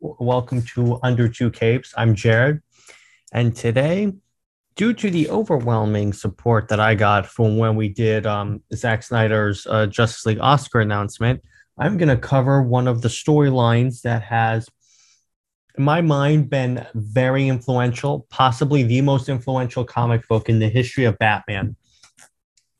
Welcome 0.00 0.62
to 0.74 0.98
Under 1.02 1.28
Two 1.28 1.50
Capes. 1.50 1.94
I'm 1.96 2.14
Jared. 2.14 2.60
And 3.32 3.54
today, 3.54 4.12
due 4.76 4.94
to 4.94 5.10
the 5.10 5.28
overwhelming 5.28 6.12
support 6.12 6.68
that 6.68 6.80
I 6.80 6.94
got 6.94 7.26
from 7.26 7.58
when 7.58 7.76
we 7.76 7.88
did 7.88 8.26
um, 8.26 8.62
Zack 8.74 9.02
Snyder's 9.02 9.66
uh, 9.66 9.86
Justice 9.86 10.24
League 10.26 10.40
Oscar 10.40 10.80
announcement, 10.80 11.42
I'm 11.78 11.96
going 11.96 12.08
to 12.08 12.16
cover 12.16 12.62
one 12.62 12.88
of 12.88 13.02
the 13.02 13.08
storylines 13.08 14.02
that 14.02 14.22
has, 14.22 14.68
in 15.76 15.84
my 15.84 16.00
mind, 16.00 16.50
been 16.50 16.86
very 16.94 17.48
influential, 17.48 18.26
possibly 18.30 18.82
the 18.82 19.00
most 19.00 19.28
influential 19.28 19.84
comic 19.84 20.26
book 20.28 20.48
in 20.48 20.58
the 20.58 20.68
history 20.68 21.04
of 21.04 21.18
Batman. 21.18 21.76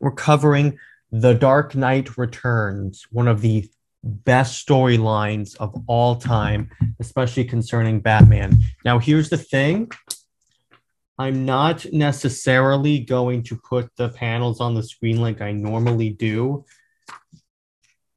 We're 0.01 0.13
covering 0.13 0.79
The 1.11 1.35
Dark 1.35 1.75
Knight 1.75 2.17
Returns, 2.17 3.07
one 3.11 3.29
of 3.29 3.41
the 3.41 3.69
best 4.03 4.67
storylines 4.67 5.57
of 5.57 5.75
all 5.87 6.17
time, 6.17 6.71
especially 7.01 7.45
concerning 7.45 8.01
Batman. 8.01 8.59
Now, 8.85 8.99
here's 8.99 9.29
the 9.29 9.39
thing 9.39 9.91
I'm 11.19 11.45
not 11.45 11.85
necessarily 11.93 13.01
going 13.01 13.43
to 13.45 13.57
put 13.57 13.91
the 13.97 14.11
panels 14.11 14.61
on 14.61 14.75
the 14.75 14.83
screen 14.83 15.21
like 15.21 15.41
I 15.41 15.53
normally 15.53 16.11
do 16.11 16.65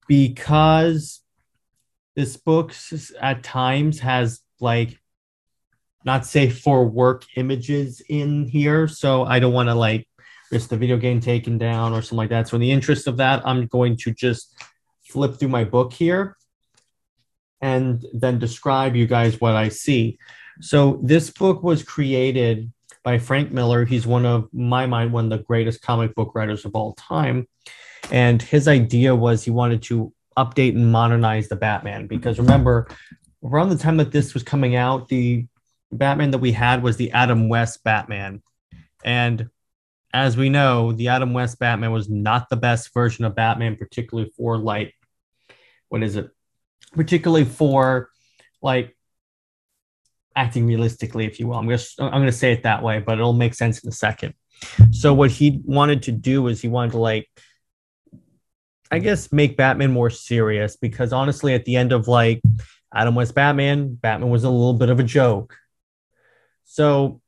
because 0.08 1.22
this 2.16 2.38
book 2.38 2.74
at 3.20 3.44
times 3.44 4.00
has 4.00 4.42
like 4.60 5.00
not 6.04 6.26
safe 6.26 6.60
for 6.60 6.86
work 6.86 7.26
images 7.36 8.02
in 8.10 8.46
here 8.48 8.88
so 8.88 9.24
i 9.24 9.40
don't 9.40 9.54
want 9.54 9.70
to 9.70 9.76
like 9.76 10.08
risk 10.52 10.70
the 10.70 10.78
video 10.78 10.98
game 10.98 11.20
taken 11.20 11.58
down 11.58 11.94
or 11.94 12.02
something 12.02 12.18
like 12.18 12.30
that 12.30 12.48
so 12.48 12.56
in 12.56 12.62
the 12.62 12.72
interest 12.72 13.08
of 13.08 13.18
that 13.18 13.42
i'm 13.46 13.68
going 13.68 13.96
to 13.96 14.12
just 14.12 14.54
flip 15.12 15.36
through 15.36 15.50
my 15.50 15.64
book 15.64 15.94
here 15.94 16.36
and 17.62 18.04
then 18.14 18.40
describe 18.40 18.96
you 18.96 19.06
guys 19.06 19.40
what 19.40 19.56
I 19.56 19.70
see. 19.70 20.18
So 20.62 21.00
this 21.04 21.30
book 21.30 21.64
was 21.64 21.84
created 21.84 22.72
by 23.04 23.20
Frank 23.20 23.52
Miller. 23.52 23.86
He's 23.86 24.08
one 24.08 24.26
of 24.26 24.48
my 24.54 24.86
mind 24.86 25.14
one 25.14 25.26
of 25.26 25.38
the 25.38 25.44
greatest 25.44 25.82
comic 25.82 26.16
book 26.16 26.34
writers 26.36 26.66
of 26.66 26.76
all 26.76 26.94
time. 26.94 27.48
And 28.12 28.42
his 28.42 28.68
idea 28.68 29.16
was 29.16 29.44
he 29.44 29.52
wanted 29.52 29.84
to 29.84 30.14
update 30.38 30.76
and 30.76 30.92
modernize 30.92 31.50
the 31.50 31.56
Batman 31.56 32.08
because 32.08 32.40
remember 32.40 32.88
around 33.44 33.70
the 33.70 33.78
time 33.78 33.98
that 33.98 34.12
this 34.12 34.34
was 34.34 34.44
coming 34.44 34.76
out, 34.76 35.08
the 35.08 35.46
Batman 35.92 36.32
that 36.32 36.40
we 36.40 36.52
had 36.52 36.84
was 36.84 36.98
the 36.98 37.12
Adam 37.12 37.50
West 37.50 37.84
Batman. 37.84 38.42
And 39.04 39.50
as 40.14 40.38
we 40.38 40.50
know, 40.50 40.92
the 40.92 41.10
Adam 41.10 41.34
West 41.34 41.60
Batman 41.60 41.92
was 41.92 42.10
not 42.10 42.50
the 42.50 42.56
best 42.56 42.94
version 42.94 43.26
of 43.26 43.36
Batman, 43.36 43.76
particularly 43.76 44.32
for 44.38 44.58
like 44.58 44.94
what 45.92 46.04
is 46.04 46.16
it? 46.16 46.30
Particularly 46.94 47.44
for 47.44 48.10
like 48.62 48.96
acting 50.38 50.66
realistically, 50.66 51.26
if 51.26 51.38
you 51.38 51.48
will. 51.48 51.58
I'm 51.58 51.68
just 51.68 52.00
I'm 52.00 52.12
gonna 52.12 52.32
say 52.32 52.54
it 52.54 52.64
that 52.64 52.82
way, 52.82 53.00
but 53.00 53.18
it'll 53.18 53.34
make 53.34 53.54
sense 53.54 53.84
in 53.84 53.90
a 53.90 53.92
second. 53.92 54.34
So 54.92 55.14
what 55.14 55.32
he 55.32 55.62
wanted 55.66 56.04
to 56.04 56.14
do 56.14 56.48
is 56.48 56.62
he 56.62 56.70
wanted 56.70 56.92
to 56.92 57.00
like 57.00 57.28
I 58.90 59.00
guess 59.00 59.34
make 59.34 59.58
Batman 59.58 59.92
more 59.92 60.10
serious 60.10 60.78
because 60.78 61.12
honestly, 61.12 61.54
at 61.54 61.66
the 61.66 61.76
end 61.76 61.92
of 61.92 62.08
like 62.08 62.42
Adam 62.94 63.16
West 63.16 63.36
Batman, 63.36 63.96
Batman 63.96 64.30
was 64.30 64.46
a 64.46 64.50
little 64.50 64.74
bit 64.74 64.90
of 64.90 65.00
a 65.00 65.04
joke. 65.04 65.58
So 66.64 67.22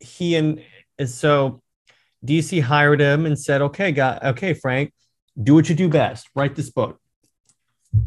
he 0.00 0.34
and 0.34 0.60
so 1.04 1.62
DC 2.24 2.60
hired 2.60 3.00
him 3.00 3.24
and 3.24 3.38
said, 3.38 3.62
"Okay, 3.62 3.92
got 3.92 4.24
okay, 4.24 4.52
Frank, 4.52 4.92
do 5.40 5.54
what 5.54 5.68
you 5.68 5.76
do 5.76 5.88
best. 5.88 6.28
Write 6.34 6.56
this 6.56 6.70
book." 6.70 7.00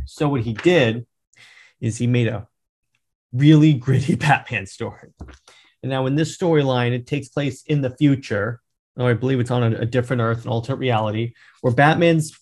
So 0.06 0.30
what 0.30 0.42
he 0.42 0.54
did 0.54 1.06
is 1.80 1.98
he 1.98 2.08
made 2.08 2.28
a 2.28 2.48
really 3.32 3.74
gritty 3.86 4.16
Batman 4.16 4.66
story. 4.66 5.10
And 5.82 5.90
now 5.90 6.06
in 6.06 6.16
this 6.16 6.38
storyline, 6.38 6.92
it 6.92 7.08
takes 7.08 7.30
place 7.30 7.64
in 7.64 7.82
the 7.82 7.96
future. 7.96 8.62
I 8.98 9.14
believe 9.14 9.40
it's 9.40 9.52
on 9.52 9.64
a, 9.64 9.78
a 9.80 9.86
different 9.86 10.22
Earth, 10.22 10.44
an 10.44 10.52
alternate 10.52 10.80
reality, 10.80 11.34
where 11.62 11.74
Batman's 11.74 12.38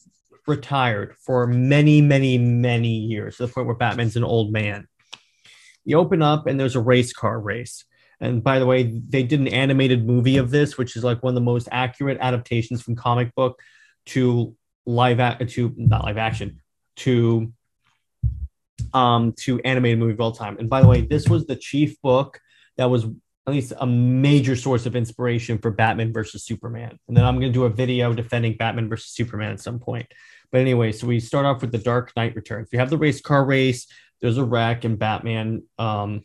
retired 0.48 1.16
for 1.20 1.46
many, 1.46 2.02
many, 2.02 2.38
many 2.38 2.96
years 2.96 3.38
to 3.38 3.46
the 3.46 3.54
point 3.54 3.68
where 3.68 3.76
Batman's 3.76 4.16
an 4.16 4.24
old 4.24 4.52
man. 4.52 4.88
You 5.86 6.00
open 6.00 6.22
up 6.22 6.48
and 6.48 6.60
there's 6.60 6.76
a 6.76 6.82
race 6.82 7.14
car 7.14 7.40
race. 7.40 7.86
And 8.20 8.44
by 8.44 8.58
the 8.58 8.66
way, 8.66 8.84
they 8.84 9.22
did 9.22 9.40
an 9.40 9.48
animated 9.50 10.08
movie 10.08 10.38
of 10.38 10.50
this, 10.50 10.78
which 10.78 10.96
is 10.96 11.04
like 11.04 11.22
one 11.22 11.32
of 11.32 11.36
the 11.36 11.42
most 11.42 11.68
accurate 11.72 12.18
adaptations 12.20 12.82
from 12.82 12.96
comic 12.96 13.36
book 13.36 13.60
to 14.08 14.56
live 14.88 15.48
to 15.50 15.74
not 15.78 16.06
live 16.06 16.18
action 16.18 16.62
to 16.98 17.52
um 18.94 19.34
to 19.34 19.60
animated 19.62 20.00
movie 20.00 20.14
of 20.14 20.22
all 20.22 20.32
time. 20.32 20.58
And 20.60 20.70
by 20.70 20.82
the 20.82 20.88
way, 20.88 21.02
this 21.02 21.28
was 21.28 21.46
the 21.46 21.56
chief 21.56 22.02
book 22.02 22.40
that 22.78 22.90
was 22.90 23.06
at 23.06 23.54
least 23.54 23.74
a 23.80 23.88
major 23.88 24.58
source 24.58 24.86
of 24.86 24.96
inspiration 24.96 25.58
for 25.58 25.72
Batman 25.72 26.12
versus 26.12 26.44
Superman. 26.44 27.00
And 27.08 27.16
then 27.16 27.24
I'm 27.24 27.40
going 27.40 27.52
to 27.52 27.58
do 27.58 27.64
a 27.64 27.70
video 27.70 28.14
defending 28.14 28.58
Batman 28.58 28.90
versus 28.90 29.14
Superman 29.14 29.54
at 29.54 29.62
some 29.62 29.80
point. 29.80 30.06
But 30.52 30.62
anyway, 30.62 30.92
so 30.92 31.08
we 31.08 31.22
start 31.22 31.46
off 31.46 31.62
with 31.62 31.72
the 31.72 31.78
Dark 31.78 32.12
Knight 32.18 32.36
Returns. 32.36 32.68
We 32.72 32.78
have 32.78 32.90
the 32.90 32.98
race 32.98 33.22
car 33.22 33.46
race. 33.46 33.88
There's 34.22 34.38
a 34.38 34.44
wreck, 34.44 34.84
and 34.84 35.00
Batman, 35.00 35.64
um, 35.78 36.24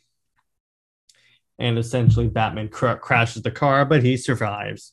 and 1.59 1.79
essentially 1.79 2.29
Batman 2.29 2.69
cr- 2.69 2.95
crashes 2.95 3.43
the 3.43 3.51
car, 3.51 3.85
but 3.85 4.03
he 4.03 4.17
survives. 4.17 4.93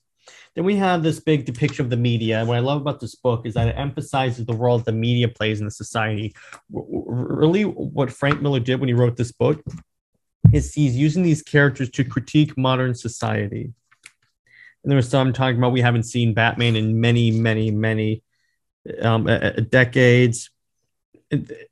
Then 0.55 0.65
we 0.65 0.75
have 0.75 1.03
this 1.03 1.19
big 1.19 1.45
depiction 1.45 1.85
of 1.85 1.89
the 1.89 1.97
media. 1.97 2.43
What 2.45 2.57
I 2.57 2.59
love 2.59 2.81
about 2.81 2.99
this 2.99 3.15
book 3.15 3.45
is 3.45 3.53
that 3.53 3.67
it 3.67 3.77
emphasizes 3.77 4.45
the 4.45 4.53
role 4.53 4.77
that 4.77 4.85
the 4.85 4.91
media 4.91 5.27
plays 5.27 5.59
in 5.59 5.65
the 5.65 5.71
society. 5.71 6.35
Really, 6.69 7.63
what 7.63 8.11
Frank 8.11 8.41
Miller 8.41 8.59
did 8.59 8.79
when 8.79 8.89
he 8.89 8.93
wrote 8.93 9.17
this 9.17 9.31
book 9.31 9.61
is 10.53 10.73
he's 10.73 10.95
using 10.95 11.23
these 11.23 11.41
characters 11.41 11.89
to 11.91 12.03
critique 12.03 12.57
modern 12.57 12.95
society. 12.95 13.73
And 14.83 14.91
there 14.91 14.95
was 14.95 15.09
some 15.09 15.33
talking 15.33 15.57
about 15.57 15.73
we 15.73 15.81
haven't 15.81 16.03
seen 16.03 16.33
Batman 16.33 16.75
in 16.75 16.99
many, 17.01 17.31
many, 17.31 17.71
many 17.71 18.23
um, 19.01 19.25
decades, 19.69 20.49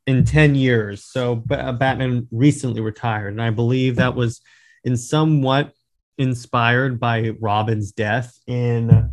in 0.06 0.24
10 0.24 0.56
years. 0.56 1.04
So 1.04 1.36
Batman 1.36 2.28
recently 2.32 2.82
retired. 2.82 3.30
And 3.30 3.42
I 3.42 3.50
believe 3.50 3.96
that 3.96 4.16
was 4.16 4.42
in 4.84 4.98
somewhat 4.98 5.74
inspired 6.18 7.00
by 7.00 7.30
Robin's 7.40 7.92
death 7.92 8.40
in 8.48 9.12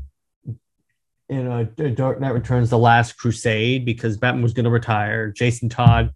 in 1.29 1.47
uh, 1.47 1.67
a 1.79 1.91
Dark 1.91 2.21
Knight 2.21 2.35
Returns: 2.35 2.71
The 2.71 2.79
Last 2.79 3.17
Crusade 3.17 3.85
because 3.85 4.17
Batman 4.17 4.43
was 4.43 4.53
going 4.53 4.65
to 4.65 4.71
retire. 4.71 5.31
Jason 5.31 5.69
Todd 5.69 6.13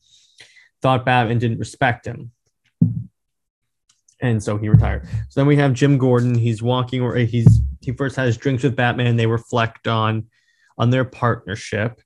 thought 0.83 1.05
Batman 1.05 1.39
didn't 1.39 1.59
respect 1.59 2.07
him, 2.07 2.31
and 4.21 4.43
so 4.43 4.59
he 4.59 4.69
retired. 4.69 5.07
So 5.29 5.41
then 5.41 5.47
we 5.47 5.57
have 5.57 5.73
Jim 5.73 5.99
Gordon. 5.99 6.35
He's 6.35 6.63
walking, 6.63 7.03
or 7.03 7.17
he's 7.17 7.61
he 7.81 7.93
first 7.93 8.17
has 8.17 8.37
drinks 8.37 8.63
with 8.63 8.77
Batman. 8.77 9.17
They 9.17 9.27
reflect 9.27 9.89
on 9.89 10.27
on 10.77 10.91
their 10.91 11.05
partnership, 11.05 12.01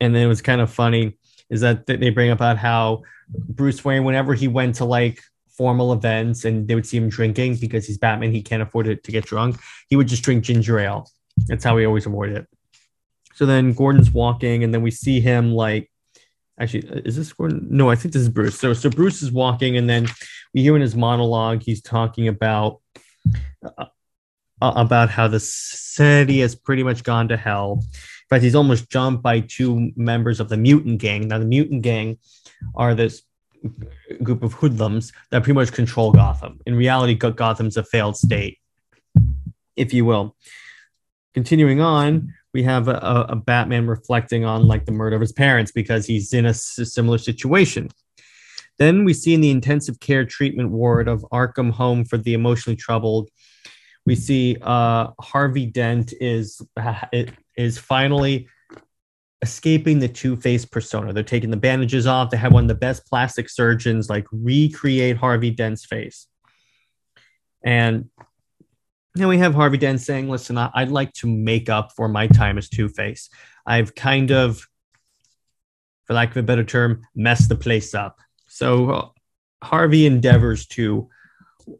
and 0.00 0.14
then 0.14 0.22
it 0.22 0.28
was 0.28 0.42
kind 0.42 0.60
of 0.60 0.72
funny 0.72 1.18
is 1.50 1.62
that 1.62 1.86
they 1.86 2.10
bring 2.10 2.30
about 2.30 2.58
how 2.58 3.02
Bruce 3.28 3.84
Wayne, 3.84 4.04
whenever 4.04 4.34
he 4.34 4.48
went 4.48 4.76
to 4.76 4.84
like 4.84 5.22
formal 5.58 5.92
events 5.92 6.44
and 6.44 6.68
they 6.68 6.76
would 6.76 6.86
see 6.86 6.96
him 6.96 7.08
drinking 7.08 7.56
because 7.56 7.84
he's 7.84 7.98
Batman, 7.98 8.32
he 8.32 8.40
can't 8.40 8.62
afford 8.62 8.86
it 8.86 9.02
to 9.04 9.12
get 9.12 9.26
drunk. 9.26 9.56
He 9.88 9.96
would 9.96 10.06
just 10.06 10.22
drink 10.22 10.44
ginger 10.44 10.78
ale. 10.78 11.10
That's 11.48 11.64
how 11.64 11.76
he 11.76 11.84
always 11.84 12.06
avoided 12.06 12.38
it. 12.38 12.46
So 13.34 13.44
then 13.44 13.72
Gordon's 13.72 14.10
walking, 14.10 14.64
and 14.64 14.72
then 14.72 14.82
we 14.82 14.90
see 14.90 15.20
him 15.20 15.52
like, 15.52 15.90
actually, 16.58 16.88
is 17.04 17.16
this 17.16 17.32
Gordon? 17.32 17.66
No, 17.70 17.90
I 17.90 17.96
think 17.96 18.14
this 18.14 18.22
is 18.22 18.28
Bruce. 18.28 18.58
So 18.58 18.72
so 18.72 18.90
Bruce 18.90 19.22
is 19.22 19.30
walking, 19.30 19.76
and 19.76 19.88
then 19.88 20.06
we 20.54 20.62
hear 20.62 20.74
in 20.74 20.82
his 20.82 20.96
monologue 20.96 21.62
he's 21.62 21.82
talking 21.82 22.26
about 22.26 22.80
uh, 23.64 23.86
uh 24.60 24.72
about 24.74 25.10
how 25.10 25.28
the 25.28 25.38
city 25.38 26.40
has 26.40 26.56
pretty 26.56 26.82
much 26.82 27.04
gone 27.04 27.28
to 27.28 27.36
hell. 27.36 27.78
In 27.80 28.28
fact, 28.28 28.42
he's 28.42 28.56
almost 28.56 28.90
jumped 28.90 29.22
by 29.22 29.40
two 29.40 29.92
members 29.94 30.40
of 30.40 30.48
the 30.48 30.56
mutant 30.56 31.00
gang. 31.00 31.28
Now, 31.28 31.38
the 31.38 31.46
mutant 31.46 31.82
gang 31.82 32.18
are 32.74 32.94
this 32.94 33.22
group 34.22 34.42
of 34.42 34.52
hoodlums 34.52 35.12
that 35.30 35.42
pretty 35.42 35.54
much 35.54 35.72
control 35.72 36.12
Gotham. 36.12 36.60
In 36.66 36.74
reality, 36.74 37.14
Gotham's 37.14 37.76
a 37.76 37.84
failed 37.84 38.16
state, 38.16 38.58
if 39.76 39.92
you 39.92 40.04
will. 40.04 40.36
Continuing 41.34 41.80
on, 41.80 42.34
we 42.54 42.62
have 42.62 42.88
a, 42.88 43.26
a 43.28 43.36
Batman 43.36 43.86
reflecting 43.86 44.44
on 44.44 44.66
like 44.66 44.86
the 44.86 44.92
murder 44.92 45.16
of 45.16 45.20
his 45.20 45.32
parents 45.32 45.70
because 45.72 46.06
he's 46.06 46.32
in 46.32 46.46
a 46.46 46.54
similar 46.54 47.18
situation. 47.18 47.88
Then 48.78 49.04
we 49.04 49.12
see 49.12 49.34
in 49.34 49.40
the 49.40 49.50
intensive 49.50 50.00
care 50.00 50.24
treatment 50.24 50.70
ward 50.70 51.08
of 51.08 51.24
Arkham 51.32 51.70
Home 51.72 52.04
for 52.04 52.16
the 52.16 52.34
emotionally 52.34 52.76
troubled, 52.76 53.28
we 54.06 54.14
see 54.14 54.56
uh, 54.62 55.08
Harvey 55.20 55.66
Dent 55.66 56.14
is 56.20 56.62
is 57.56 57.78
finally 57.78 58.48
escaping 59.42 59.98
the 59.98 60.08
Two 60.08 60.36
Face 60.36 60.64
persona. 60.64 61.12
They're 61.12 61.22
taking 61.22 61.50
the 61.50 61.56
bandages 61.56 62.06
off. 62.06 62.30
They 62.30 62.36
have 62.36 62.52
one 62.52 62.64
of 62.64 62.68
the 62.68 62.74
best 62.74 63.06
plastic 63.06 63.48
surgeons 63.48 64.10
like 64.10 64.26
recreate 64.32 65.16
Harvey 65.16 65.50
Dent's 65.50 65.84
face. 65.84 66.26
And 67.64 68.10
then 69.14 69.28
we 69.28 69.38
have 69.38 69.54
Harvey 69.54 69.78
Dent 69.78 70.00
saying, 70.00 70.28
listen, 70.28 70.56
I- 70.58 70.70
would 70.76 70.90
like 70.92 71.12
to 71.14 71.26
make 71.26 71.68
up 71.68 71.92
for 71.96 72.08
my 72.08 72.26
time 72.26 72.58
as 72.58 72.68
Two-Face. 72.68 73.30
I've 73.66 73.94
kind 73.94 74.30
of, 74.30 74.66
for 76.04 76.14
lack 76.14 76.30
of 76.30 76.36
a 76.36 76.42
better 76.42 76.64
term, 76.64 77.02
messed 77.14 77.48
the 77.48 77.56
place 77.56 77.94
up. 77.94 78.18
So 78.46 78.90
uh, 78.90 79.08
Harvey 79.62 80.06
endeavors 80.06 80.66
to 80.68 81.08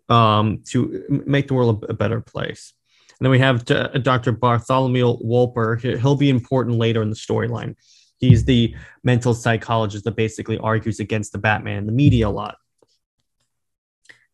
um, 0.09 0.63
to 0.67 1.23
make 1.27 1.49
the 1.49 1.55
world 1.55 1.87
a 1.89 1.95
better 1.95 2.21
place. 2.21 2.75
And 3.19 3.25
then 3.27 3.31
we 3.31 3.39
have 3.41 3.65
Dr. 3.65 4.33
Bartholomew 4.33 5.19
Wolper. 5.19 5.99
He'll 6.01 6.17
be 6.17 6.31
important 6.31 6.79
later 6.79 7.03
in 7.03 7.11
the 7.11 7.17
storyline. 7.17 7.75
He's 8.19 8.45
the 8.45 8.75
mental 9.03 9.35
psychologist 9.35 10.05
that 10.05 10.17
basically 10.17 10.59
argues 10.59 11.01
against 11.01 11.33
the 11.33 11.39
Batman 11.39 11.87
the 11.87 11.93
media 11.93 12.29
a 12.29 12.31
lot. 12.31 12.57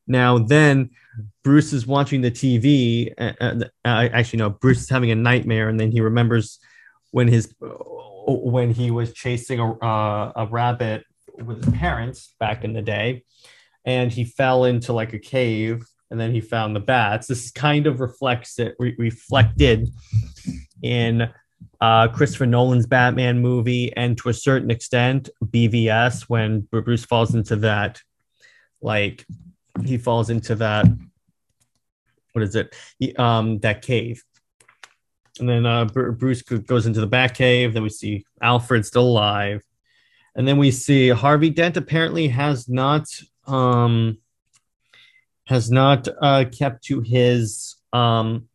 Now, 0.07 0.39
then 0.39 0.91
Bruce 1.43 1.73
is 1.73 1.87
watching 1.87 2.21
the 2.21 2.31
TV. 2.31 3.13
Uh, 3.19 3.33
uh, 3.41 4.09
actually, 4.13 4.39
no, 4.39 4.51
Bruce 4.51 4.83
is 4.83 4.91
having 4.91 5.11
a 5.11 5.15
nightmare, 5.15 5.69
and 5.69 5.81
then 5.81 5.91
he 5.91 6.01
remembers 6.01 6.59
when 7.11 7.29
his 7.29 7.55
when 8.27 8.73
he 8.73 8.91
was 8.91 9.13
chasing 9.13 9.61
a, 9.61 9.73
uh, 9.73 10.33
a 10.37 10.47
rabbit 10.47 11.05
with 11.39 11.65
his 11.65 11.75
parents 11.75 12.35
back 12.39 12.65
in 12.65 12.73
the 12.73 12.83
day, 12.83 13.25
and 13.85 14.13
he 14.13 14.25
fell 14.25 14.65
into 14.65 14.93
like 14.93 15.13
a 15.13 15.19
cave, 15.19 15.87
and 16.15 16.21
then 16.21 16.31
he 16.31 16.41
found 16.41 16.77
the 16.77 16.81
bats. 16.81 17.27
This 17.27 17.51
kind 17.51 17.89
of 17.89 17.99
reflects 17.99 18.61
it 18.61 18.77
re- 18.79 18.95
reflected 18.97 19.91
in 20.81 21.29
uh, 21.81 22.07
Christopher 22.07 22.47
Nolan's 22.47 22.87
Batman 22.87 23.43
movie, 23.43 23.93
and 23.97 24.17
to 24.19 24.29
a 24.29 24.33
certain 24.33 24.71
extent, 24.71 25.29
BVS 25.45 26.23
when 26.29 26.61
Bruce 26.71 27.05
falls 27.05 27.35
into 27.35 27.57
that, 27.57 28.01
like 28.81 29.27
he 29.85 29.99
falls 29.99 30.31
into 30.31 30.55
that. 30.55 30.87
What 32.31 32.45
is 32.45 32.55
it? 32.55 32.77
He, 33.01 33.13
um, 33.17 33.59
that 33.59 33.83
cave, 33.83 34.23
and 35.41 35.49
then 35.49 35.67
uh, 35.67 35.87
Bruce 35.87 36.43
goes 36.43 36.87
into 36.87 37.01
the 37.01 37.09
Bat 37.09 37.35
Cave. 37.35 37.75
Then 37.75 37.83
we 37.83 37.89
see 37.89 38.25
Alfred 38.41 38.87
still 38.87 39.09
alive, 39.09 39.65
and 40.37 40.47
then 40.47 40.59
we 40.59 40.71
see 40.71 41.09
Harvey 41.09 41.51
Dent 41.51 41.77
apparently 41.77 42.29
has 42.29 42.69
not 42.69 43.09
um, 43.49 44.19
has 45.47 45.71
not 45.71 46.09
uh, 46.21 46.45
kept 46.51 46.85
to 46.85 47.01
his 47.01 47.77
um, 47.93 48.49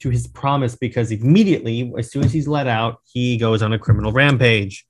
to 0.00 0.10
his 0.10 0.26
promise 0.26 0.76
because 0.76 1.10
immediately, 1.10 1.92
as 1.98 2.10
soon 2.10 2.24
as 2.24 2.32
he's 2.32 2.48
let 2.48 2.66
out, 2.66 3.00
he 3.12 3.36
goes 3.36 3.62
on 3.62 3.72
a 3.72 3.78
criminal 3.78 4.12
rampage, 4.12 4.86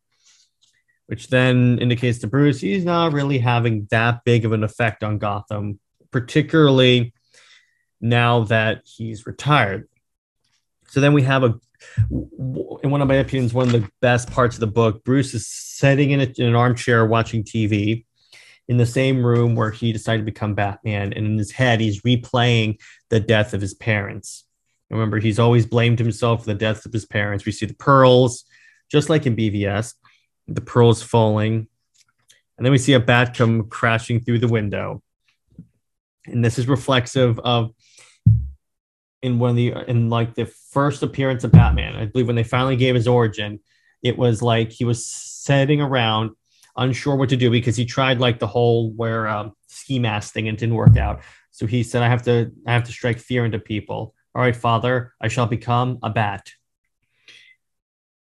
which 1.06 1.28
then 1.28 1.78
indicates 1.80 2.18
to 2.18 2.26
Bruce 2.26 2.60
he's 2.60 2.84
not 2.84 3.12
really 3.12 3.38
having 3.38 3.88
that 3.90 4.24
big 4.24 4.44
of 4.44 4.52
an 4.52 4.64
effect 4.64 5.02
on 5.02 5.18
Gotham, 5.18 5.80
particularly 6.10 7.12
now 8.00 8.44
that 8.44 8.82
he's 8.84 9.26
retired. 9.26 9.88
So 10.88 11.00
then 11.00 11.12
we 11.12 11.22
have 11.22 11.44
a, 11.44 11.58
in 12.10 12.90
one 12.90 13.02
of 13.02 13.08
my 13.08 13.16
opinions, 13.16 13.52
one 13.52 13.66
of 13.66 13.72
the 13.72 13.90
best 14.00 14.30
parts 14.30 14.56
of 14.56 14.60
the 14.60 14.66
book. 14.66 15.04
Bruce 15.04 15.34
is 15.34 15.46
sitting 15.46 16.12
in, 16.12 16.20
a, 16.20 16.32
in 16.36 16.46
an 16.46 16.54
armchair 16.54 17.04
watching 17.04 17.44
TV 17.44 18.04
in 18.68 18.76
the 18.76 18.86
same 18.86 19.24
room 19.24 19.54
where 19.54 19.70
he 19.70 19.92
decided 19.92 20.18
to 20.18 20.30
become 20.30 20.54
Batman. 20.54 21.12
And 21.14 21.26
in 21.26 21.38
his 21.38 21.50
head, 21.50 21.80
he's 21.80 22.02
replaying 22.02 22.78
the 23.08 23.20
death 23.20 23.54
of 23.54 23.60
his 23.60 23.74
parents. 23.74 24.44
Remember, 24.90 25.18
he's 25.18 25.38
always 25.38 25.66
blamed 25.66 25.98
himself 25.98 26.40
for 26.40 26.46
the 26.46 26.54
deaths 26.54 26.86
of 26.86 26.92
his 26.92 27.06
parents. 27.06 27.44
We 27.44 27.52
see 27.52 27.66
the 27.66 27.74
pearls, 27.74 28.44
just 28.90 29.08
like 29.08 29.26
in 29.26 29.36
BVS, 29.36 29.94
the 30.46 30.60
pearls 30.60 31.02
falling. 31.02 31.68
And 32.56 32.64
then 32.64 32.72
we 32.72 32.78
see 32.78 32.94
a 32.94 33.00
bat 33.00 33.34
come 33.36 33.68
crashing 33.68 34.20
through 34.20 34.38
the 34.38 34.48
window. 34.48 35.02
And 36.26 36.44
this 36.44 36.58
is 36.58 36.68
reflexive 36.68 37.38
of 37.40 37.72
in 39.22 39.38
one 39.38 39.50
of 39.50 39.56
the 39.56 39.74
in 39.88 40.10
like 40.10 40.34
the 40.34 40.46
first 40.46 41.02
appearance 41.02 41.44
of 41.44 41.52
Batman. 41.52 41.96
I 41.96 42.06
believe 42.06 42.26
when 42.26 42.36
they 42.36 42.44
finally 42.44 42.76
gave 42.76 42.94
his 42.94 43.08
origin, 43.08 43.60
it 44.02 44.16
was 44.16 44.42
like 44.42 44.70
he 44.70 44.84
was 44.84 45.06
sitting 45.06 45.80
around 45.80 46.32
unsure 46.78 47.16
what 47.16 47.28
to 47.28 47.36
do 47.36 47.50
because 47.50 47.76
he 47.76 47.84
tried 47.84 48.20
like 48.20 48.38
the 48.38 48.46
whole 48.46 48.90
where 48.92 49.28
um, 49.28 49.52
ski 49.66 49.98
mask 49.98 50.32
thing 50.32 50.48
and 50.48 50.56
didn't 50.56 50.74
work 50.74 50.96
out. 50.96 51.20
So 51.50 51.66
he 51.66 51.82
said, 51.82 52.02
"I 52.02 52.08
have 52.08 52.22
to, 52.22 52.52
I 52.66 52.72
have 52.72 52.84
to 52.84 52.92
strike 52.92 53.18
fear 53.18 53.44
into 53.44 53.58
people." 53.58 54.14
All 54.34 54.42
right, 54.42 54.56
Father, 54.56 55.12
I 55.20 55.28
shall 55.28 55.46
become 55.46 55.98
a 56.02 56.10
bat. 56.10 56.50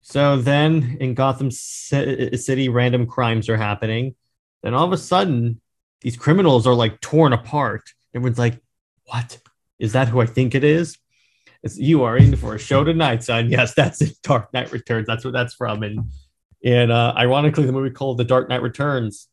So 0.01 0.37
then 0.37 0.97
in 0.99 1.13
Gotham 1.13 1.51
City, 1.51 2.69
random 2.69 3.07
crimes 3.07 3.49
are 3.49 3.57
happening. 3.57 4.15
Then 4.63 4.73
all 4.73 4.85
of 4.85 4.93
a 4.93 4.97
sudden, 4.97 5.61
these 6.01 6.17
criminals 6.17 6.65
are 6.65 6.73
like 6.73 6.99
torn 7.01 7.33
apart. 7.33 7.83
Everyone's 8.15 8.39
like, 8.39 8.61
"What 9.03 9.39
is 9.79 9.93
that? 9.93 10.07
Who 10.07 10.21
I 10.21 10.25
think 10.25 10.55
it 10.55 10.63
is?" 10.63 10.97
It's, 11.63 11.77
you 11.77 12.03
are 12.03 12.17
in 12.17 12.35
for 12.35 12.55
a 12.55 12.59
show 12.59 12.83
tonight, 12.83 13.23
son. 13.23 13.49
Yes, 13.51 13.73
that's 13.73 14.01
it. 14.01 14.13
Dark 14.23 14.53
Knight 14.53 14.71
Returns. 14.71 15.07
That's 15.07 15.25
what 15.25 15.33
that's 15.33 15.53
from. 15.53 15.83
And 15.83 16.09
and 16.63 16.91
uh, 16.91 17.13
ironically, 17.17 17.65
the 17.65 17.71
movie 17.71 17.91
called 17.91 18.17
The 18.17 18.23
Dark 18.23 18.49
Knight 18.49 18.61
Returns. 18.61 19.27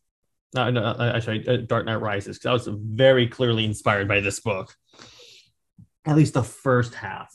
Uh, 0.55 0.71
no, 0.71 0.83
uh, 0.83 1.13
actually, 1.15 1.47
uh, 1.47 1.57
Dark 1.57 1.85
Knight 1.85 2.01
Rises, 2.01 2.37
because 2.37 2.47
I 2.47 2.53
was 2.53 2.67
very 2.67 3.27
clearly 3.27 3.65
inspired 3.65 4.07
by 4.07 4.21
this 4.21 4.39
book. 4.39 4.75
At 6.05 6.15
least 6.15 6.33
the 6.33 6.43
first 6.43 6.93
half. 6.93 7.33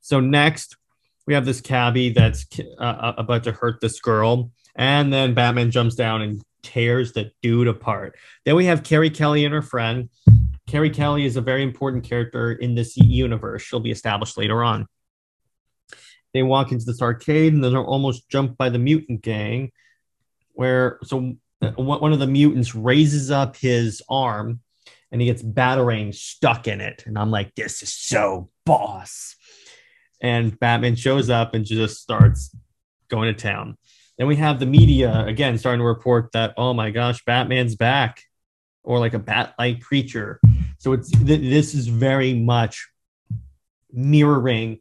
So 0.00 0.20
next, 0.20 0.76
we 1.26 1.34
have 1.34 1.44
this 1.44 1.60
cabbie 1.60 2.10
that's 2.10 2.46
uh, 2.78 2.82
uh, 2.82 3.14
about 3.18 3.44
to 3.44 3.52
hurt 3.52 3.80
this 3.80 4.00
girl, 4.00 4.50
and 4.74 5.12
then 5.12 5.34
Batman 5.34 5.70
jumps 5.70 5.94
down 5.94 6.22
and 6.22 6.42
tears 6.62 7.12
the 7.12 7.30
dude 7.42 7.68
apart. 7.68 8.16
Then 8.44 8.56
we 8.56 8.64
have 8.64 8.82
Carrie 8.82 9.10
Kelly 9.10 9.44
and 9.44 9.54
her 9.54 9.62
friend. 9.62 10.08
Carrie 10.66 10.90
Kelly 10.90 11.24
is 11.24 11.36
a 11.36 11.40
very 11.40 11.62
important 11.62 12.04
character 12.04 12.52
in 12.52 12.74
this 12.74 12.96
universe. 12.96 13.62
She'll 13.62 13.80
be 13.80 13.90
established 13.90 14.38
later 14.38 14.64
on. 14.64 14.86
They 16.34 16.42
walk 16.42 16.72
into 16.72 16.84
this 16.84 17.02
arcade 17.02 17.52
and 17.52 17.62
they're 17.62 17.78
almost 17.78 18.28
jumped 18.28 18.58
by 18.58 18.68
the 18.68 18.78
mutant 18.78 19.22
gang. 19.22 19.72
Where 20.52 20.98
so 21.04 21.34
uh, 21.62 21.70
one 21.72 22.12
of 22.12 22.18
the 22.18 22.26
mutants 22.26 22.74
raises 22.74 23.30
up 23.30 23.56
his 23.56 24.02
arm 24.08 24.60
and 25.10 25.20
he 25.20 25.26
gets 25.26 25.42
batarang 25.42 26.14
stuck 26.14 26.68
in 26.68 26.80
it. 26.80 27.04
And 27.06 27.18
I'm 27.18 27.30
like, 27.30 27.54
this 27.54 27.82
is 27.82 27.92
so 27.92 28.50
boss. 28.66 29.36
And 30.20 30.58
Batman 30.58 30.96
shows 30.96 31.30
up 31.30 31.54
and 31.54 31.64
just 31.64 32.02
starts 32.02 32.54
going 33.08 33.32
to 33.32 33.40
town. 33.40 33.76
Then 34.18 34.26
we 34.26 34.36
have 34.36 34.58
the 34.58 34.66
media 34.66 35.24
again 35.24 35.56
starting 35.58 35.78
to 35.78 35.84
report 35.84 36.32
that, 36.32 36.54
oh 36.56 36.74
my 36.74 36.90
gosh, 36.90 37.24
Batman's 37.24 37.76
back, 37.76 38.22
or 38.82 38.98
like 38.98 39.14
a 39.14 39.18
bat 39.18 39.54
like 39.58 39.80
creature. 39.80 40.40
So 40.78 40.92
it's 40.92 41.10
th- 41.10 41.40
this 41.40 41.74
is 41.74 41.86
very 41.86 42.34
much 42.34 42.88
mirroring 43.92 44.80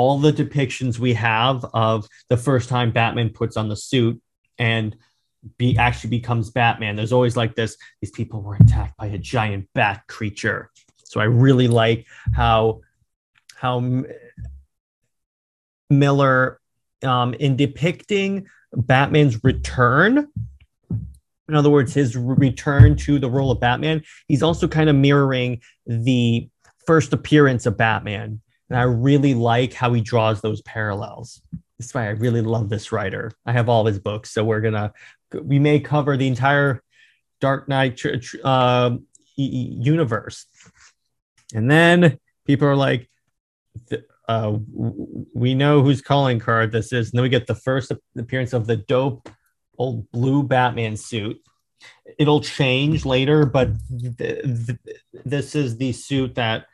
all 0.00 0.18
the 0.18 0.32
depictions 0.32 0.98
we 0.98 1.12
have 1.12 1.62
of 1.74 2.08
the 2.30 2.36
first 2.38 2.70
time 2.70 2.90
Batman 2.90 3.28
puts 3.28 3.58
on 3.58 3.68
the 3.68 3.76
suit 3.76 4.18
and 4.56 4.96
be 5.58 5.76
actually 5.76 6.08
becomes 6.08 6.48
Batman. 6.48 6.96
There's 6.96 7.12
always 7.12 7.36
like 7.36 7.54
this: 7.54 7.76
these 8.00 8.10
people 8.10 8.40
were 8.40 8.54
attacked 8.54 8.96
by 8.96 9.08
a 9.08 9.18
giant 9.18 9.68
bat 9.74 10.04
creature. 10.08 10.70
So 11.04 11.20
I 11.20 11.24
really 11.24 11.68
like 11.68 12.06
how 12.32 12.80
how 13.56 14.04
Miller, 15.90 16.60
um, 17.02 17.34
in 17.34 17.56
depicting 17.56 18.46
Batman's 18.72 19.44
return, 19.44 20.28
in 21.46 21.54
other 21.54 21.68
words, 21.68 21.92
his 21.92 22.16
return 22.16 22.96
to 23.04 23.18
the 23.18 23.28
role 23.28 23.50
of 23.50 23.60
Batman, 23.60 24.02
he's 24.28 24.42
also 24.42 24.66
kind 24.66 24.88
of 24.88 24.96
mirroring 24.96 25.60
the 25.86 26.48
first 26.86 27.12
appearance 27.12 27.66
of 27.66 27.76
Batman 27.76 28.40
and 28.70 28.78
I 28.78 28.84
really 28.84 29.34
like 29.34 29.74
how 29.74 29.92
he 29.92 30.00
draws 30.00 30.40
those 30.40 30.62
parallels. 30.62 31.42
That's 31.78 31.92
why 31.92 32.06
I 32.06 32.10
really 32.10 32.40
love 32.40 32.68
this 32.68 32.92
writer. 32.92 33.32
I 33.44 33.52
have 33.52 33.68
all 33.68 33.84
his 33.84 33.98
books, 33.98 34.30
so 34.30 34.44
we're 34.44 34.60
gonna 34.60 34.92
we 35.34 35.58
may 35.58 35.80
cover 35.80 36.16
the 36.16 36.28
entire 36.28 36.82
Dark 37.40 37.68
Knight 37.68 38.00
uh, 38.44 38.96
universe, 39.36 40.46
and 41.54 41.70
then 41.70 42.18
people 42.46 42.68
are 42.68 42.76
like, 42.76 43.10
uh, 44.28 44.58
"We 45.34 45.54
know 45.54 45.82
whose 45.82 46.02
calling 46.02 46.38
card 46.38 46.70
this 46.70 46.92
is." 46.92 47.10
And 47.10 47.18
then 47.18 47.22
we 47.22 47.28
get 47.28 47.46
the 47.46 47.54
first 47.54 47.92
appearance 48.16 48.52
of 48.52 48.66
the 48.66 48.76
dope 48.76 49.28
old 49.78 50.10
blue 50.12 50.42
Batman 50.42 50.96
suit. 50.96 51.40
It'll 52.18 52.42
change 52.42 53.06
later, 53.06 53.46
but 53.46 53.70
th- 54.18 54.42
th- 54.42 54.78
this 55.24 55.54
is 55.54 55.78
the 55.78 55.92
suit 55.92 56.34
that 56.34 56.66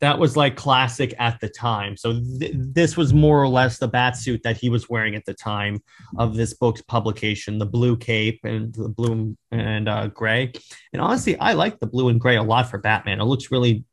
that 0.00 0.18
was 0.18 0.36
like 0.36 0.56
classic 0.56 1.14
at 1.18 1.40
the 1.40 1.48
time. 1.48 1.96
So 1.96 2.20
th- 2.38 2.52
this 2.54 2.96
was 2.96 3.14
more 3.14 3.42
or 3.42 3.48
less 3.48 3.78
the 3.78 3.88
bat 3.88 4.16
suit 4.16 4.42
that 4.42 4.56
he 4.56 4.68
was 4.68 4.90
wearing 4.90 5.14
at 5.14 5.24
the 5.24 5.32
time 5.34 5.82
of 6.18 6.36
this 6.36 6.52
book's 6.52 6.82
publication, 6.82 7.58
the 7.58 7.66
blue 7.66 7.96
cape 7.96 8.40
and 8.44 8.74
the 8.74 8.88
blue 8.88 9.36
and 9.50 9.88
uh, 9.88 10.08
gray. 10.08 10.52
And 10.92 11.00
honestly, 11.00 11.38
I 11.38 11.54
like 11.54 11.80
the 11.80 11.86
blue 11.86 12.08
and 12.08 12.20
gray 12.20 12.36
a 12.36 12.42
lot 12.42 12.70
for 12.70 12.78
Batman. 12.78 13.20
It 13.20 13.24
looks 13.24 13.50
really, 13.50 13.84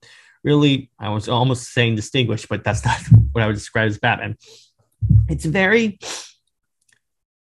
really, 0.44 0.92
I 1.00 1.10
was 1.10 1.30
almost 1.30 1.74
saying 1.74 1.96
distinguished, 1.96 2.50
but 2.50 2.66
that's 2.66 2.84
not 2.86 3.00
what 3.32 3.44
I 3.44 3.48
would 3.48 3.56
describe 3.56 3.88
as 3.88 3.98
Batman. 3.98 4.38
It's 5.30 5.46
very, 5.46 6.00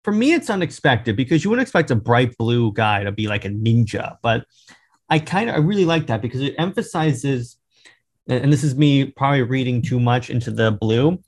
for 0.04 0.12
me, 0.12 0.35
it's 0.35 0.50
unexpected 0.50 1.16
because 1.16 1.42
you 1.42 1.50
wouldn't 1.50 1.66
expect 1.66 1.90
a 1.90 1.97
bright 1.97 2.37
blue 2.38 2.73
guy 2.73 3.02
to 3.02 3.11
be 3.11 3.26
like 3.26 3.45
a 3.45 3.50
ninja, 3.50 4.19
but 4.23 4.47
I 5.11 5.19
kind 5.19 5.50
of, 5.50 5.57
I 5.57 5.59
really 5.59 5.85
like 5.85 6.07
that 6.07 6.23
because 6.23 6.40
it 6.40 6.54
emphasizes 6.59 7.57
and 8.28 8.52
this 8.52 8.64
is 8.64 8.76
me 8.76 9.06
probably 9.06 9.42
reading 9.42 9.82
too 9.82 10.00
much 10.00 10.30
into 10.30 10.50
the 10.50 10.72
blue, 10.72 11.20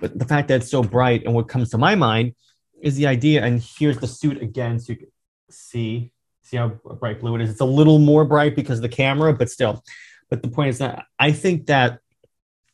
but 0.00 0.18
the 0.18 0.24
fact 0.24 0.48
that 0.48 0.62
it's 0.62 0.70
so 0.70 0.82
bright 0.82 1.24
and 1.24 1.34
what 1.34 1.48
comes 1.48 1.70
to 1.70 1.78
my 1.78 1.94
mind 1.94 2.34
is 2.80 2.96
the 2.96 3.06
idea. 3.06 3.44
And 3.44 3.62
here's 3.78 3.98
the 3.98 4.06
suit 4.06 4.40
again, 4.40 4.78
so 4.78 4.92
you 4.92 4.98
can 4.98 5.08
see 5.50 6.12
see 6.42 6.56
how 6.56 6.68
bright 6.68 7.20
blue 7.20 7.36
it 7.36 7.42
is. 7.42 7.50
It's 7.50 7.60
a 7.60 7.64
little 7.64 7.98
more 7.98 8.24
bright 8.24 8.56
because 8.56 8.78
of 8.78 8.82
the 8.82 8.88
camera, 8.88 9.32
but 9.32 9.48
still. 9.48 9.82
But 10.28 10.42
the 10.42 10.48
point 10.48 10.70
is 10.70 10.78
that 10.78 11.04
I 11.18 11.32
think 11.32 11.66
that 11.66 12.00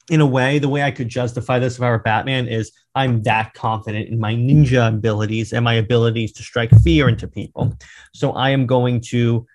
in 0.08 0.20
a 0.20 0.26
way, 0.26 0.58
the 0.58 0.68
way 0.68 0.82
I 0.82 0.92
could 0.92 1.08
justify 1.08 1.58
this 1.58 1.76
if 1.76 1.82
I 1.82 1.90
were 1.90 1.98
Batman 1.98 2.48
is 2.48 2.72
I'm 2.94 3.22
that 3.22 3.54
confident 3.54 4.08
in 4.08 4.20
my 4.20 4.34
ninja 4.34 4.88
abilities 4.88 5.52
and 5.52 5.64
my 5.64 5.74
abilities 5.74 6.32
to 6.34 6.42
strike 6.42 6.70
fear 6.82 7.08
into 7.08 7.26
people. 7.26 7.76
So 8.14 8.32
I 8.32 8.50
am 8.50 8.66
going 8.66 9.00
to 9.12 9.46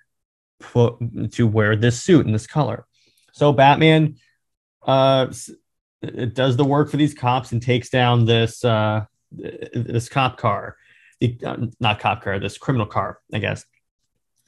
put 0.59 0.97
to 1.33 1.47
wear 1.47 1.75
this 1.75 2.03
suit 2.03 2.25
in 2.25 2.33
this 2.33 2.47
color. 2.47 2.85
So 3.41 3.51
Batman 3.51 4.17
uh 4.85 5.33
does 6.33 6.57
the 6.57 6.63
work 6.63 6.91
for 6.91 6.97
these 6.97 7.15
cops 7.15 7.51
and 7.51 7.59
takes 7.59 7.89
down 7.89 8.25
this 8.25 8.63
uh 8.63 9.05
this 9.31 10.09
cop 10.09 10.37
car. 10.37 10.77
The, 11.19 11.39
uh, 11.43 11.57
not 11.79 11.99
cop 11.99 12.21
car, 12.21 12.37
this 12.37 12.59
criminal 12.59 12.85
car, 12.85 13.17
I 13.33 13.39
guess. 13.39 13.65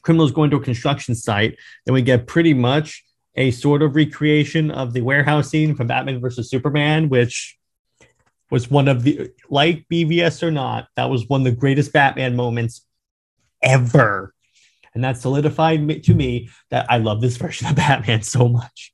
Criminals 0.04 0.32
going 0.32 0.52
to 0.52 0.58
a 0.58 0.64
construction 0.64 1.16
site, 1.16 1.58
then 1.88 1.96
we 1.96 2.04
get 2.04 2.28
pretty 2.28 2.54
much 2.54 3.04
a 3.34 3.50
sort 3.50 3.82
of 3.82 3.96
recreation 3.96 4.70
of 4.70 4.94
the 4.94 5.02
warehouse 5.02 5.50
scene 5.50 5.74
from 5.74 5.88
Batman 5.88 6.22
versus 6.22 6.52
Superman, 6.52 7.10
which 7.10 7.58
was 8.52 8.70
one 8.70 8.88
of 8.88 9.02
the 9.02 9.32
like 9.50 9.88
BVS 9.92 10.44
or 10.44 10.52
not, 10.52 10.88
that 10.98 11.10
was 11.10 11.28
one 11.28 11.42
of 11.42 11.46
the 11.46 11.60
greatest 11.60 11.94
Batman 11.94 12.36
moments 12.36 12.86
ever. 13.64 14.36
And 14.96 15.04
that 15.04 15.18
solidified 15.18 16.04
to 16.04 16.14
me 16.14 16.50
that 16.70 16.86
I 16.90 16.98
love 16.98 17.22
this 17.22 17.38
version 17.44 17.68
of 17.68 17.76
Batman 17.76 18.22
so 18.22 18.48
much. 18.48 18.94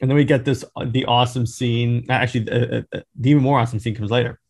And 0.00 0.10
then 0.10 0.16
we 0.16 0.24
get 0.24 0.44
this 0.44 0.64
the 0.86 1.04
awesome 1.06 1.46
scene. 1.46 2.06
Actually, 2.10 2.50
uh, 2.50 2.82
uh, 2.92 3.00
the 3.18 3.30
even 3.30 3.42
more 3.42 3.58
awesome 3.58 3.78
scene 3.78 3.94
comes 3.94 4.10
later. 4.10 4.40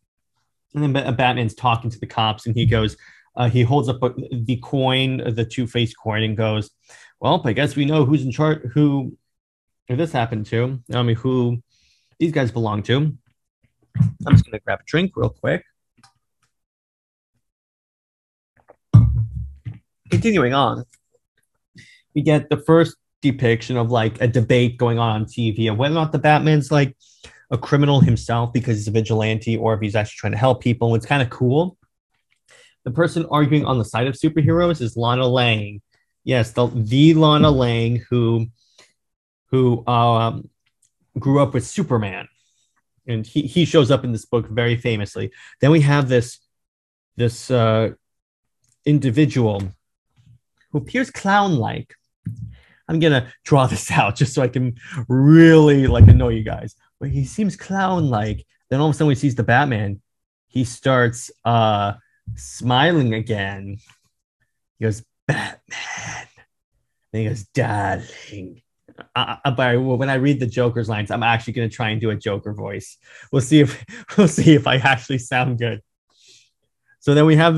And 0.74 0.82
then 0.82 1.16
Batman's 1.16 1.54
talking 1.54 1.90
to 1.90 2.00
the 2.00 2.06
cops, 2.06 2.46
and 2.46 2.56
he 2.56 2.66
goes, 2.66 2.96
uh, 3.36 3.48
he 3.48 3.62
holds 3.62 3.88
up 3.88 4.00
the 4.00 4.58
coin, 4.62 5.18
the 5.18 5.44
Two 5.44 5.66
Face 5.66 5.94
coin, 5.94 6.22
and 6.22 6.36
goes, 6.36 6.70
well, 7.20 7.40
I 7.44 7.52
guess 7.52 7.76
we 7.76 7.84
know 7.84 8.04
who's 8.04 8.24
in 8.24 8.32
charge, 8.32 8.62
who, 8.72 9.16
this 9.88 10.12
happened 10.12 10.46
to. 10.46 10.80
I 10.92 11.02
mean, 11.02 11.16
who 11.16 11.62
these 12.18 12.32
guys 12.32 12.50
belong 12.50 12.82
to. 12.84 13.16
I'm 14.26 14.32
just 14.32 14.44
to 14.46 14.58
grab 14.60 14.80
a 14.80 14.84
drink 14.86 15.12
real 15.14 15.30
quick. 15.30 15.64
Continuing 20.14 20.54
on, 20.54 20.84
we 22.14 22.22
get 22.22 22.48
the 22.48 22.56
first 22.58 22.96
depiction 23.22 23.76
of 23.76 23.90
like 23.90 24.20
a 24.20 24.28
debate 24.28 24.76
going 24.76 24.98
on 24.98 25.22
on 25.22 25.24
TV 25.24 25.70
of 25.70 25.78
whether 25.78 25.94
or 25.94 25.96
not 25.96 26.12
the 26.12 26.18
Batman's 26.18 26.70
like 26.70 26.96
a 27.50 27.58
criminal 27.58 28.00
himself 28.00 28.52
because 28.52 28.76
he's 28.76 28.88
a 28.88 28.90
vigilante 28.90 29.56
or 29.56 29.74
if 29.74 29.80
he's 29.80 29.94
actually 29.94 30.16
trying 30.18 30.32
to 30.32 30.38
help 30.38 30.62
people. 30.62 30.94
It's 30.94 31.06
kind 31.06 31.22
of 31.22 31.30
cool. 31.30 31.76
The 32.84 32.90
person 32.90 33.26
arguing 33.30 33.64
on 33.64 33.78
the 33.78 33.84
side 33.84 34.06
of 34.06 34.14
superheroes 34.14 34.80
is 34.80 34.96
Lana 34.96 35.26
Lang, 35.26 35.80
Yes, 36.24 36.52
the 36.52 36.66
the 36.68 37.14
Lana 37.14 37.50
Lang 37.50 38.02
who 38.08 38.46
who 39.50 39.86
um, 39.86 40.48
grew 41.18 41.40
up 41.40 41.52
with 41.52 41.66
Superman, 41.66 42.28
and 43.06 43.26
he 43.26 43.42
he 43.42 43.66
shows 43.66 43.90
up 43.90 44.04
in 44.04 44.12
this 44.12 44.24
book 44.24 44.48
very 44.48 44.76
famously. 44.76 45.30
Then 45.60 45.70
we 45.70 45.82
have 45.82 46.08
this 46.08 46.38
this 47.16 47.50
uh, 47.50 47.90
individual 48.86 49.62
who 50.74 50.78
appears 50.78 51.10
clown 51.10 51.56
like. 51.56 51.94
I'm 52.88 52.98
gonna 52.98 53.32
draw 53.44 53.66
this 53.66 53.90
out 53.90 54.16
just 54.16 54.34
so 54.34 54.42
I 54.42 54.48
can 54.48 54.74
really 55.08 55.86
like 55.86 56.08
annoy 56.08 56.30
you 56.30 56.42
guys. 56.42 56.74
But 57.00 57.08
he 57.08 57.24
seems 57.24 57.56
clown 57.56 58.10
like. 58.10 58.44
Then 58.68 58.80
all 58.80 58.88
of 58.88 58.94
a 58.94 58.94
sudden, 58.94 59.06
when 59.06 59.16
he 59.16 59.20
sees 59.20 59.36
the 59.36 59.44
Batman, 59.44 60.02
he 60.48 60.64
starts 60.64 61.30
uh, 61.44 61.92
smiling 62.34 63.14
again. 63.14 63.78
He 64.78 64.84
goes, 64.84 65.04
Batman. 65.28 65.60
And 67.12 67.22
he 67.22 67.28
goes, 67.28 67.44
darling. 67.44 68.62
I, 69.14 69.38
I, 69.44 69.50
but 69.50 69.78
when 69.80 70.10
I 70.10 70.14
read 70.14 70.40
the 70.40 70.46
Joker's 70.46 70.88
lines, 70.88 71.10
I'm 71.10 71.22
actually 71.22 71.52
to 71.54 71.68
try 71.68 71.90
and 71.90 72.00
do 72.00 72.10
a 72.10 72.16
Joker 72.16 72.52
voice. 72.52 72.96
We'll 73.30 73.42
see 73.42 73.60
if 73.60 73.84
we'll 74.16 74.28
see 74.28 74.54
if 74.54 74.66
I 74.66 74.76
actually 74.76 75.18
sound 75.18 75.58
good. 75.58 75.80
So 76.98 77.14
then 77.14 77.26
we 77.26 77.36
have 77.36 77.56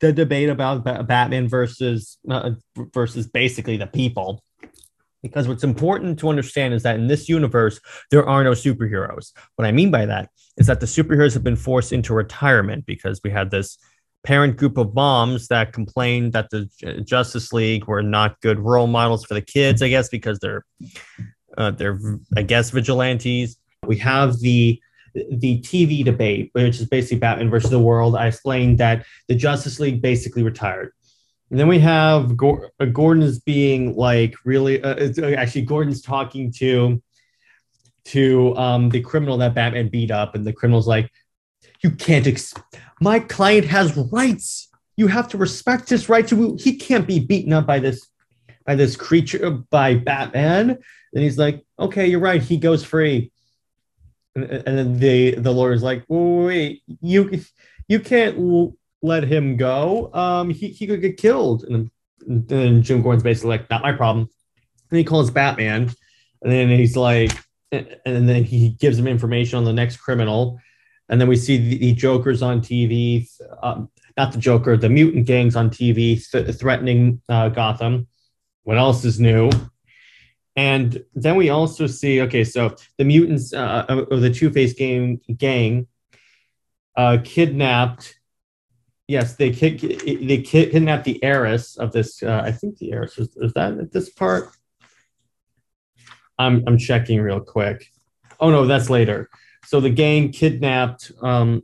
the 0.00 0.12
debate 0.12 0.48
about 0.48 0.84
Batman 1.06 1.48
versus 1.48 2.18
uh, 2.28 2.50
versus 2.94 3.26
basically 3.26 3.76
the 3.76 3.86
people. 3.86 4.42
Because 5.22 5.48
what's 5.48 5.64
important 5.64 6.18
to 6.20 6.28
understand 6.28 6.74
is 6.74 6.84
that 6.84 6.96
in 6.96 7.08
this 7.08 7.28
universe, 7.28 7.80
there 8.10 8.28
are 8.28 8.44
no 8.44 8.52
superheroes. 8.52 9.32
What 9.56 9.66
I 9.66 9.72
mean 9.72 9.90
by 9.90 10.06
that 10.06 10.30
is 10.56 10.66
that 10.68 10.80
the 10.80 10.86
superheroes 10.86 11.34
have 11.34 11.42
been 11.42 11.56
forced 11.56 11.92
into 11.92 12.14
retirement 12.14 12.86
because 12.86 13.20
we 13.24 13.30
had 13.30 13.50
this 13.50 13.78
parent 14.24 14.56
group 14.56 14.76
of 14.76 14.94
moms 14.94 15.48
that 15.48 15.72
complained 15.72 16.32
that 16.32 16.50
the 16.50 16.68
Justice 17.04 17.52
League 17.52 17.86
were 17.86 18.02
not 18.02 18.40
good 18.40 18.58
role 18.58 18.86
models 18.86 19.24
for 19.24 19.34
the 19.34 19.40
kids, 19.40 19.82
I 19.82 19.88
guess, 19.88 20.08
because 20.08 20.38
they're 20.38 20.64
uh, 21.56 21.70
they're 21.70 21.98
I 22.36 22.42
guess 22.42 22.70
vigilantes. 22.70 23.56
We 23.84 23.96
have 23.98 24.38
the 24.40 24.80
the 25.30 25.60
TV 25.60 26.04
debate, 26.04 26.50
which 26.52 26.80
is 26.80 26.86
basically 26.86 27.18
Batman 27.18 27.50
versus 27.50 27.70
the 27.70 27.78
world. 27.78 28.16
I 28.16 28.26
explained 28.26 28.78
that 28.78 29.04
the 29.28 29.34
Justice 29.34 29.80
League 29.80 30.02
basically 30.02 30.42
retired. 30.42 30.92
And 31.50 31.60
then 31.60 31.68
we 31.68 31.78
have 31.78 32.32
uh, 32.32 32.84
Gordon 32.86 33.22
is 33.22 33.38
being 33.38 33.94
like 33.96 34.34
really 34.44 34.82
uh, 34.82 35.12
uh, 35.18 35.30
actually 35.32 35.62
Gordon's 35.62 36.02
talking 36.02 36.52
to 36.52 37.00
to 38.06 38.56
um, 38.56 38.88
the 38.88 39.00
criminal 39.00 39.36
that 39.38 39.54
Batman 39.54 39.88
beat 39.88 40.10
up, 40.10 40.34
and 40.34 40.46
the 40.46 40.52
criminal's 40.52 40.88
like, 40.88 41.10
"You 41.82 41.90
can't 41.92 42.26
ex- 42.26 42.54
my 43.00 43.20
client 43.20 43.66
has 43.66 43.96
rights. 43.96 44.68
You 44.96 45.06
have 45.08 45.28
to 45.28 45.38
respect 45.38 45.88
his 45.88 46.08
rights. 46.08 46.32
He 46.58 46.76
can't 46.76 47.06
be 47.06 47.20
beaten 47.20 47.52
up 47.52 47.66
by 47.66 47.78
this 47.78 48.08
by 48.66 48.74
this 48.74 48.96
creature 48.96 49.50
by 49.70 49.94
Batman. 49.94 50.70
And 50.70 51.22
he's 51.22 51.38
like, 51.38 51.64
okay, 51.78 52.06
you're 52.08 52.20
right. 52.20 52.42
He 52.42 52.58
goes 52.58 52.84
free. 52.84 53.30
And, 54.36 54.44
and 54.44 54.78
then 54.78 54.98
the 54.98 55.34
the 55.34 55.52
lawyer's 55.52 55.82
like, 55.82 56.04
wait, 56.08 56.82
you 57.00 57.42
you 57.88 58.00
can't 58.00 58.76
let 59.02 59.24
him 59.24 59.56
go. 59.56 60.10
Um, 60.14 60.50
he, 60.50 60.68
he 60.68 60.86
could 60.86 61.00
get 61.00 61.16
killed. 61.16 61.64
And 61.64 61.90
then 62.20 62.82
Jim 62.82 63.02
Gordon's 63.02 63.22
basically 63.22 63.50
like, 63.50 63.70
not 63.70 63.82
my 63.82 63.92
problem. 63.92 64.28
And 64.90 64.98
he 64.98 65.04
calls 65.04 65.30
Batman, 65.30 65.90
and 66.42 66.52
then 66.52 66.68
he's 66.68 66.96
like, 66.96 67.32
and 67.72 68.28
then 68.28 68.44
he 68.44 68.70
gives 68.70 68.98
him 68.98 69.08
information 69.08 69.58
on 69.58 69.64
the 69.64 69.72
next 69.72 69.96
criminal 69.96 70.60
and 71.08 71.20
then 71.20 71.28
we 71.28 71.36
see 71.36 71.56
the, 71.56 71.78
the 71.78 71.92
Jokers 71.92 72.42
on 72.42 72.60
TV, 72.60 73.28
um, 73.62 73.90
not 74.16 74.32
the 74.32 74.38
Joker, 74.38 74.76
the 74.76 74.88
mutant 74.88 75.26
gangs 75.26 75.56
on 75.56 75.70
TV 75.70 76.20
th- 76.30 76.54
threatening 76.56 77.20
uh, 77.28 77.48
Gotham. 77.48 78.08
What 78.64 78.78
else 78.78 79.04
is 79.04 79.20
new? 79.20 79.50
And 80.56 81.04
then 81.14 81.36
we 81.36 81.50
also 81.50 81.86
see 81.86 82.22
okay, 82.22 82.42
so 82.42 82.74
the 82.96 83.04
mutants 83.04 83.52
uh, 83.52 83.84
of 83.88 84.22
the 84.22 84.30
Two 84.30 84.50
Face 84.50 84.72
gang 84.72 85.20
gang 85.36 85.86
uh, 86.96 87.18
kidnapped. 87.22 88.18
Yes, 89.06 89.36
they 89.36 89.50
kid, 89.50 89.80
they 89.80 90.42
kid, 90.42 90.72
kidnapped 90.72 91.04
the 91.04 91.22
heiress 91.22 91.76
of 91.76 91.92
this. 91.92 92.22
Uh, 92.22 92.42
I 92.42 92.52
think 92.52 92.78
the 92.78 92.92
heiress 92.92 93.18
is, 93.18 93.36
is 93.36 93.52
that 93.52 93.78
at 93.78 93.92
this 93.92 94.10
part. 94.10 94.50
I'm 96.38 96.64
I'm 96.66 96.78
checking 96.78 97.20
real 97.20 97.40
quick. 97.40 97.86
Oh 98.40 98.50
no, 98.50 98.66
that's 98.66 98.90
later. 98.90 99.28
So 99.66 99.80
the 99.80 99.90
gang 99.90 100.32
kidnapped. 100.32 101.12
Um, 101.22 101.62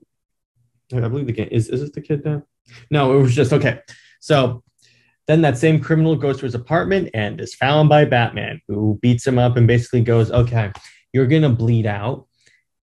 I 0.94 1.08
believe 1.08 1.26
the 1.26 1.32
gang 1.32 1.48
is. 1.48 1.68
Is 1.68 1.82
it 1.82 1.94
the 1.94 2.00
kidnap? 2.02 2.44
No, 2.90 3.18
it 3.18 3.22
was 3.22 3.34
just 3.34 3.52
okay. 3.52 3.80
So 4.20 4.62
then 5.32 5.42
that 5.42 5.58
same 5.58 5.80
criminal 5.80 6.14
goes 6.16 6.38
to 6.38 6.44
his 6.44 6.54
apartment 6.54 7.10
and 7.14 7.40
is 7.40 7.54
found 7.54 7.88
by 7.88 8.04
Batman, 8.04 8.60
who 8.68 8.98
beats 9.02 9.26
him 9.26 9.38
up 9.38 9.56
and 9.56 9.66
basically 9.66 10.02
goes, 10.02 10.30
"Okay, 10.30 10.70
you're 11.12 11.26
gonna 11.26 11.50
bleed 11.50 11.86
out, 11.86 12.26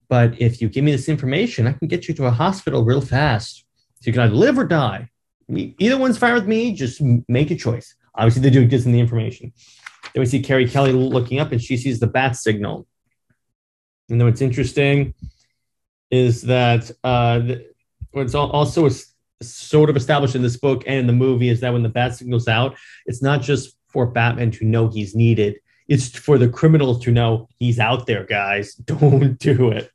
but 0.09 0.39
if 0.41 0.61
you 0.61 0.67
give 0.67 0.83
me 0.83 0.91
this 0.91 1.09
information, 1.09 1.67
I 1.67 1.73
can 1.73 1.87
get 1.87 2.07
you 2.07 2.13
to 2.15 2.25
a 2.25 2.31
hospital 2.31 2.83
real 2.83 3.01
fast. 3.01 3.65
So 4.01 4.07
you 4.07 4.13
can 4.13 4.21
either 4.21 4.35
live 4.35 4.57
or 4.57 4.65
die. 4.65 5.09
Either 5.49 5.97
one's 5.97 6.17
fine 6.17 6.33
with 6.33 6.47
me. 6.47 6.73
Just 6.73 7.01
make 7.27 7.51
a 7.51 7.55
choice." 7.55 7.95
Obviously, 8.15 8.41
the 8.41 8.51
dude 8.51 8.69
gives 8.69 8.85
him 8.85 8.91
the 8.91 8.99
information. 8.99 9.53
Then 10.13 10.21
we 10.21 10.25
see 10.25 10.41
Carrie 10.41 10.67
Kelly 10.67 10.91
looking 10.91 11.39
up, 11.39 11.51
and 11.51 11.61
she 11.61 11.77
sees 11.77 11.99
the 11.99 12.07
bat 12.07 12.35
signal 12.35 12.87
and 14.09 14.19
then 14.19 14.27
what's 14.27 14.41
interesting 14.41 15.13
is 16.09 16.41
that 16.43 16.89
uh, 17.03 17.41
what's 18.11 18.33
also 18.33 18.85
sort 19.41 19.89
of 19.89 19.95
established 19.95 20.35
in 20.35 20.41
this 20.41 20.57
book 20.57 20.83
and 20.85 20.97
in 20.97 21.07
the 21.07 21.13
movie 21.13 21.49
is 21.49 21.61
that 21.61 21.73
when 21.73 21.83
the 21.83 21.89
bat 21.89 22.15
signal's 22.15 22.47
out, 22.47 22.75
it's 23.05 23.21
not 23.21 23.41
just 23.41 23.75
for 23.87 24.05
Batman 24.05 24.51
to 24.51 24.65
know 24.65 24.87
he's 24.87 25.15
needed. 25.15 25.59
It's 25.87 26.09
for 26.09 26.37
the 26.37 26.49
criminals 26.49 27.03
to 27.05 27.11
know 27.11 27.47
he's 27.57 27.79
out 27.79 28.05
there, 28.05 28.25
guys. 28.25 28.75
Don't 28.85 29.39
do 29.39 29.69
it. 29.71 29.91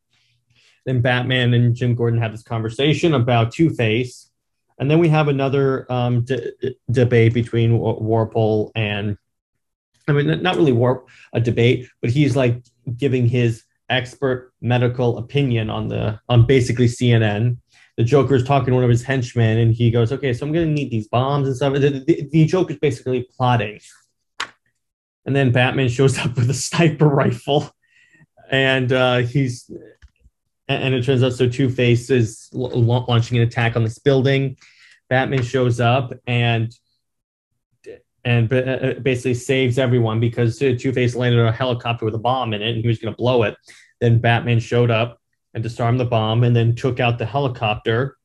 Then 0.87 1.01
Batman 1.01 1.55
and 1.55 1.75
Jim 1.75 1.95
Gordon 1.95 2.21
have 2.21 2.33
this 2.33 2.43
conversation 2.43 3.15
about 3.15 3.53
Two 3.53 3.71
Face. 3.71 4.31
And 4.79 4.91
then 4.91 4.99
we 4.99 5.09
have 5.09 5.29
another 5.29 5.91
um, 5.91 6.27
debate 6.91 7.33
between 7.33 7.79
Wolper 7.79 8.71
and, 8.75 9.17
I 10.09 10.13
mean, 10.13 10.43
not 10.43 10.57
really 10.57 10.73
warp 10.73 11.09
a 11.33 11.41
debate, 11.41 11.89
but 12.01 12.11
he's 12.11 12.35
like 12.35 12.63
giving 12.97 13.29
his 13.29 13.63
expert 13.89 14.53
medical 14.61 15.19
opinion 15.19 15.71
on 15.71 15.89
the 15.89 16.19
on 16.29 16.47
basically 16.47 16.87
CNN. 16.87 17.59
The 17.97 18.05
Joker 18.05 18.35
is 18.35 18.45
talking 18.45 18.69
to 18.69 18.75
one 18.75 18.85
of 18.85 18.91
his 18.91 19.05
henchmen, 19.05 19.59
and 19.59 19.73
he 19.73 19.91
goes, 19.91 20.13
"Okay, 20.13 20.33
so 20.33 20.47
I'm 20.47 20.53
going 20.53 20.67
to 20.67 20.73
need 20.73 20.91
these 20.91 21.09
bombs 21.09 21.47
and 21.47 21.57
stuff." 21.57 21.75
The, 21.75 22.05
the, 22.07 22.29
the 22.31 22.45
Joker's 22.45 22.79
basically 22.79 23.29
plotting, 23.37 23.81
and 25.25 25.35
then 25.35 25.53
Batman 25.53 25.89
shows 25.89 26.19
up 26.25 26.37
with 26.37 26.51
a 26.51 26.55
sniper 26.55 27.09
rifle, 27.09 27.71
and 28.51 28.93
uh, 28.93 29.19
he's 29.19 29.71
and 30.69 30.95
it 30.95 31.05
turns 31.05 31.23
out 31.23 31.33
so 31.33 31.49
Two 31.49 31.69
Face 31.69 32.11
is 32.11 32.49
launching 32.53 33.39
an 33.39 33.45
attack 33.45 33.77
on 33.77 33.85
this 33.85 33.99
building. 33.99 34.57
Batman 35.09 35.43
shows 35.43 35.81
up 35.81 36.13
and 36.27 36.75
and 38.25 38.51
uh, 38.51 38.95
basically 39.03 39.35
saves 39.35 39.79
everyone 39.79 40.19
because 40.19 40.59
Two 40.59 40.93
Face 40.93 41.15
landed 41.15 41.41
a 41.41 41.53
helicopter 41.53 42.07
with 42.07 42.15
a 42.15 42.19
bomb 42.19 42.55
in 42.55 42.63
it 42.63 42.75
and 42.75 42.81
he 42.81 42.89
was 42.89 42.99
going 42.99 43.13
to 43.13 43.17
blow 43.17 43.43
it. 43.43 43.57
Then 44.01 44.19
Batman 44.19 44.61
showed 44.61 44.91
up 44.91 45.21
and 45.55 45.63
disarmed 45.63 46.01
the 46.01 46.05
bomb 46.05 46.45
and 46.45 46.55
then 46.55 46.75
took 46.75 47.01
out 47.01 47.19
the 47.19 47.27
helicopter, 47.27 48.17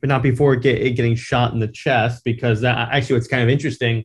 but 0.00 0.08
not 0.08 0.22
before 0.22 0.56
get, 0.56 0.96
getting 0.96 1.14
shot 1.14 1.52
in 1.52 1.60
the 1.60 1.68
chest. 1.68 2.24
Because 2.24 2.62
that, 2.62 2.88
actually, 2.90 3.16
what's 3.16 3.28
kind 3.28 3.42
of 3.42 3.48
interesting, 3.48 4.04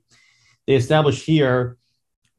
they 0.68 0.76
established 0.76 1.26
here 1.26 1.78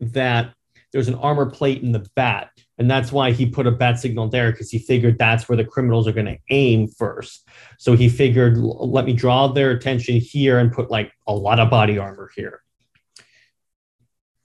that 0.00 0.54
there's 0.92 1.08
an 1.08 1.14
armor 1.14 1.46
plate 1.46 1.82
in 1.82 1.92
the 1.92 2.06
bat 2.14 2.50
and 2.82 2.90
that's 2.90 3.12
why 3.12 3.30
he 3.30 3.46
put 3.46 3.68
a 3.68 3.70
bat 3.70 4.00
signal 4.00 4.28
there 4.28 4.50
because 4.50 4.68
he 4.68 4.80
figured 4.80 5.16
that's 5.16 5.48
where 5.48 5.56
the 5.56 5.64
criminals 5.64 6.08
are 6.08 6.12
going 6.12 6.26
to 6.26 6.38
aim 6.50 6.88
first. 6.88 7.46
So 7.78 7.94
he 7.94 8.08
figured, 8.08 8.58
let 8.58 9.04
me 9.04 9.12
draw 9.12 9.46
their 9.46 9.70
attention 9.70 10.16
here 10.16 10.58
and 10.58 10.72
put 10.72 10.90
like 10.90 11.12
a 11.28 11.32
lot 11.32 11.60
of 11.60 11.70
body 11.70 11.96
armor 11.98 12.32
here. 12.34 12.60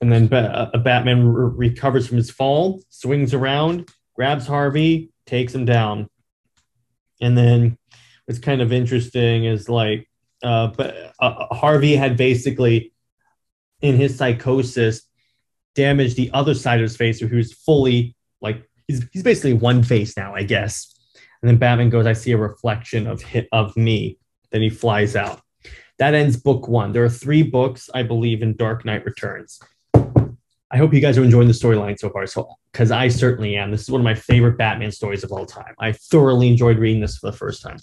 And 0.01 0.11
then 0.11 0.29
a 0.31 0.77
Batman 0.77 1.27
re- 1.27 1.69
recovers 1.69 2.07
from 2.07 2.17
his 2.17 2.29
fall, 2.29 2.79
swings 2.89 3.33
around, 3.33 3.89
grabs 4.13 4.45
Harvey, 4.45 5.09
takes 5.27 5.53
him 5.53 5.65
down. 5.65 6.09
And 7.21 7.37
then 7.37 7.77
what's 8.25 8.39
kind 8.39 8.61
of 8.61 8.73
interesting 8.73 9.45
is 9.45 9.69
like, 9.69 10.09
uh, 10.43 10.67
but 10.67 11.13
uh, 11.19 11.53
Harvey 11.53 11.95
had 11.95 12.17
basically, 12.17 12.93
in 13.81 13.95
his 13.95 14.17
psychosis, 14.17 15.03
damaged 15.75 16.15
the 16.15 16.31
other 16.33 16.53
side 16.53 16.79
of 16.79 16.83
his 16.83 16.97
face, 16.97 17.21
where 17.21 17.29
he 17.29 17.35
was 17.35 17.53
fully 17.53 18.15
like 18.41 18.67
he's 18.87 19.05
he's 19.11 19.23
basically 19.23 19.53
one 19.53 19.83
face 19.83 20.17
now, 20.17 20.33
I 20.33 20.43
guess. 20.43 20.93
And 21.41 21.49
then 21.49 21.57
Batman 21.57 21.89
goes, 21.89 22.07
I 22.07 22.13
see 22.13 22.31
a 22.31 22.37
reflection 22.37 23.05
of 23.05 23.21
hit 23.21 23.47
of 23.51 23.75
me. 23.77 24.17
Then 24.51 24.61
he 24.61 24.69
flies 24.69 25.15
out. 25.15 25.41
That 25.99 26.13
ends 26.13 26.37
book 26.37 26.67
one. 26.67 26.93
There 26.93 27.03
are 27.03 27.09
three 27.09 27.43
books, 27.43 27.89
I 27.93 28.03
believe, 28.03 28.41
in 28.41 28.55
Dark 28.55 28.85
Knight 28.85 29.05
Returns. 29.05 29.59
I 30.69 30.77
hope 30.77 30.93
you 30.93 30.99
guys 30.99 31.17
are 31.17 31.23
enjoying 31.23 31.47
the 31.47 31.53
storyline 31.53 31.97
so 31.97 32.09
far. 32.09 32.27
So, 32.27 32.55
because 32.71 32.91
I 32.91 33.07
certainly 33.07 33.55
am. 33.55 33.71
This 33.71 33.83
is 33.83 33.89
one 33.89 34.01
of 34.01 34.05
my 34.05 34.15
favorite 34.15 34.57
Batman 34.57 34.91
stories 34.91 35.23
of 35.23 35.31
all 35.31 35.45
time. 35.45 35.73
I 35.79 35.93
thoroughly 35.93 36.47
enjoyed 36.47 36.77
reading 36.77 37.01
this 37.01 37.17
for 37.17 37.31
the 37.31 37.37
first 37.37 37.61
time. 37.63 37.77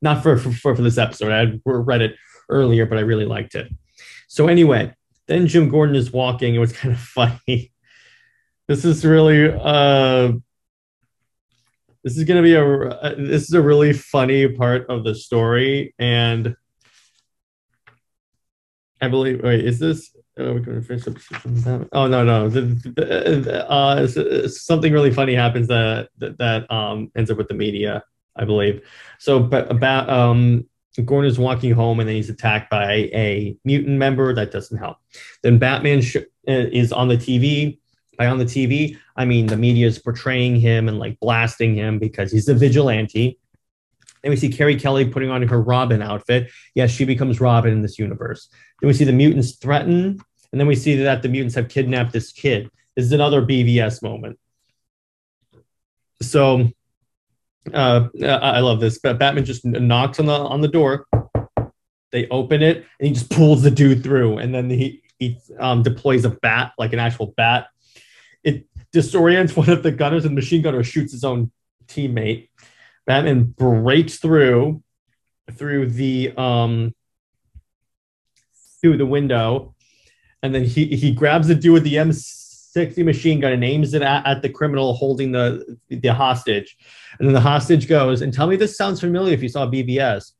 Not 0.00 0.22
for 0.22 0.36
for, 0.36 0.76
for 0.76 0.82
this 0.82 0.98
episode. 0.98 1.32
I 1.32 1.60
read 1.64 2.02
it 2.02 2.14
earlier, 2.48 2.86
but 2.86 2.98
I 2.98 3.02
really 3.02 3.26
liked 3.26 3.54
it. 3.54 3.72
So 4.28 4.48
anyway, 4.48 4.94
then 5.26 5.46
Jim 5.46 5.68
Gordon 5.68 5.96
is 5.96 6.12
walking. 6.12 6.54
It 6.54 6.58
was 6.58 6.72
kind 6.72 6.94
of 6.94 7.00
funny 7.00 7.72
this 8.68 8.84
is 8.84 9.04
really 9.04 9.52
uh 9.52 10.32
this 12.04 12.16
is 12.16 12.24
going 12.24 12.42
to 12.42 12.42
be 12.42 12.54
a 12.54 13.14
this 13.16 13.42
is 13.42 13.52
a 13.52 13.62
really 13.62 13.92
funny 13.92 14.48
part 14.48 14.88
of 14.88 15.04
the 15.04 15.14
story 15.14 15.94
and 15.98 16.56
i 19.00 19.08
believe 19.08 19.42
wait 19.42 19.64
is 19.64 19.78
this 19.78 20.14
oh, 20.38 20.58
to 20.58 20.80
finish 20.82 21.06
up 21.06 21.88
oh 21.92 22.06
no 22.06 22.24
no 22.24 22.48
the, 22.48 22.62
the, 22.62 23.70
uh, 23.70 24.06
something 24.48 24.92
really 24.92 25.12
funny 25.12 25.34
happens 25.34 25.68
that, 25.68 26.08
that 26.18 26.38
that 26.38 26.70
um 26.70 27.10
ends 27.16 27.30
up 27.30 27.38
with 27.38 27.48
the 27.48 27.54
media 27.54 28.02
i 28.36 28.44
believe 28.44 28.82
so 29.18 29.40
but 29.40 29.70
about 29.70 30.08
um 30.08 30.66
Gordon 31.06 31.30
is 31.30 31.38
walking 31.38 31.72
home 31.72 32.00
and 32.00 32.08
then 32.08 32.16
he's 32.16 32.28
attacked 32.28 32.68
by 32.68 32.92
a 33.14 33.56
mutant 33.64 33.96
member. 33.96 34.34
That 34.34 34.50
doesn't 34.50 34.76
help. 34.76 34.98
Then 35.42 35.56
Batman 35.58 36.02
sh- 36.02 36.18
is 36.46 36.92
on 36.92 37.08
the 37.08 37.16
TV 37.16 37.78
by 38.18 38.26
on 38.26 38.38
the 38.38 38.44
TV, 38.44 38.96
I 39.16 39.24
mean 39.24 39.46
the 39.46 39.56
media 39.56 39.86
is 39.86 39.98
portraying 39.98 40.56
him 40.56 40.88
and 40.88 40.98
like 40.98 41.18
blasting 41.20 41.74
him 41.74 41.98
because 41.98 42.30
he's 42.30 42.48
a 42.48 42.54
vigilante. 42.54 43.38
Then 44.22 44.30
we 44.30 44.36
see 44.36 44.50
Carrie 44.50 44.78
Kelly 44.78 45.06
putting 45.06 45.30
on 45.30 45.42
her 45.42 45.60
Robin 45.60 46.02
outfit. 46.02 46.50
Yes, 46.74 46.90
she 46.90 47.04
becomes 47.04 47.40
Robin 47.40 47.72
in 47.72 47.82
this 47.82 47.98
universe. 47.98 48.48
Then 48.80 48.88
we 48.88 48.94
see 48.94 49.04
the 49.04 49.12
mutants 49.12 49.56
threaten, 49.56 50.20
and 50.52 50.60
then 50.60 50.66
we 50.66 50.76
see 50.76 50.96
that 50.96 51.22
the 51.22 51.28
mutants 51.28 51.54
have 51.54 51.68
kidnapped 51.68 52.12
this 52.12 52.32
kid. 52.32 52.70
This 52.94 53.06
is 53.06 53.12
another 53.12 53.42
BVS 53.42 54.02
moment. 54.02 54.38
So 56.20 56.68
uh, 57.72 58.08
I 58.22 58.60
love 58.60 58.80
this. 58.80 58.98
Batman 58.98 59.44
just 59.44 59.64
knocks 59.64 60.20
on 60.20 60.26
the 60.26 60.34
on 60.34 60.60
the 60.60 60.68
door. 60.68 61.06
They 62.10 62.28
open 62.28 62.62
it, 62.62 62.84
and 62.98 63.08
he 63.08 63.14
just 63.14 63.30
pulls 63.30 63.62
the 63.62 63.70
dude 63.70 64.02
through, 64.02 64.38
and 64.38 64.54
then 64.54 64.68
he 64.70 65.02
he 65.18 65.38
um, 65.58 65.82
deploys 65.82 66.24
a 66.24 66.30
bat, 66.30 66.72
like 66.78 66.92
an 66.92 66.98
actual 66.98 67.32
bat, 67.36 67.68
it 68.42 68.66
disorients 68.92 69.56
one 69.56 69.70
of 69.70 69.82
the 69.82 69.92
gunners, 69.92 70.24
and 70.24 70.32
the 70.32 70.40
machine 70.40 70.62
gunner 70.62 70.82
shoots 70.82 71.12
his 71.12 71.24
own 71.24 71.50
teammate. 71.86 72.48
Batman 73.06 73.44
breaks 73.44 74.18
through 74.18 74.82
through 75.52 75.90
the 75.90 76.32
um 76.36 76.94
through 78.80 78.96
the 78.96 79.06
window, 79.06 79.74
and 80.42 80.54
then 80.54 80.64
he 80.64 80.86
he 80.86 81.12
grabs 81.12 81.48
the 81.48 81.54
dude 81.54 81.72
with 81.72 81.84
the 81.84 81.94
M60 81.94 83.04
machine 83.04 83.40
gun 83.40 83.52
and 83.52 83.64
aims 83.64 83.94
it 83.94 84.02
at, 84.02 84.26
at 84.26 84.42
the 84.42 84.48
criminal 84.48 84.94
holding 84.94 85.32
the 85.32 85.78
the 85.88 86.12
hostage. 86.12 86.76
And 87.18 87.28
then 87.28 87.34
the 87.34 87.40
hostage 87.40 87.88
goes, 87.88 88.22
and 88.22 88.32
tell 88.32 88.46
me 88.46 88.56
this 88.56 88.76
sounds 88.76 89.00
familiar 89.00 89.34
if 89.34 89.42
you 89.42 89.48
saw 89.48 89.66
BVS. 89.66 90.32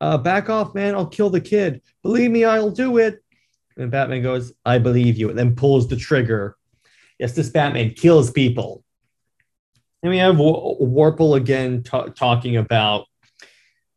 Uh, 0.00 0.16
back 0.16 0.48
off, 0.48 0.74
man. 0.74 0.94
I'll 0.94 1.06
kill 1.06 1.30
the 1.30 1.40
kid. 1.40 1.82
Believe 2.02 2.30
me, 2.30 2.44
I'll 2.44 2.70
do 2.70 2.98
it. 2.98 3.22
And 3.76 3.90
Batman 3.90 4.22
goes, 4.22 4.52
I 4.64 4.78
believe 4.78 5.16
you, 5.16 5.28
and 5.28 5.38
then 5.38 5.56
pulls 5.56 5.88
the 5.88 5.96
trigger 5.96 6.56
yes, 7.18 7.34
this 7.34 7.50
Batman 7.50 7.90
kills 7.90 8.30
people. 8.30 8.84
And 10.02 10.10
we 10.10 10.18
have 10.18 10.36
Wolper 10.36 11.36
again 11.36 11.82
t- 11.82 12.10
talking 12.14 12.56
about 12.56 13.06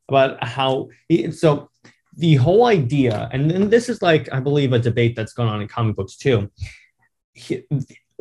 about 0.10 0.44
how 0.44 0.90
he, 1.08 1.32
so 1.32 1.70
the 2.18 2.36
whole 2.36 2.66
idea, 2.66 3.30
and, 3.32 3.52
and 3.52 3.72
this 3.72 3.88
is 3.88 4.02
like 4.02 4.32
I 4.34 4.40
believe 4.40 4.74
a 4.74 4.80
debate 4.80 5.16
that's 5.16 5.34
going 5.34 5.50
on 5.50 5.62
in 5.62 5.68
comic 5.68 5.96
books 5.96 6.18
too. 6.18 6.52
He, 7.34 7.64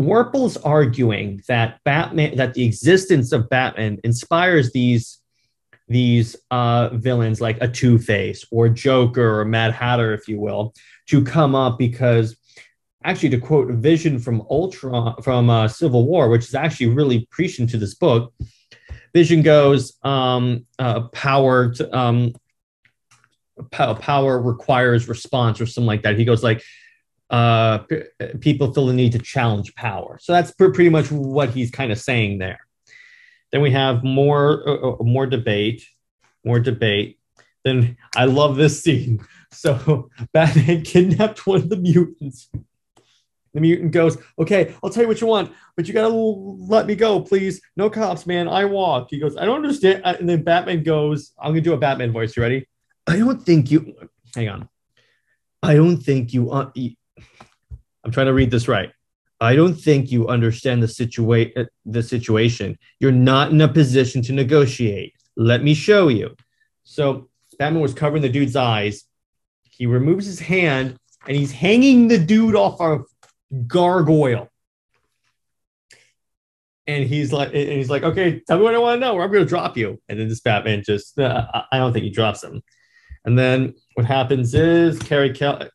Wolper's 0.00 0.56
arguing 0.56 1.42
that 1.48 1.80
Batman 1.84 2.36
that 2.36 2.54
the 2.54 2.64
existence 2.64 3.32
of 3.32 3.48
Batman 3.48 3.98
inspires 4.04 4.72
these 4.72 5.18
these 5.88 6.36
uh, 6.52 6.90
villains 6.92 7.40
like 7.40 7.58
a 7.60 7.68
Two 7.68 7.98
Face 7.98 8.44
or 8.52 8.68
Joker 8.68 9.40
or 9.40 9.44
Mad 9.44 9.72
Hatter, 9.72 10.14
if 10.14 10.28
you 10.28 10.38
will, 10.38 10.72
to 11.08 11.24
come 11.24 11.54
up 11.54 11.78
because 11.78 12.36
actually 13.04 13.30
to 13.30 13.38
quote 13.38 13.68
Vision 13.68 14.18
from 14.18 14.42
Ultron 14.50 15.20
from 15.22 15.50
uh, 15.50 15.68
Civil 15.68 16.06
War, 16.06 16.28
which 16.28 16.46
is 16.46 16.54
actually 16.54 16.88
really 16.88 17.26
prescient 17.30 17.70
to 17.70 17.78
this 17.78 17.94
book. 17.94 18.32
Vision 19.14 19.42
goes, 19.42 19.96
um, 20.02 20.66
uh, 20.78 21.00
power 21.08 21.72
to, 21.72 21.96
um, 21.96 22.32
power 23.70 24.40
requires 24.40 25.08
response 25.08 25.60
or 25.60 25.66
something 25.66 25.86
like 25.86 26.02
that. 26.02 26.18
He 26.18 26.24
goes 26.24 26.42
like, 26.42 26.62
uh, 27.28 27.78
p- 27.78 28.02
people 28.40 28.72
feel 28.72 28.86
the 28.86 28.92
need 28.92 29.12
to 29.12 29.18
challenge 29.18 29.74
power. 29.74 30.18
So 30.20 30.32
that's 30.32 30.52
pr- 30.52 30.70
pretty 30.70 30.90
much 30.90 31.10
what 31.10 31.50
he's 31.50 31.70
kind 31.70 31.92
of 31.92 31.98
saying 31.98 32.38
there. 32.38 32.60
Then 33.52 33.62
we 33.62 33.72
have 33.72 34.04
more 34.04 34.68
uh, 34.68 34.90
uh 34.92 35.02
more 35.02 35.26
debate, 35.26 35.84
more 36.44 36.60
debate. 36.60 37.18
Then 37.64 37.96
I 38.16 38.26
love 38.26 38.56
this 38.56 38.82
scene. 38.82 39.24
So 39.52 40.10
Batman 40.32 40.82
kidnapped 40.82 41.46
one 41.46 41.62
of 41.62 41.68
the 41.68 41.76
mutants 41.76 42.48
the 43.54 43.60
mutant 43.60 43.92
goes, 43.92 44.16
Okay, 44.38 44.74
I'll 44.82 44.90
tell 44.90 45.02
you 45.02 45.08
what 45.08 45.20
you 45.20 45.26
want, 45.26 45.52
but 45.76 45.88
you 45.88 45.94
gotta 45.94 46.08
let 46.08 46.86
me 46.86 46.94
go, 46.94 47.20
please. 47.20 47.60
No 47.76 47.90
cops, 47.90 48.26
man. 48.26 48.48
I 48.48 48.64
walk. 48.64 49.08
He 49.10 49.18
goes, 49.18 49.36
I 49.36 49.44
don't 49.44 49.56
understand. 49.56 50.02
And 50.04 50.28
then 50.28 50.42
Batman 50.42 50.82
goes, 50.82 51.32
I'm 51.38 51.52
gonna 51.52 51.60
do 51.60 51.72
a 51.72 51.78
Batman 51.78 52.12
voice. 52.12 52.36
You 52.36 52.42
ready? 52.42 52.66
I 53.06 53.16
don't 53.16 53.42
think 53.42 53.70
you. 53.70 53.94
Hang 54.34 54.48
on. 54.48 54.68
I 55.62 55.74
don't 55.74 55.98
think 55.98 56.32
you. 56.32 56.50
Uh, 56.50 56.70
I'm 58.04 58.12
trying 58.12 58.26
to 58.26 58.34
read 58.34 58.50
this 58.50 58.68
right. 58.68 58.92
I 59.40 59.56
don't 59.56 59.74
think 59.74 60.12
you 60.12 60.28
understand 60.28 60.82
the 60.82 60.88
situation. 60.88 61.52
Uh, 61.56 61.64
the 61.86 62.02
situation. 62.02 62.78
You're 62.98 63.12
not 63.12 63.50
in 63.50 63.60
a 63.60 63.68
position 63.68 64.22
to 64.22 64.32
negotiate. 64.32 65.14
Let 65.36 65.62
me 65.62 65.74
show 65.74 66.08
you. 66.08 66.36
So 66.84 67.28
Batman 67.58 67.82
was 67.82 67.94
covering 67.94 68.22
the 68.22 68.28
dude's 68.28 68.56
eyes. 68.56 69.04
He 69.70 69.86
removes 69.86 70.26
his 70.26 70.40
hand 70.40 70.98
and 71.26 71.36
he's 71.36 71.52
hanging 71.52 72.08
the 72.08 72.18
dude 72.18 72.54
off 72.54 72.80
of 72.80 73.06
gargoyle. 73.66 74.48
And 76.86 77.04
he's 77.04 77.32
like, 77.32 77.48
and 77.48 77.68
he's 77.68 77.90
like, 77.90 78.02
okay, 78.02 78.40
tell 78.46 78.58
me 78.58 78.64
what 78.64 78.74
I 78.74 78.78
want 78.78 79.00
to 79.00 79.06
know, 79.06 79.14
or 79.14 79.22
I'm 79.22 79.30
going 79.30 79.44
to 79.44 79.48
drop 79.48 79.76
you. 79.76 80.00
And 80.08 80.18
then 80.18 80.28
this 80.28 80.40
Batman 80.40 80.82
just, 80.84 81.18
uh, 81.18 81.46
I 81.70 81.78
don't 81.78 81.92
think 81.92 82.04
he 82.04 82.10
drops 82.10 82.42
him. 82.42 82.62
And 83.24 83.38
then 83.38 83.74
what 83.94 84.06
happens 84.06 84.54
is 84.54 84.98
Carrie, 84.98 85.32
Kel- 85.32 85.68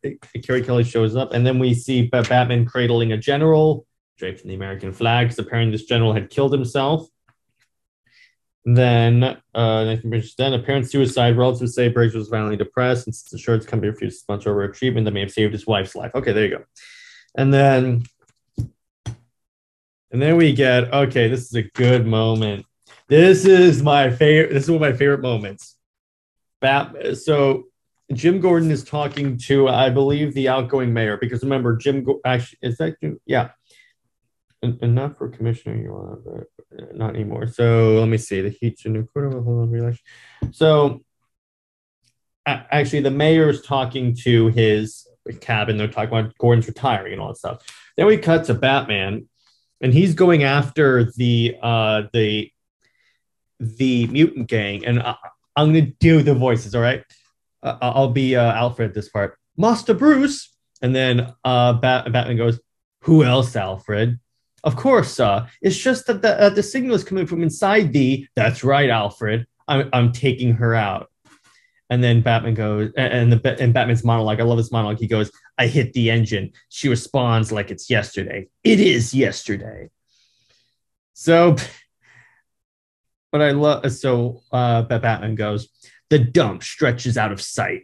Carrie 0.43 0.63
Kelly 0.63 0.83
shows 0.83 1.15
up, 1.15 1.31
and 1.31 1.45
then 1.45 1.59
we 1.59 1.73
see 1.73 2.07
Batman 2.07 2.65
cradling 2.65 3.11
a 3.11 3.17
general 3.17 3.85
draped 4.17 4.41
in 4.41 4.49
the 4.49 4.55
American 4.55 4.91
flag, 4.91 5.27
because 5.27 5.39
apparently 5.39 5.71
this 5.71 5.85
general 5.85 6.11
had 6.11 6.29
killed 6.29 6.51
himself. 6.51 7.07
Then, 8.65 9.38
uh, 9.53 9.95
then 10.38 10.53
apparent 10.53 10.89
suicide. 10.89 11.38
Relatives 11.38 11.75
say 11.75 11.88
Briggs 11.88 12.15
was 12.15 12.29
violently 12.29 12.57
depressed, 12.57 13.05
and 13.05 13.13
since 13.13 13.31
insurance 13.31 13.65
company 13.65 13.91
refused 13.91 14.17
to 14.17 14.21
sponsor 14.21 14.59
a 14.63 14.73
treatment 14.73 15.05
that 15.05 15.11
may 15.11 15.19
have 15.19 15.31
saved 15.31 15.53
his 15.53 15.67
wife's 15.67 15.95
life. 15.95 16.11
Okay, 16.15 16.31
there 16.31 16.45
you 16.45 16.57
go. 16.57 16.63
And 17.38 17.54
then, 17.54 18.04
and 20.12 20.21
then 20.21 20.38
we 20.38 20.54
get 20.54 20.93
okay. 20.93 21.28
This 21.28 21.41
is 21.41 21.56
a 21.56 21.63
good 21.63 22.06
moment. 22.06 22.65
This 23.08 23.45
is 23.45 23.84
my 23.84 24.10
favorite. 24.10 24.54
This 24.54 24.63
is 24.63 24.71
one 24.71 24.82
of 24.84 24.93
my 24.93 24.98
favorite 24.98 25.21
moments. 25.21 25.76
Bat. 26.62 27.17
So 27.17 27.65
Jim 28.13 28.39
Gordon 28.39 28.71
is 28.71 28.84
talking 28.84 29.38
to, 29.39 29.67
I 29.67 29.89
believe, 29.89 30.34
the 30.34 30.48
outgoing 30.48 30.93
mayor 30.93 31.17
because 31.17 31.43
remember, 31.43 31.76
Jim 31.76 32.06
actually 32.26 32.60
is 32.62 32.78
that 32.78 32.95
yeah, 33.26 33.50
and, 34.62 34.80
and 34.82 34.95
not 34.95 35.17
for 35.17 35.30
commissioner 35.30 35.76
you 35.76 35.91
want, 35.91 36.24
but 36.24 36.95
not 36.95 37.15
anymore. 37.15 37.48
So 37.48 37.95
let 38.00 38.08
me 38.08 38.17
see 38.17 38.41
the 38.41 38.56
hold 39.13 39.69
on 39.69 39.76
election. 39.76 40.04
So 40.52 41.02
actually, 42.45 43.02
the 43.02 43.12
mayor 43.12 43.50
is 43.50 43.62
talking 43.62 44.15
to 44.24 44.48
his 44.48 45.08
cabin. 45.33 45.77
They're 45.77 45.88
talking 45.88 46.17
about 46.17 46.38
Gordon's 46.38 46.67
retiring 46.67 47.13
and 47.13 47.21
all 47.21 47.29
that 47.29 47.38
stuff. 47.38 47.65
Then 47.97 48.07
we 48.07 48.17
cut 48.17 48.45
to 48.45 48.53
Batman, 48.53 49.27
and 49.81 49.93
he's 49.93 50.13
going 50.13 50.43
after 50.43 51.11
the 51.13 51.57
uh 51.61 52.03
the 52.13 52.51
the 53.59 54.07
mutant 54.07 54.47
gang, 54.47 54.85
and 54.85 55.01
I, 55.01 55.15
I'm 55.55 55.67
gonna 55.67 55.91
do 55.99 56.21
the 56.21 56.35
voices. 56.35 56.75
All 56.75 56.81
right 56.81 57.03
uh, 57.65 57.77
I'll 57.81 58.11
be 58.11 58.35
uh, 58.35 58.53
Alfred 58.53 58.93
this 58.93 59.09
part. 59.09 59.38
Master 59.57 59.93
Bruce. 59.93 60.51
And 60.81 60.95
then 60.95 61.33
uh, 61.43 61.73
Bat- 61.73 62.11
Batman 62.11 62.38
goes, 62.38 62.59
Who 63.01 63.23
else, 63.23 63.55
Alfred? 63.55 64.19
Of 64.63 64.75
course, 64.75 65.19
uh, 65.19 65.47
it's 65.61 65.77
just 65.77 66.07
that 66.07 66.21
the, 66.21 66.39
uh, 66.39 66.49
the 66.49 66.63
signal 66.63 66.95
is 66.95 67.03
coming 67.03 67.27
from 67.27 67.43
inside 67.43 67.93
the. 67.93 68.27
That's 68.35 68.63
right, 68.63 68.89
Alfred. 68.89 69.47
I'm, 69.67 69.89
I'm 69.93 70.11
taking 70.11 70.53
her 70.53 70.75
out. 70.75 71.09
And 71.89 72.04
then 72.04 72.21
Batman 72.21 72.56
goes, 72.56 72.91
and 72.98 73.32
the 73.32 73.58
and 73.62 73.74
Batman's 73.74 74.04
monologue. 74.04 74.39
I 74.39 74.43
love 74.43 74.58
this 74.58 74.71
monologue. 74.71 75.00
He 75.00 75.08
goes, 75.08 75.32
"I 75.58 75.67
hit 75.67 75.93
the 75.93 76.10
engine." 76.10 76.54
She 76.69 76.89
responds 76.89 77.52
like 77.52 77.69
it's 77.69 77.89
yesterday. 77.89 78.48
It 78.63 78.80
is 78.80 79.13
yesterday. 79.13 79.89
So, 81.13 81.56
but 83.32 83.41
I 83.41 83.52
love. 83.52 83.91
So 83.91 84.41
uh, 84.52 84.82
Batman 84.84 85.36
goes, 85.36 85.69
the 86.10 86.19
dump 86.19 86.63
stretches 86.63 87.17
out 87.17 87.32
of 87.32 87.41
sight 87.41 87.84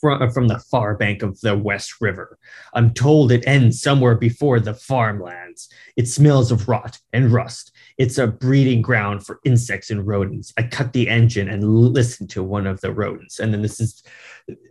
from, 0.00 0.30
from 0.30 0.48
the 0.48 0.58
far 0.58 0.96
bank 0.96 1.22
of 1.22 1.40
the 1.40 1.56
West 1.56 1.94
River. 2.00 2.38
I'm 2.74 2.92
told 2.92 3.32
it 3.32 3.46
ends 3.46 3.80
somewhere 3.80 4.14
before 4.14 4.60
the 4.60 4.74
farmlands. 4.74 5.68
It 5.96 6.08
smells 6.08 6.52
of 6.52 6.68
rot 6.68 6.98
and 7.12 7.30
rust. 7.32 7.72
It's 7.98 8.18
a 8.18 8.26
breeding 8.26 8.80
ground 8.80 9.26
for 9.26 9.40
insects 9.44 9.90
and 9.90 10.06
rodents. 10.06 10.52
I 10.56 10.62
cut 10.62 10.92
the 10.92 11.08
engine 11.08 11.48
and 11.48 11.64
listen 11.64 12.26
to 12.28 12.42
one 12.42 12.66
of 12.66 12.80
the 12.80 12.92
rodents. 12.92 13.40
And 13.40 13.52
then 13.52 13.62
this 13.62 13.80
is 13.80 14.02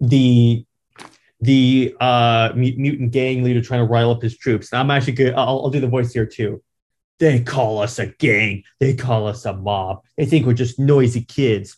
the 0.02 0.66
the 1.40 1.96
uh, 2.00 2.52
mutant 2.56 3.12
gang 3.12 3.44
leader 3.44 3.62
trying 3.62 3.82
to 3.82 3.92
rile 3.92 4.10
up 4.10 4.24
his 4.24 4.36
troops. 4.38 4.72
Now 4.72 4.80
I'm 4.80 4.90
actually 4.90 5.13
good. 5.13 5.36
I'll, 5.36 5.62
I'll 5.63 5.70
do 5.70 5.80
the 5.80 5.88
voice 5.88 6.12
here 6.12 6.26
too. 6.26 6.63
They 7.20 7.42
call 7.42 7.80
us 7.80 8.00
a 8.00 8.08
gang. 8.08 8.63
They 8.80 8.96
call 8.96 9.28
us 9.28 9.46
a 9.46 9.54
mob. 9.54 10.04
They 10.18 10.26
think 10.26 10.48
we're 10.48 10.54
just 10.54 10.80
noisy 10.80 11.22
kids 11.22 11.78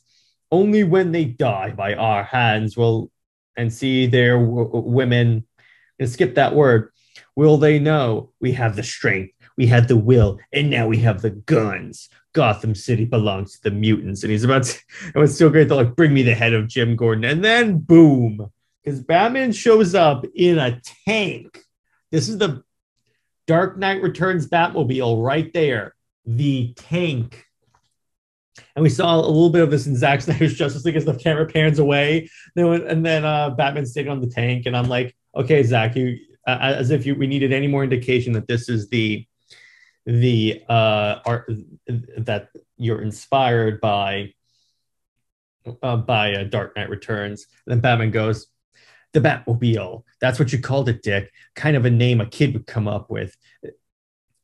only 0.52 0.84
when 0.84 1.12
they 1.12 1.26
die 1.26 1.72
by 1.72 1.94
our 1.94 2.24
hands 2.24 2.76
will 2.76 3.12
and 3.56 3.72
see 3.72 4.08
their 4.08 4.40
w- 4.40 4.70
women 4.74 5.46
and 6.00 6.10
skip 6.10 6.36
that 6.36 6.56
word 6.56 6.92
will 7.36 7.58
they 7.58 7.80
know 7.80 8.32
we 8.40 8.54
have 8.54 8.76
the 8.76 8.84
strength 8.84 9.34
we 9.60 9.68
had 9.68 9.90
the 9.90 9.98
will 9.98 10.40
and 10.54 10.70
now 10.70 10.88
we 10.88 10.98
have 11.00 11.22
the 11.22 11.32
guns. 11.32 12.08
Gotham 12.32 12.74
city 12.74 13.04
belongs 13.04 13.60
to 13.60 13.70
the 13.70 13.76
mutants. 13.76 14.24
And 14.24 14.32
he's 14.32 14.46
about 14.46 14.64
to 14.64 14.80
it 15.14 15.20
was 15.20 15.38
so 15.38 15.50
great 15.50 15.68
to 15.68 15.76
like 15.76 15.98
bring 15.98 16.14
me 16.14 16.24
the 16.24 16.34
head 16.34 16.54
of 16.54 16.68
jim 16.68 16.96
gordon. 16.96 17.26
And 17.26 17.44
then 17.44 17.80
boom 17.80 18.50
because 18.82 19.02
batman 19.02 19.52
shows 19.52 19.94
up 19.94 20.26
in 20.34 20.58
a 20.58 20.82
tank. 21.06 21.60
This 22.10 22.30
is 22.30 22.38
the 22.38 22.64
dark 23.48 23.78
knight 23.78 24.02
returns 24.02 24.48
batmobile 24.48 25.24
right 25.24 25.52
there 25.54 25.94
the 26.26 26.74
tank. 26.78 27.46
And 28.76 28.84
we 28.84 28.90
saw 28.90 29.16
a 29.16 29.18
little 29.18 29.50
bit 29.50 29.64
of 29.64 29.72
this 29.72 29.88
in 29.88 29.96
Zack 29.96 30.22
Snyder's 30.22 30.54
Justice 30.58 30.86
League 30.86 30.96
as 30.96 31.06
the 31.06 31.16
camera 31.16 31.48
pans 31.48 31.80
away. 31.80 32.30
And 32.56 33.06
then 33.06 33.26
uh, 33.26 33.50
Batman 33.52 33.86
sitting 33.86 34.12
on 34.12 34.20
the 34.20 34.28
tank, 34.28 34.66
and 34.66 34.78
I'm 34.78 34.88
like, 34.88 35.16
okay, 35.36 35.64
Zack, 35.64 35.96
you 35.96 36.20
uh, 36.48 36.58
as 36.60 36.92
if 36.92 37.06
you 37.06 37.16
we 37.16 37.28
needed 37.28 37.52
any 37.52 37.68
more 37.68 37.84
indication 37.84 38.34
that 38.34 38.48
this 38.48 38.70
is 38.70 38.90
the 38.90 39.26
the 40.10 40.64
uh, 40.68 41.20
art 41.24 41.52
that 42.18 42.50
you're 42.78 43.02
inspired 43.02 43.80
by 43.80 44.34
uh, 45.84 45.98
by 45.98 46.34
uh, 46.34 46.44
Dark 46.46 46.76
Knight 46.76 46.90
Returns. 46.90 47.46
And 47.66 47.74
then 47.74 47.82
Batman 47.82 48.10
goes, 48.10 48.48
"The 49.14 49.22
Batmobile. 49.22 50.04
That's 50.20 50.40
what 50.40 50.52
you 50.52 50.60
called 50.60 50.90
it, 50.90 51.04
Dick. 51.04 51.32
Kind 51.56 51.78
of 51.78 51.86
a 51.86 51.92
name 51.92 52.22
a 52.22 52.26
kid 52.26 52.54
would 52.54 52.66
come 52.66 52.88
up 52.88 53.12
with 53.12 53.36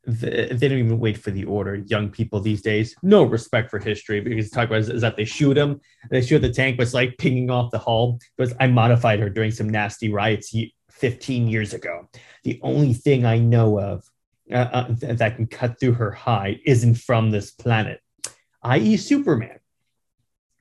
they 0.07 0.67
don't 0.67 0.77
even 0.77 0.99
wait 0.99 1.17
for 1.17 1.31
the 1.31 1.45
order. 1.45 1.77
Young 1.87 2.09
people 2.09 2.39
these 2.39 2.61
days, 2.61 2.95
no 3.01 3.23
respect 3.23 3.71
for 3.71 3.79
history 3.79 4.19
because 4.19 4.51
talk 4.51 4.67
about 4.67 4.81
is, 4.81 4.89
is, 4.89 5.01
that 5.01 5.17
they 5.17 5.25
shoot 5.25 5.57
him, 5.57 5.81
they 6.11 6.21
shoot 6.21 6.43
the 6.43 6.53
tank, 6.53 6.77
but 6.77 6.93
like 6.93 7.17
pinging 7.17 7.49
off 7.49 7.71
the 7.71 7.79
hull. 7.79 8.19
Because 8.37 8.53
I 8.59 8.67
modified 8.67 9.19
her 9.19 9.31
during 9.31 9.49
some 9.49 9.67
nasty 9.67 10.11
riots 10.11 10.53
15 10.91 11.47
years 11.47 11.73
ago. 11.73 12.07
The 12.43 12.59
only 12.61 12.93
thing 12.93 13.25
I 13.25 13.39
know 13.39 13.79
of 13.79 14.07
uh, 14.51 14.55
uh, 14.55 14.85
that 14.99 15.35
can 15.35 15.47
cut 15.47 15.79
through 15.79 15.93
her 15.93 16.11
hide 16.11 16.59
isn't 16.65 16.95
from 16.95 17.31
this 17.31 17.51
planet, 17.51 17.99
i.e., 18.63 18.97
Superman. 18.97 19.59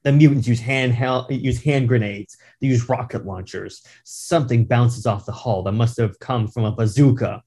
The 0.02 0.12
mutants 0.12 0.46
use 0.46 0.60
hand 0.60 0.94
use 1.30 1.62
hand 1.62 1.88
grenades. 1.88 2.36
They 2.60 2.66
use 2.66 2.88
rocket 2.88 3.24
launchers. 3.24 3.82
Something 4.04 4.66
bounces 4.66 5.06
off 5.06 5.24
the 5.24 5.32
hull 5.32 5.62
that 5.62 5.72
must 5.72 5.96
have 5.96 6.18
come 6.18 6.46
from 6.46 6.64
a 6.64 6.72
bazooka 6.72 7.42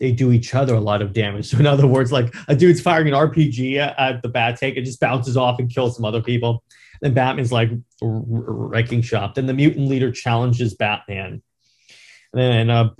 they 0.00 0.12
do 0.12 0.32
each 0.32 0.54
other 0.54 0.74
a 0.74 0.80
lot 0.80 1.02
of 1.02 1.12
damage. 1.12 1.48
So 1.58 1.58
in 1.58 1.66
other 1.66 1.86
words, 1.86 2.12
like 2.12 2.34
a 2.46 2.54
dude's 2.54 2.80
firing 2.80 3.08
an 3.08 3.14
RPG 3.14 3.78
at 3.78 4.22
the 4.22 4.28
bat 4.28 4.58
tank, 4.58 4.76
it 4.76 4.84
just 4.84 5.00
bounces 5.00 5.36
off 5.36 5.58
and 5.58 5.72
kills 5.72 5.96
some 5.96 6.04
other 6.04 6.22
people. 6.22 6.62
Then 7.00 7.14
Batman's 7.14 7.52
like 7.52 7.70
wrecking 8.02 9.02
shop. 9.02 9.34
Then 9.34 9.46
the 9.46 9.54
mutant 9.54 9.88
leader 9.88 10.12
challenges 10.12 10.74
Batman. 10.74 11.42
And 12.32 12.68
then 12.68 12.70
uh, 12.70 12.90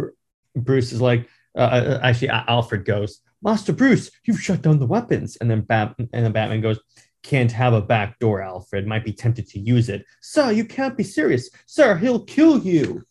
Bruce 0.56 0.92
is 0.92 1.00
like, 1.00 1.28
uh, 1.58 1.60
uh 1.60 2.00
actually, 2.02 2.28
Alfred 2.30 2.84
goes, 2.84 3.20
Master 3.42 3.72
Bruce, 3.72 4.10
you've 4.24 4.40
shut 4.40 4.62
down 4.62 4.78
the 4.78 4.86
weapons. 4.86 5.36
And 5.36 5.50
then 5.50 5.62
Bat- 5.62 5.94
and 5.98 6.08
then 6.12 6.32
Batman 6.32 6.60
goes, 6.60 6.80
can't 7.22 7.52
have 7.52 7.74
a 7.74 7.82
back 7.82 8.18
door, 8.18 8.40
Alfred. 8.40 8.86
Might 8.86 9.04
be 9.04 9.12
tempted 9.12 9.48
to 9.48 9.58
use 9.58 9.88
it. 9.88 10.04
Sir, 10.20 10.50
you 10.52 10.64
can't 10.64 10.96
be 10.96 11.04
serious. 11.04 11.50
Sir, 11.66 11.96
he'll 11.96 12.24
kill 12.24 12.58
you. 12.58 13.04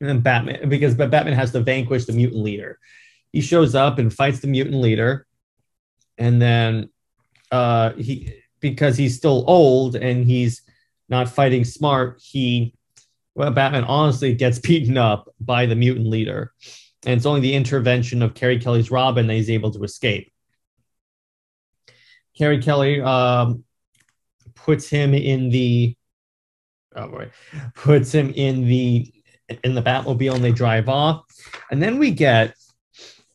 And 0.00 0.08
then 0.08 0.20
Batman, 0.20 0.68
because 0.68 0.94
Batman 0.94 1.32
has 1.34 1.52
to 1.52 1.60
vanquish 1.60 2.06
the 2.06 2.12
mutant 2.12 2.42
leader. 2.42 2.78
He 3.32 3.40
shows 3.40 3.74
up 3.74 3.98
and 3.98 4.12
fights 4.12 4.40
the 4.40 4.46
mutant 4.46 4.76
leader, 4.76 5.26
and 6.16 6.40
then 6.40 6.88
uh, 7.50 7.92
he 7.92 8.34
because 8.60 8.96
he's 8.96 9.16
still 9.16 9.44
old 9.46 9.96
and 9.96 10.24
he's 10.24 10.62
not 11.08 11.28
fighting 11.28 11.64
smart. 11.64 12.20
He 12.22 12.74
well, 13.34 13.50
Batman 13.50 13.84
honestly 13.84 14.34
gets 14.34 14.58
beaten 14.68 14.96
up 14.96 15.28
by 15.40 15.66
the 15.66 15.76
mutant 15.76 16.06
leader, 16.06 16.52
and 17.06 17.16
it's 17.16 17.26
only 17.26 17.40
the 17.40 17.54
intervention 17.54 18.22
of 18.22 18.34
Carrie 18.34 18.58
Kelly's 18.58 18.90
Robin 18.90 19.26
that 19.26 19.34
he's 19.34 19.50
able 19.50 19.70
to 19.72 19.84
escape. 19.84 20.32
Carrie 22.36 22.62
Kelly 22.62 23.00
um, 23.00 23.64
puts 24.54 24.88
him 24.88 25.14
in 25.14 25.50
the 25.50 25.96
oh 26.94 27.08
boy, 27.08 27.30
puts 27.74 28.12
him 28.12 28.32
in 28.34 28.66
the 28.66 29.12
in 29.64 29.74
the 29.74 29.82
Batmobile 29.82 30.34
and 30.34 30.44
they 30.44 30.52
drive 30.52 30.88
off. 30.88 31.24
And 31.70 31.82
then 31.82 31.98
we 31.98 32.10
get 32.10 32.54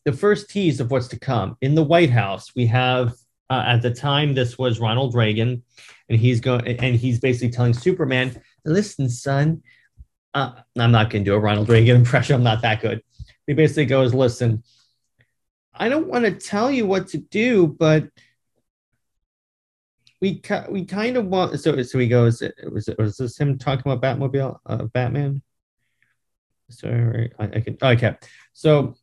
the 0.05 0.13
first 0.13 0.49
tease 0.49 0.79
of 0.79 0.91
what's 0.91 1.07
to 1.09 1.19
come. 1.19 1.57
In 1.61 1.75
the 1.75 1.83
White 1.83 2.09
House, 2.09 2.51
we 2.55 2.65
have 2.67 3.13
uh, 3.49 3.63
at 3.65 3.81
the 3.81 3.93
time 3.93 4.33
this 4.33 4.57
was 4.57 4.79
Ronald 4.79 5.15
Reagan, 5.15 5.63
and 6.09 6.19
he's 6.19 6.39
going 6.39 6.67
and 6.67 6.95
he's 6.95 7.19
basically 7.19 7.49
telling 7.49 7.73
Superman, 7.73 8.41
"Listen, 8.65 9.09
son, 9.09 9.63
uh, 10.33 10.51
I'm 10.77 10.91
not 10.91 11.09
going 11.09 11.23
to 11.23 11.31
do 11.31 11.35
a 11.35 11.39
Ronald 11.39 11.69
Reagan 11.69 11.95
impression. 12.03 12.35
I'm 12.35 12.43
not 12.43 12.61
that 12.61 12.81
good." 12.81 13.01
He 13.47 13.53
basically 13.53 13.85
goes, 13.85 14.13
"Listen, 14.13 14.63
I 15.73 15.89
don't 15.89 16.07
want 16.07 16.25
to 16.25 16.31
tell 16.31 16.71
you 16.71 16.85
what 16.85 17.07
to 17.09 17.17
do, 17.17 17.67
but." 17.67 18.09
We, 20.21 20.41
we 20.69 20.85
kind 20.85 21.17
of 21.17 21.25
want 21.25 21.59
so 21.59 21.81
so 21.81 21.99
he 21.99 22.07
goes 22.07 22.41
was 22.71 22.87
was 22.97 23.17
this 23.17 23.37
him 23.37 23.57
talking 23.57 23.91
about 23.91 24.17
Batmobile 24.17 24.57
uh, 24.65 24.85
Batman 24.85 25.41
Sorry, 26.73 27.31
I, 27.39 27.43
I 27.43 27.59
can. 27.59 27.77
Okay, 27.81 28.15
so 28.53 28.95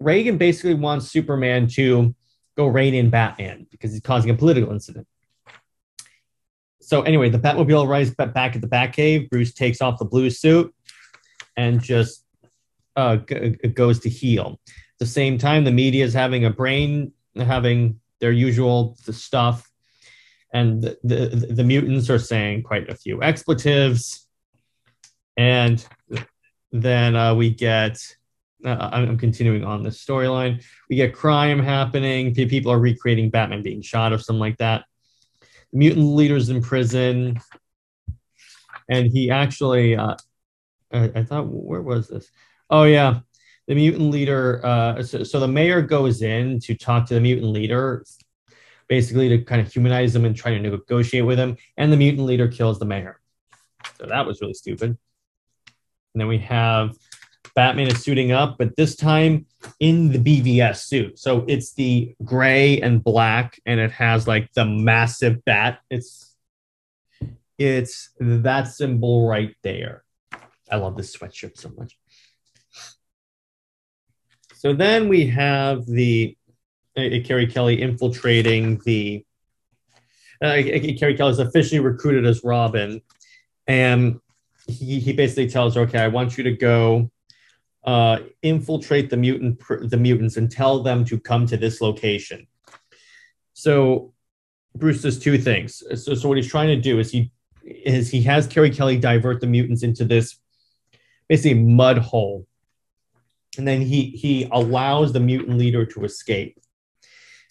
Reagan 0.00 0.38
basically 0.38 0.74
wants 0.74 1.08
Superman 1.08 1.66
to 1.68 2.14
go 2.56 2.66
rein 2.66 2.94
in 2.94 3.10
Batman 3.10 3.66
because 3.70 3.92
he's 3.92 4.00
causing 4.00 4.30
a 4.30 4.34
political 4.34 4.72
incident. 4.72 5.06
So 6.80 7.02
anyway, 7.02 7.30
the 7.30 7.38
Batmobile 7.38 7.86
arrives 7.86 8.10
back 8.10 8.54
at 8.54 8.60
the 8.60 8.68
Batcave. 8.68 9.30
Bruce 9.30 9.54
takes 9.54 9.80
off 9.80 9.98
the 9.98 10.04
blue 10.04 10.30
suit 10.30 10.74
and 11.56 11.82
just 11.82 12.23
uh, 12.96 13.16
g- 13.16 13.56
goes 13.74 14.00
to 14.00 14.08
heal. 14.08 14.60
At 14.66 14.98
the 14.98 15.06
same 15.06 15.38
time, 15.38 15.64
the 15.64 15.72
media 15.72 16.04
is 16.04 16.14
having 16.14 16.44
a 16.44 16.50
brain, 16.50 17.12
having 17.36 18.00
their 18.20 18.32
usual 18.32 18.96
stuff, 19.10 19.70
and 20.52 20.82
the, 20.82 20.98
the, 21.02 21.46
the 21.50 21.64
mutants 21.64 22.08
are 22.08 22.18
saying 22.18 22.62
quite 22.62 22.88
a 22.88 22.94
few 22.94 23.22
expletives. 23.22 24.28
And 25.36 25.84
then 26.70 27.16
uh, 27.16 27.34
we 27.34 27.50
get, 27.50 27.98
uh, 28.64 28.88
I'm 28.92 29.18
continuing 29.18 29.64
on 29.64 29.82
this 29.82 30.04
storyline. 30.04 30.62
We 30.88 30.94
get 30.94 31.12
crime 31.12 31.58
happening. 31.58 32.34
People 32.34 32.70
are 32.70 32.78
recreating 32.78 33.30
Batman 33.30 33.62
being 33.62 33.82
shot 33.82 34.12
or 34.12 34.18
something 34.18 34.38
like 34.38 34.58
that. 34.58 34.84
The 35.72 35.78
mutant 35.78 36.06
leader's 36.14 36.50
in 36.50 36.62
prison. 36.62 37.40
And 38.88 39.08
he 39.08 39.30
actually, 39.30 39.96
uh, 39.96 40.14
I, 40.92 41.10
I 41.16 41.24
thought, 41.24 41.48
where 41.48 41.82
was 41.82 42.08
this? 42.08 42.30
Oh, 42.74 42.82
yeah. 42.82 43.20
The 43.68 43.76
mutant 43.76 44.10
leader 44.10 44.60
uh, 44.66 45.00
so, 45.00 45.22
so, 45.22 45.38
the 45.38 45.46
mayor 45.46 45.80
goes 45.80 46.22
in 46.22 46.58
to 46.58 46.74
talk 46.74 47.06
to 47.06 47.14
the 47.14 47.20
mutant 47.20 47.52
leader 47.52 48.04
basically 48.88 49.28
to 49.28 49.44
kind 49.44 49.60
of 49.60 49.72
humanize 49.72 50.14
him 50.16 50.24
and 50.24 50.34
try 50.34 50.50
to 50.50 50.58
negotiate 50.58 51.24
with 51.24 51.38
him 51.38 51.56
and 51.76 51.92
the 51.92 51.96
mutant 51.96 52.26
leader 52.26 52.48
kills 52.48 52.80
the 52.80 52.84
mayor. 52.84 53.20
So 53.96 54.06
that 54.06 54.26
was 54.26 54.40
really 54.40 54.54
stupid. 54.54 54.88
And 55.68 56.20
then 56.20 56.26
we 56.26 56.38
have 56.38 56.96
batman 57.54 57.86
is 57.86 58.02
suiting 58.02 58.32
up 58.32 58.58
but 58.58 58.74
this 58.74 58.96
time 58.96 59.46
in 59.78 60.10
the 60.10 60.18
bvs 60.18 60.78
suit. 60.78 61.16
So 61.20 61.44
it's 61.46 61.74
the 61.74 62.12
gray 62.24 62.80
and 62.80 63.04
black 63.04 63.60
and 63.66 63.78
it 63.78 63.92
has 63.92 64.26
like 64.26 64.52
the 64.54 64.64
massive 64.64 65.44
bat. 65.44 65.78
It's 65.90 66.34
it's 67.56 68.10
that 68.18 68.66
symbol 68.66 69.28
right 69.28 69.54
there. 69.62 70.02
I 70.68 70.76
love 70.76 70.96
this 70.96 71.16
sweatshirt 71.16 71.56
so 71.56 71.70
much 71.78 71.96
so 74.64 74.72
then 74.72 75.08
we 75.08 75.26
have 75.26 75.84
the 75.84 76.38
uh, 76.96 77.20
Carrie 77.24 77.46
Kelly 77.46 77.82
infiltrating 77.82 78.80
the. 78.86 79.22
Uh, 80.42 80.62
Carrie 80.98 81.16
Kelly 81.16 81.32
is 81.32 81.38
officially 81.38 81.80
recruited 81.80 82.24
as 82.24 82.42
Robin, 82.42 83.02
and 83.66 84.20
he, 84.66 85.00
he 85.00 85.12
basically 85.12 85.50
tells 85.50 85.74
her, 85.74 85.82
"Okay, 85.82 85.98
I 85.98 86.08
want 86.08 86.38
you 86.38 86.44
to 86.44 86.52
go 86.52 87.10
uh, 87.84 88.20
infiltrate 88.40 89.10
the 89.10 89.18
mutant 89.18 89.60
the 89.90 89.98
mutants 89.98 90.38
and 90.38 90.50
tell 90.50 90.82
them 90.82 91.04
to 91.04 91.20
come 91.20 91.46
to 91.46 91.58
this 91.58 91.82
location." 91.82 92.46
So 93.52 94.14
Bruce 94.74 95.02
does 95.02 95.18
two 95.18 95.36
things. 95.36 95.82
So, 95.94 96.14
so 96.14 96.26
what 96.26 96.38
he's 96.38 96.48
trying 96.48 96.68
to 96.68 96.80
do 96.80 96.98
is 97.00 97.10
he 97.10 97.32
is 97.64 98.10
he 98.10 98.22
has 98.22 98.46
Carrie 98.46 98.70
Kelly 98.70 98.96
divert 98.96 99.42
the 99.42 99.46
mutants 99.46 99.82
into 99.82 100.06
this 100.06 100.38
basically 101.28 101.60
mud 101.60 101.98
hole 101.98 102.46
and 103.58 103.66
then 103.66 103.80
he 103.80 104.10
he 104.10 104.48
allows 104.52 105.12
the 105.12 105.20
mutant 105.20 105.58
leader 105.58 105.84
to 105.86 106.04
escape. 106.04 106.58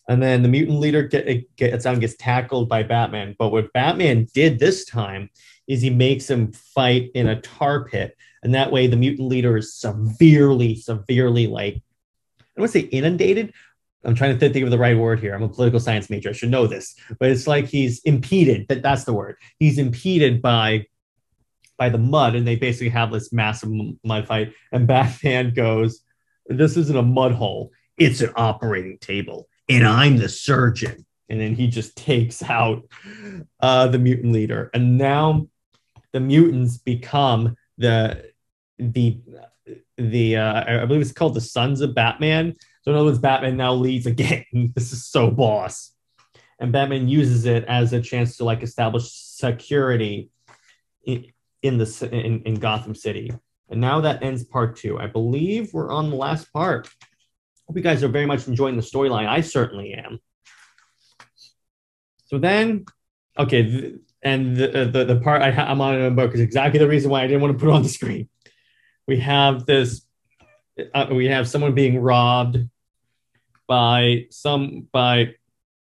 And 0.09 0.21
then 0.21 0.43
the 0.43 0.49
mutant 0.49 0.79
leader 0.79 1.03
get, 1.03 1.55
gets 1.55 1.85
out 1.85 1.93
and 1.93 2.01
gets 2.01 2.17
tackled 2.17 2.67
by 2.67 2.83
batman. 2.83 3.35
But 3.39 3.51
what 3.51 3.71
batman 3.73 4.27
did 4.33 4.59
this 4.59 4.85
time 4.85 5.29
is 5.67 5.81
he 5.81 5.89
makes 5.89 6.29
him 6.29 6.51
fight 6.51 7.09
in 7.15 7.27
a 7.27 7.39
tar 7.39 7.85
pit. 7.85 8.17
And 8.43 8.53
that 8.53 8.71
way 8.71 8.87
the 8.87 8.97
mutant 8.97 9.29
leader 9.29 9.55
is 9.55 9.75
severely 9.75 10.75
severely 10.75 11.47
like 11.47 11.75
i 11.75 12.43
don't 12.57 12.63
want 12.63 12.73
to 12.73 12.79
say 12.79 12.85
inundated. 12.87 13.53
I'm 14.05 14.15
trying 14.15 14.37
to 14.37 14.49
think 14.49 14.65
of 14.65 14.71
the 14.71 14.77
right 14.77 14.97
word 14.97 15.21
here. 15.21 15.33
I'm 15.33 15.43
a 15.43 15.49
political 15.49 15.79
science 15.79 16.09
major. 16.09 16.29
I 16.29 16.33
should 16.33 16.51
know 16.51 16.67
this. 16.67 16.93
But 17.19 17.31
it's 17.31 17.47
like 17.47 17.67
he's 17.67 18.01
impeded 18.03 18.67
that 18.67 18.81
that's 18.81 19.05
the 19.05 19.13
word. 19.13 19.37
He's 19.59 19.77
impeded 19.77 20.41
by 20.41 20.87
by 21.77 21.89
the 21.89 21.97
mud, 21.97 22.35
and 22.35 22.47
they 22.47 22.55
basically 22.55 22.89
have 22.89 23.11
this 23.11 23.33
massive 23.33 23.71
mud 24.03 24.27
fight. 24.27 24.53
And 24.71 24.87
Batman 24.87 25.53
goes, 25.53 26.01
"This 26.47 26.77
isn't 26.77 26.97
a 26.97 27.03
mud 27.03 27.33
hole; 27.33 27.71
it's 27.97 28.21
an 28.21 28.31
operating 28.35 28.97
table, 28.99 29.47
and 29.69 29.85
I'm 29.85 30.17
the 30.17 30.29
surgeon." 30.29 31.05
And 31.29 31.39
then 31.39 31.55
he 31.55 31.67
just 31.67 31.95
takes 31.95 32.43
out 32.43 32.83
uh, 33.59 33.87
the 33.87 33.99
mutant 33.99 34.33
leader, 34.33 34.69
and 34.73 34.97
now 34.97 35.47
the 36.11 36.19
mutants 36.19 36.77
become 36.77 37.55
the 37.77 38.31
the 38.77 39.19
the 39.97 40.37
uh, 40.37 40.81
I 40.81 40.85
believe 40.85 41.01
it's 41.01 41.11
called 41.11 41.33
the 41.33 41.41
Sons 41.41 41.81
of 41.81 41.95
Batman. 41.95 42.53
So 42.83 42.91
in 42.91 42.97
other 42.97 43.05
words, 43.05 43.19
Batman 43.19 43.57
now 43.57 43.73
leads 43.73 44.05
a 44.05 44.11
gang. 44.11 44.71
this 44.75 44.91
is 44.93 45.05
so 45.05 45.31
boss, 45.31 45.91
and 46.59 46.71
Batman 46.71 47.07
uses 47.07 47.45
it 47.45 47.65
as 47.65 47.93
a 47.93 48.01
chance 48.01 48.37
to 48.37 48.43
like 48.43 48.61
establish 48.61 49.11
security 49.11 50.29
the 51.63 52.09
in, 52.11 52.41
in 52.43 52.55
Gotham 52.55 52.95
City. 52.95 53.31
And 53.69 53.81
now 53.81 54.01
that 54.01 54.21
ends 54.21 54.43
part 54.43 54.75
two. 54.75 54.99
I 54.99 55.07
believe 55.07 55.73
we're 55.73 55.91
on 55.91 56.09
the 56.09 56.15
last 56.15 56.51
part. 56.53 56.87
Hope 57.67 57.77
you 57.77 57.81
guys 57.81 58.03
are 58.03 58.09
very 58.09 58.25
much 58.25 58.47
enjoying 58.47 58.75
the 58.75 58.81
storyline. 58.81 59.27
I 59.27 59.41
certainly 59.41 59.93
am. 59.93 60.19
So 62.25 62.37
then, 62.37 62.85
okay, 63.39 63.63
th- 63.63 63.95
and 64.21 64.55
the, 64.55 64.89
the, 64.91 65.05
the 65.05 65.19
part 65.21 65.41
I 65.41 65.51
ha- 65.51 65.65
I'm 65.65 65.81
on 65.81 65.95
in 65.95 66.03
the 66.03 66.11
book 66.11 66.33
is 66.33 66.39
exactly 66.39 66.79
the 66.79 66.87
reason 66.87 67.09
why 67.09 67.23
I 67.23 67.27
didn't 67.27 67.41
want 67.41 67.53
to 67.53 67.59
put 67.59 67.69
it 67.69 67.75
on 67.75 67.83
the 67.83 67.89
screen. 67.89 68.29
We 69.07 69.19
have 69.19 69.65
this, 69.65 70.05
uh, 70.93 71.07
we 71.11 71.25
have 71.25 71.47
someone 71.47 71.73
being 71.73 71.99
robbed 71.99 72.57
by 73.67 74.25
some 74.29 74.87
by 74.91 75.35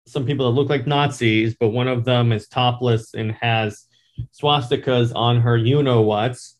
some 0.06 0.26
people 0.26 0.46
that 0.46 0.58
look 0.58 0.68
like 0.68 0.86
Nazis, 0.86 1.54
but 1.58 1.68
one 1.68 1.88
of 1.88 2.04
them 2.04 2.32
is 2.32 2.48
topless 2.48 3.14
and 3.14 3.32
has 3.32 3.86
swastikas 4.40 5.12
on 5.14 5.40
her 5.40 5.56
you 5.56 5.82
know 5.82 6.02
what's. 6.02 6.56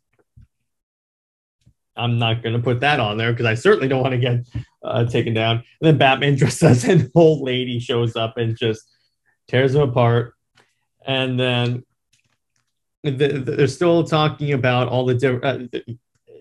I'm 1.97 2.19
not 2.19 2.43
going 2.43 2.55
to 2.55 2.63
put 2.63 2.81
that 2.81 3.01
on 3.01 3.19
there 3.19 3.33
because 3.33 3.47
I 3.47 3.55
certainly 3.55 3.89
don't 3.89 4.03
want 4.03 4.13
to 4.13 4.19
get 4.19 4.47
uh, 4.83 5.05
taken 5.05 5.35
down. 5.35 5.57
And 5.57 5.65
then 5.83 5.99
Batman 5.99 6.37
just 6.37 6.63
as 6.63 6.85
an 6.85 7.11
old 7.15 7.43
lady 7.43 7.79
shows 7.79 8.17
up 8.17 8.37
and 8.37 8.57
just 8.57 8.83
tears 9.49 9.73
them 9.73 9.89
apart. 9.89 10.35
And 11.07 11.39
then 11.39 11.85
the, 13.03 13.11
the, 13.11 13.39
they're 13.39 13.67
still 13.67 14.05
talking 14.05 14.53
about 14.53 14.89
all 14.89 15.07
the 15.07 15.15
different. 15.15 15.75
Uh, 15.75 15.93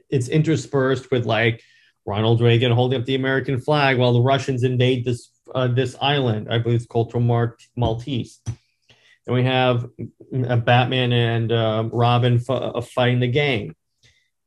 it's 0.09 0.27
interspersed 0.27 1.11
with 1.11 1.25
like 1.25 1.61
Ronald 2.05 2.41
Reagan 2.41 2.71
holding 2.71 2.99
up 2.99 3.05
the 3.05 3.15
American 3.15 3.59
flag 3.59 3.97
while 3.97 4.13
the 4.13 4.21
Russians 4.21 4.63
invade 4.63 5.05
this 5.05 5.31
uh, 5.53 5.67
this 5.67 5.95
island. 6.01 6.47
I 6.51 6.57
believe 6.57 6.77
it's 6.77 6.87
called 6.87 7.13
Maltese. 7.75 8.41
And 9.29 9.35
we 9.35 9.43
have 9.43 9.87
a 10.47 10.57
Batman 10.57 11.13
and 11.13 11.51
uh, 11.51 11.87
Robin 11.93 12.37
f- 12.37 12.49
uh, 12.49 12.81
fighting 12.81 13.19
the 13.19 13.27
gang. 13.27 13.75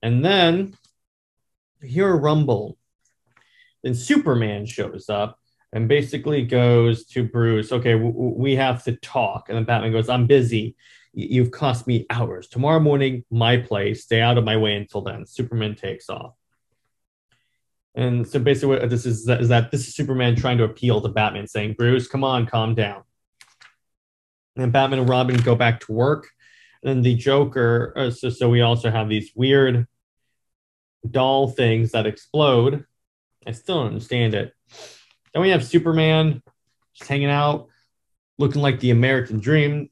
And 0.02 0.24
then 0.24 0.76
hear 1.80 2.10
a 2.10 2.16
rumble. 2.16 2.76
Then 3.84 3.94
Superman 3.94 4.66
shows 4.66 5.08
up 5.08 5.38
and 5.72 5.86
basically 5.86 6.44
goes 6.44 7.04
to 7.06 7.22
Bruce, 7.22 7.70
okay, 7.70 7.92
w- 7.92 8.34
we 8.36 8.56
have 8.56 8.82
to 8.82 8.96
talk. 8.96 9.48
And 9.48 9.56
then 9.56 9.64
Batman 9.64 9.92
goes, 9.92 10.08
I'm 10.08 10.26
busy. 10.26 10.74
You've 11.12 11.52
cost 11.52 11.86
me 11.86 12.04
hours. 12.10 12.48
Tomorrow 12.48 12.80
morning, 12.80 13.24
my 13.30 13.58
place. 13.58 14.02
Stay 14.02 14.20
out 14.20 14.36
of 14.36 14.42
my 14.42 14.56
way 14.56 14.74
until 14.74 15.02
then. 15.02 15.26
Superman 15.26 15.76
takes 15.76 16.10
off. 16.10 16.34
And 17.94 18.26
so 18.26 18.40
basically, 18.40 18.78
what 18.80 18.90
this 18.90 19.06
is, 19.06 19.28
is 19.28 19.48
that 19.48 19.70
this 19.70 19.86
is 19.86 19.94
Superman 19.94 20.34
trying 20.34 20.58
to 20.58 20.64
appeal 20.64 21.00
to 21.02 21.08
Batman, 21.08 21.46
saying, 21.46 21.76
Bruce, 21.78 22.08
come 22.08 22.24
on, 22.24 22.46
calm 22.46 22.74
down. 22.74 23.04
And 24.56 24.72
Batman 24.72 25.00
and 25.00 25.08
Robin 25.08 25.36
go 25.36 25.54
back 25.54 25.80
to 25.80 25.92
work. 25.92 26.28
And 26.82 26.88
then 26.88 27.02
the 27.02 27.14
Joker, 27.14 27.92
uh, 27.96 28.10
so, 28.10 28.28
so 28.28 28.48
we 28.48 28.60
also 28.60 28.90
have 28.90 29.08
these 29.08 29.30
weird 29.34 29.86
doll 31.08 31.48
things 31.48 31.92
that 31.92 32.06
explode. 32.06 32.84
I 33.46 33.52
still 33.52 33.78
don't 33.78 33.88
understand 33.88 34.34
it. 34.34 34.52
Then 35.32 35.42
we 35.42 35.50
have 35.50 35.64
Superman 35.64 36.42
just 36.94 37.08
hanging 37.08 37.30
out, 37.30 37.68
looking 38.38 38.62
like 38.62 38.80
the 38.80 38.90
American 38.90 39.40
dream. 39.40 39.90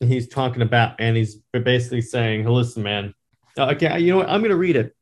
And 0.00 0.10
he's 0.10 0.28
talking 0.28 0.62
about, 0.62 0.94
and 0.98 1.16
he's 1.16 1.36
basically 1.52 2.00
saying, 2.00 2.44
hey, 2.44 2.48
listen, 2.48 2.82
man, 2.82 3.14
uh, 3.58 3.66
okay, 3.72 3.98
you 3.98 4.12
know 4.12 4.18
what? 4.18 4.30
I'm 4.30 4.40
going 4.40 4.50
to 4.50 4.56
read 4.56 4.76
it. 4.76 4.94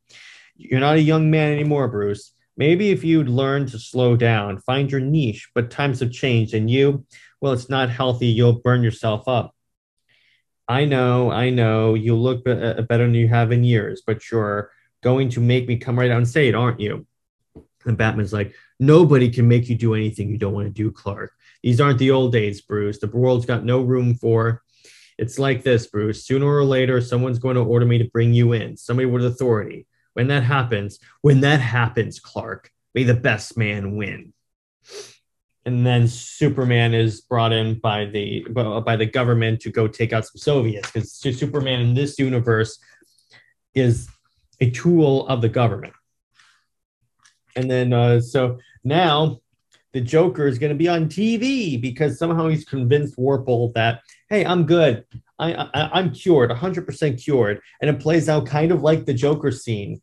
You're 0.56 0.80
not 0.80 0.96
a 0.96 1.00
young 1.00 1.30
man 1.30 1.52
anymore, 1.52 1.86
Bruce. 1.86 2.32
Maybe 2.56 2.90
if 2.90 3.04
you'd 3.04 3.28
learn 3.28 3.66
to 3.66 3.78
slow 3.78 4.16
down, 4.16 4.58
find 4.58 4.90
your 4.90 5.00
niche, 5.00 5.50
but 5.54 5.70
times 5.70 6.00
have 6.00 6.10
changed, 6.10 6.54
and 6.54 6.68
you, 6.68 7.06
well, 7.40 7.52
it's 7.52 7.68
not 7.68 7.90
healthy. 7.90 8.26
You'll 8.26 8.60
burn 8.60 8.82
yourself 8.82 9.28
up. 9.28 9.54
I 10.68 10.84
know, 10.84 11.30
I 11.30 11.50
know, 11.50 11.94
you 11.94 12.14
look 12.14 12.46
uh, 12.46 12.82
better 12.82 13.04
than 13.04 13.14
you 13.14 13.28
have 13.28 13.52
in 13.52 13.64
years, 13.64 14.02
but 14.06 14.30
you're 14.30 14.70
going 15.02 15.30
to 15.30 15.40
make 15.40 15.66
me 15.66 15.78
come 15.78 15.98
right 15.98 16.10
out 16.10 16.18
and 16.18 16.28
say 16.28 16.48
it, 16.48 16.54
aren't 16.54 16.80
you? 16.80 17.06
And 17.86 17.96
Batman's 17.96 18.34
like, 18.34 18.54
nobody 18.78 19.30
can 19.30 19.48
make 19.48 19.68
you 19.68 19.76
do 19.76 19.94
anything 19.94 20.28
you 20.28 20.36
don't 20.36 20.52
want 20.52 20.66
to 20.66 20.72
do, 20.72 20.90
Clark. 20.90 21.32
These 21.62 21.80
aren't 21.80 21.98
the 21.98 22.10
old 22.10 22.32
days, 22.32 22.60
Bruce. 22.60 22.98
The 22.98 23.06
world's 23.06 23.46
got 23.46 23.64
no 23.64 23.80
room 23.80 24.14
for. 24.14 24.62
It's 25.16 25.38
like 25.38 25.62
this, 25.62 25.86
Bruce. 25.86 26.24
Sooner 26.26 26.46
or 26.46 26.64
later, 26.64 27.00
someone's 27.00 27.38
going 27.38 27.56
to 27.56 27.62
order 27.62 27.86
me 27.86 27.98
to 27.98 28.10
bring 28.10 28.34
you 28.34 28.52
in, 28.52 28.76
somebody 28.76 29.06
with 29.06 29.24
authority. 29.24 29.86
When 30.12 30.28
that 30.28 30.42
happens, 30.42 30.98
when 31.22 31.40
that 31.40 31.60
happens, 31.60 32.20
Clark, 32.20 32.70
may 32.94 33.04
the 33.04 33.14
best 33.14 33.56
man 33.56 33.96
win 33.96 34.32
and 35.64 35.86
then 35.86 36.08
Superman 36.08 36.94
is 36.94 37.20
brought 37.20 37.52
in 37.52 37.78
by 37.78 38.06
the 38.06 38.46
by 38.84 38.96
the 38.96 39.06
government 39.06 39.60
to 39.60 39.70
go 39.70 39.86
take 39.86 40.12
out 40.12 40.26
some 40.26 40.38
Soviets 40.38 40.90
because 40.90 41.12
Superman 41.12 41.80
in 41.80 41.94
this 41.94 42.18
universe 42.18 42.78
is 43.74 44.08
a 44.60 44.70
tool 44.70 45.26
of 45.28 45.42
the 45.42 45.48
government. 45.48 45.92
And 47.54 47.70
then 47.70 47.92
uh, 47.92 48.20
so 48.20 48.58
now 48.84 49.40
the 49.92 50.00
Joker 50.00 50.46
is 50.46 50.58
going 50.58 50.72
to 50.72 50.78
be 50.78 50.88
on 50.88 51.06
TV 51.06 51.80
because 51.80 52.18
somehow 52.18 52.48
he's 52.48 52.64
convinced 52.64 53.16
Wolper 53.16 53.72
that, 53.74 54.00
hey, 54.28 54.44
I'm 54.44 54.66
good. 54.66 55.04
I, 55.38 55.68
I, 55.72 56.00
am 56.00 56.12
cured, 56.12 56.50
100% 56.50 57.22
cured. 57.22 57.60
And 57.80 57.88
it 57.88 58.00
plays 58.00 58.28
out 58.28 58.46
kind 58.46 58.72
of 58.72 58.82
like 58.82 59.06
the 59.06 59.14
Joker 59.14 59.50
scene, 59.50 60.02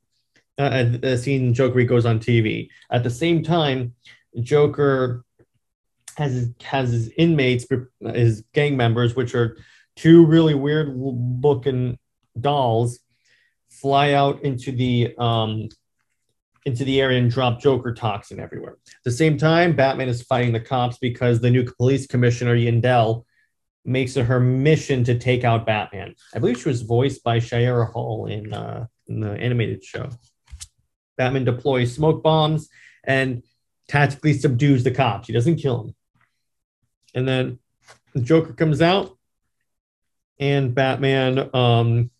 uh, 0.57 0.83
the 0.83 1.17
scene 1.17 1.53
Joker 1.53 1.83
goes 1.83 2.05
on 2.05 2.19
TV. 2.19 2.69
At 2.89 3.03
the 3.03 3.09
same 3.09 3.43
time, 3.43 3.93
Joker 4.41 5.24
has 6.15 6.33
his, 6.33 6.49
has 6.61 6.91
his 6.91 7.09
inmates, 7.17 7.65
his 8.13 8.43
gang 8.53 8.77
members, 8.77 9.15
which 9.15 9.35
are 9.35 9.57
two 9.95 10.25
really 10.25 10.55
weird 10.55 10.95
looking 10.95 11.97
dolls, 12.39 12.99
fly 13.69 14.13
out 14.13 14.43
into 14.43 14.71
the 14.71 15.13
um, 15.17 15.69
into 16.65 16.83
the 16.83 16.99
area 16.99 17.19
and 17.19 17.29
drop 17.29 17.61
Joker 17.61 17.93
toxin 17.93 18.39
everywhere. 18.39 18.77
At 18.87 19.03
the 19.03 19.11
same 19.11 19.37
time, 19.37 19.75
Batman 19.75 20.09
is 20.09 20.23
fighting 20.23 20.51
the 20.51 20.59
cops 20.59 20.97
because 20.97 21.39
the 21.39 21.51
new 21.51 21.63
police 21.63 22.07
commissioner 22.07 22.55
Yindel 22.55 23.23
makes 23.85 24.17
it 24.17 24.25
her 24.25 24.39
mission 24.39 25.03
to 25.03 25.17
take 25.17 25.43
out 25.43 25.67
Batman. 25.67 26.15
I 26.33 26.39
believe 26.39 26.59
she 26.59 26.69
was 26.69 26.81
voiced 26.81 27.23
by 27.23 27.37
Shayera 27.37 27.91
Hol 27.91 28.25
in, 28.25 28.51
uh, 28.51 28.87
in 29.07 29.19
the 29.19 29.31
animated 29.33 29.83
show. 29.83 30.09
Batman 31.17 31.45
deploys 31.45 31.93
smoke 31.93 32.23
bombs 32.23 32.67
and 33.03 33.43
tactically 33.87 34.33
subdues 34.33 34.83
the 34.83 34.91
cops. 34.91 35.27
He 35.27 35.33
doesn't 35.33 35.57
kill 35.57 35.83
them. 35.83 35.95
And 37.15 37.27
then 37.27 37.59
the 38.13 38.21
Joker 38.21 38.53
comes 38.53 38.81
out, 38.81 39.17
and 40.39 40.75
Batman 40.75 41.49
um, 41.55 42.11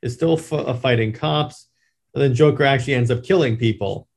is 0.00 0.14
still 0.14 0.38
f- 0.38 0.52
uh, 0.52 0.74
fighting 0.74 1.12
cops 1.12 1.66
and 2.16 2.24
then 2.24 2.34
Joker 2.34 2.64
actually 2.64 2.94
ends 2.94 3.10
up 3.10 3.22
killing 3.22 3.58
people. 3.58 4.08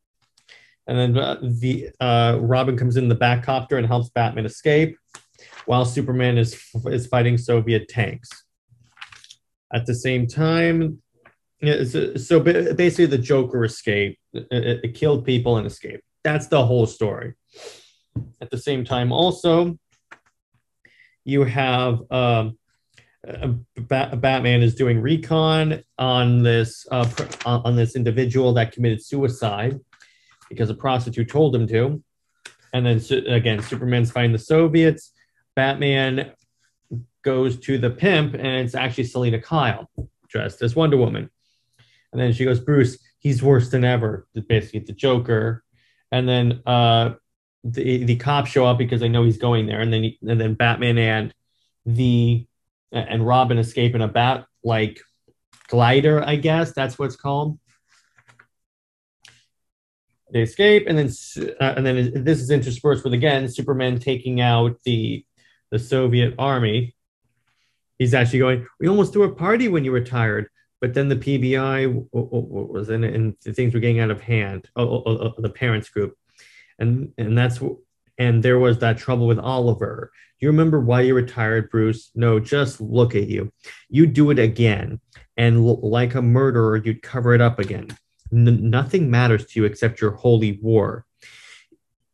And 0.87 0.97
then 0.97 1.17
uh, 1.17 1.37
the 1.41 1.89
uh, 1.99 2.37
Robin 2.39 2.77
comes 2.77 2.95
in 2.95 3.09
the 3.09 3.15
bat 3.15 3.43
copter 3.43 3.77
and 3.77 3.85
helps 3.85 4.09
Batman 4.09 4.45
escape, 4.45 4.97
while 5.65 5.83
Superman 5.83 6.37
is 6.37 6.57
is 6.85 7.07
fighting 7.07 7.37
Soviet 7.37 7.89
tanks. 7.89 8.29
At 9.71 9.85
the 9.85 9.93
same 9.93 10.27
time, 10.27 11.01
so 11.61 12.39
basically 12.39 13.05
the 13.05 13.19
Joker 13.19 13.65
escaped, 13.65 14.17
it, 14.33 14.79
it 14.83 14.95
killed 14.95 15.25
people 15.25 15.57
and 15.57 15.67
escaped. 15.67 16.03
That's 16.23 16.47
the 16.47 16.65
whole 16.65 16.87
story. 16.87 17.33
At 18.41 18.49
the 18.49 18.57
same 18.57 18.85
time, 18.85 19.11
also, 19.11 19.77
you 21.29 21.43
have 21.43 22.01
um, 22.11 22.57
Batman 23.77 24.61
is 24.61 24.75
doing 24.75 25.01
recon 25.01 25.83
on 25.97 26.41
this 26.41 26.87
uh, 26.89 27.07
on 27.45 27.75
this 27.75 27.95
individual 27.95 28.53
that 28.53 28.71
committed 28.71 29.03
suicide 29.03 29.79
because 30.47 30.69
a 30.69 30.73
prostitute 30.73 31.29
told 31.29 31.55
him 31.55 31.67
to, 31.67 32.01
and 32.73 32.85
then 32.85 33.01
again, 33.27 33.61
Superman's 33.61 34.11
fighting 34.11 34.31
the 34.31 34.39
Soviets. 34.39 35.11
Batman 35.55 36.31
goes 37.23 37.59
to 37.59 37.77
the 37.77 37.89
pimp, 37.89 38.33
and 38.33 38.47
it's 38.47 38.75
actually 38.75 39.03
Selina 39.03 39.39
Kyle 39.39 39.89
dressed 40.29 40.61
as 40.61 40.75
Wonder 40.75 40.97
Woman, 40.97 41.29
and 42.13 42.21
then 42.21 42.31
she 42.31 42.45
goes, 42.45 42.59
"Bruce, 42.61 42.97
he's 43.19 43.43
worse 43.43 43.69
than 43.69 43.83
ever." 43.83 44.27
Basically, 44.47 44.79
the 44.79 44.93
Joker, 44.93 45.63
and 46.11 46.27
then 46.27 46.61
uh, 46.65 47.15
the 47.63 48.04
the 48.06 48.15
cops 48.15 48.50
show 48.50 48.65
up 48.65 48.78
because 48.78 49.00
they 49.00 49.10
know 49.10 49.24
he's 49.24 49.38
going 49.38 49.65
there, 49.65 49.82
and 49.82 49.91
then 49.91 50.04
he, 50.04 50.19
and 50.28 50.39
then 50.39 50.54
Batman 50.54 50.98
and 50.98 51.34
the 51.86 52.45
and 52.91 53.26
Robin 53.26 53.58
escape 53.58 53.95
in 53.95 54.02
a 54.02 54.08
bat 54.08 54.45
like 54.63 55.00
glider, 55.67 56.24
I 56.24 56.36
guess 56.36 56.74
that's 56.74 56.98
what 56.98 57.06
it's 57.06 57.15
called. 57.15 57.60
They 60.32 60.41
escape, 60.41 60.86
and 60.88 60.98
then 60.98 61.10
uh, 61.60 61.74
and 61.76 61.86
then 61.86 62.24
this 62.24 62.39
is 62.39 62.52
interspersed 62.52 63.04
with 63.04 63.13
again 63.13 63.48
Superman 63.48 64.00
taking 64.00 64.41
out 64.41 64.78
the 64.84 65.26
the 65.72 65.80
Soviet 65.80 66.36
army. 66.38 66.95
He's 67.98 68.13
actually 68.13 68.39
going. 68.39 68.67
We 68.80 68.88
almost 68.88 69.12
threw 69.12 69.24
a 69.24 69.34
party 69.34 69.67
when 69.67 69.84
you 69.84 69.91
retired, 69.91 70.50
but 70.82 70.93
then 70.93 71.10
the 71.10 71.15
PBI 71.15 72.08
was 72.12 72.89
in, 72.89 73.04
and 73.04 73.39
things 73.41 73.74
were 73.74 73.80
getting 73.80 74.00
out 74.00 74.12
of 74.12 74.22
hand. 74.22 74.69
Oh, 74.76 74.88
oh, 74.88 75.04
oh, 75.06 75.34
oh, 75.38 75.41
the 75.41 75.50
parents 75.50 75.89
group, 75.89 76.15
and 76.79 77.11
and 77.17 77.37
that's 77.37 77.59
and 78.17 78.43
there 78.43 78.59
was 78.59 78.79
that 78.79 78.97
trouble 78.97 79.27
with 79.27 79.39
Oliver. 79.39 80.11
You 80.39 80.49
remember 80.49 80.79
why 80.79 81.01
you 81.01 81.13
retired, 81.13 81.69
Bruce? 81.69 82.11
No, 82.15 82.39
just 82.39 82.79
look 82.81 83.15
at 83.15 83.27
you. 83.27 83.51
You 83.89 84.07
do 84.07 84.29
it 84.31 84.39
again. 84.39 84.99
And 85.37 85.65
like 85.65 86.15
a 86.15 86.21
murderer, 86.21 86.77
you'd 86.77 87.01
cover 87.01 87.33
it 87.33 87.41
up 87.41 87.59
again. 87.59 87.87
N- 88.31 88.69
nothing 88.69 89.09
matters 89.09 89.45
to 89.47 89.59
you 89.59 89.65
except 89.65 90.01
your 90.01 90.11
holy 90.11 90.59
war. 90.61 91.05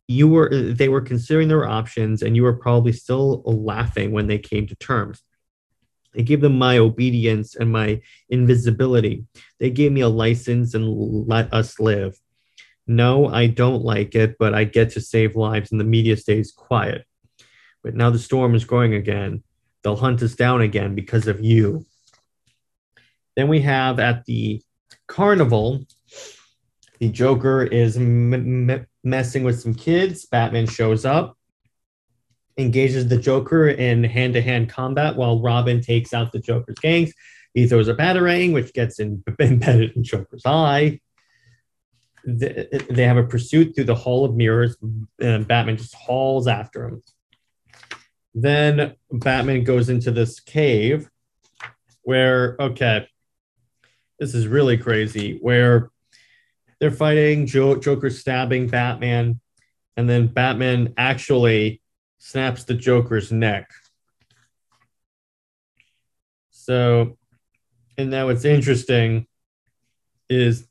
You 0.07 0.27
were, 0.27 0.49
they 0.49 0.89
were 0.89 1.01
considering 1.01 1.47
their 1.47 1.67
options, 1.67 2.21
and 2.21 2.35
you 2.35 2.43
were 2.43 2.55
probably 2.55 2.93
still 2.93 3.41
laughing 3.43 4.11
when 4.11 4.27
they 4.27 4.37
came 4.37 4.67
to 4.67 4.75
terms. 4.75 5.23
They 6.13 6.23
gave 6.23 6.41
them 6.41 6.57
my 6.57 6.77
obedience 6.77 7.55
and 7.55 7.71
my 7.71 8.01
invisibility. 8.29 9.25
They 9.59 9.71
gave 9.71 9.91
me 9.91 10.01
a 10.01 10.09
license 10.09 10.73
and 10.75 10.87
let 11.27 11.53
us 11.53 11.79
live. 11.79 12.17
No, 12.87 13.27
I 13.27 13.47
don't 13.47 13.83
like 13.83 14.13
it, 14.15 14.35
but 14.37 14.53
I 14.53 14.63
get 14.63 14.91
to 14.91 15.01
save 15.01 15.35
lives, 15.35 15.71
and 15.71 15.79
the 15.79 15.85
media 15.85 16.17
stays 16.17 16.51
quiet. 16.51 17.05
But 17.83 17.95
now 17.95 18.09
the 18.09 18.19
storm 18.19 18.55
is 18.55 18.65
growing 18.65 18.93
again. 18.93 19.43
They'll 19.83 19.95
hunt 19.95 20.21
us 20.21 20.35
down 20.35 20.61
again 20.61 20.95
because 20.95 21.27
of 21.27 21.43
you. 21.43 21.85
Then 23.35 23.47
we 23.47 23.61
have 23.61 23.99
at 23.99 24.25
the 24.25 24.61
carnival, 25.07 25.85
the 26.99 27.09
Joker 27.09 27.63
is 27.63 27.97
m- 27.97 28.69
m- 28.69 28.87
messing 29.03 29.43
with 29.43 29.59
some 29.59 29.75
kids. 29.75 30.25
Batman 30.25 30.67
shows 30.67 31.05
up, 31.05 31.37
engages 32.57 33.07
the 33.07 33.17
Joker 33.17 33.67
in 33.67 34.03
hand 34.03 34.33
to 34.33 34.41
hand 34.41 34.69
combat 34.69 35.15
while 35.15 35.41
Robin 35.41 35.81
takes 35.81 36.13
out 36.13 36.31
the 36.31 36.39
Joker's 36.39 36.79
gangs. 36.79 37.11
He 37.53 37.67
throws 37.67 37.87
a 37.87 37.93
batarang, 37.93 38.53
which 38.53 38.73
gets 38.73 38.99
in, 38.99 39.23
embedded 39.39 39.95
in 39.95 40.03
Joker's 40.03 40.45
eye. 40.45 40.99
They 42.27 43.05
have 43.05 43.17
a 43.17 43.23
pursuit 43.23 43.75
through 43.75 43.83
the 43.83 43.95
Hall 43.95 44.25
of 44.25 44.35
Mirrors, 44.35 44.75
and 45.19 45.47
Batman 45.47 45.77
just 45.77 45.93
hauls 45.93 46.47
after 46.47 46.87
him. 46.87 47.03
Then 48.33 48.95
Batman 49.11 49.63
goes 49.63 49.89
into 49.89 50.11
this 50.11 50.39
cave 50.39 51.09
where, 52.01 52.55
okay, 52.59 53.07
this 54.19 54.33
is 54.33 54.47
really 54.47 54.77
crazy, 54.77 55.37
where 55.41 55.91
they're 56.79 56.91
fighting, 56.91 57.45
Joker 57.45 58.09
stabbing 58.09 58.67
Batman, 58.67 59.39
and 59.95 60.09
then 60.09 60.27
Batman 60.27 60.93
actually 60.97 61.81
snaps 62.17 62.63
the 62.63 62.73
Joker's 62.73 63.31
neck. 63.31 63.69
So, 66.49 67.17
and 67.97 68.09
now 68.09 68.27
what's 68.27 68.45
interesting 68.45 69.27
is 70.27 70.67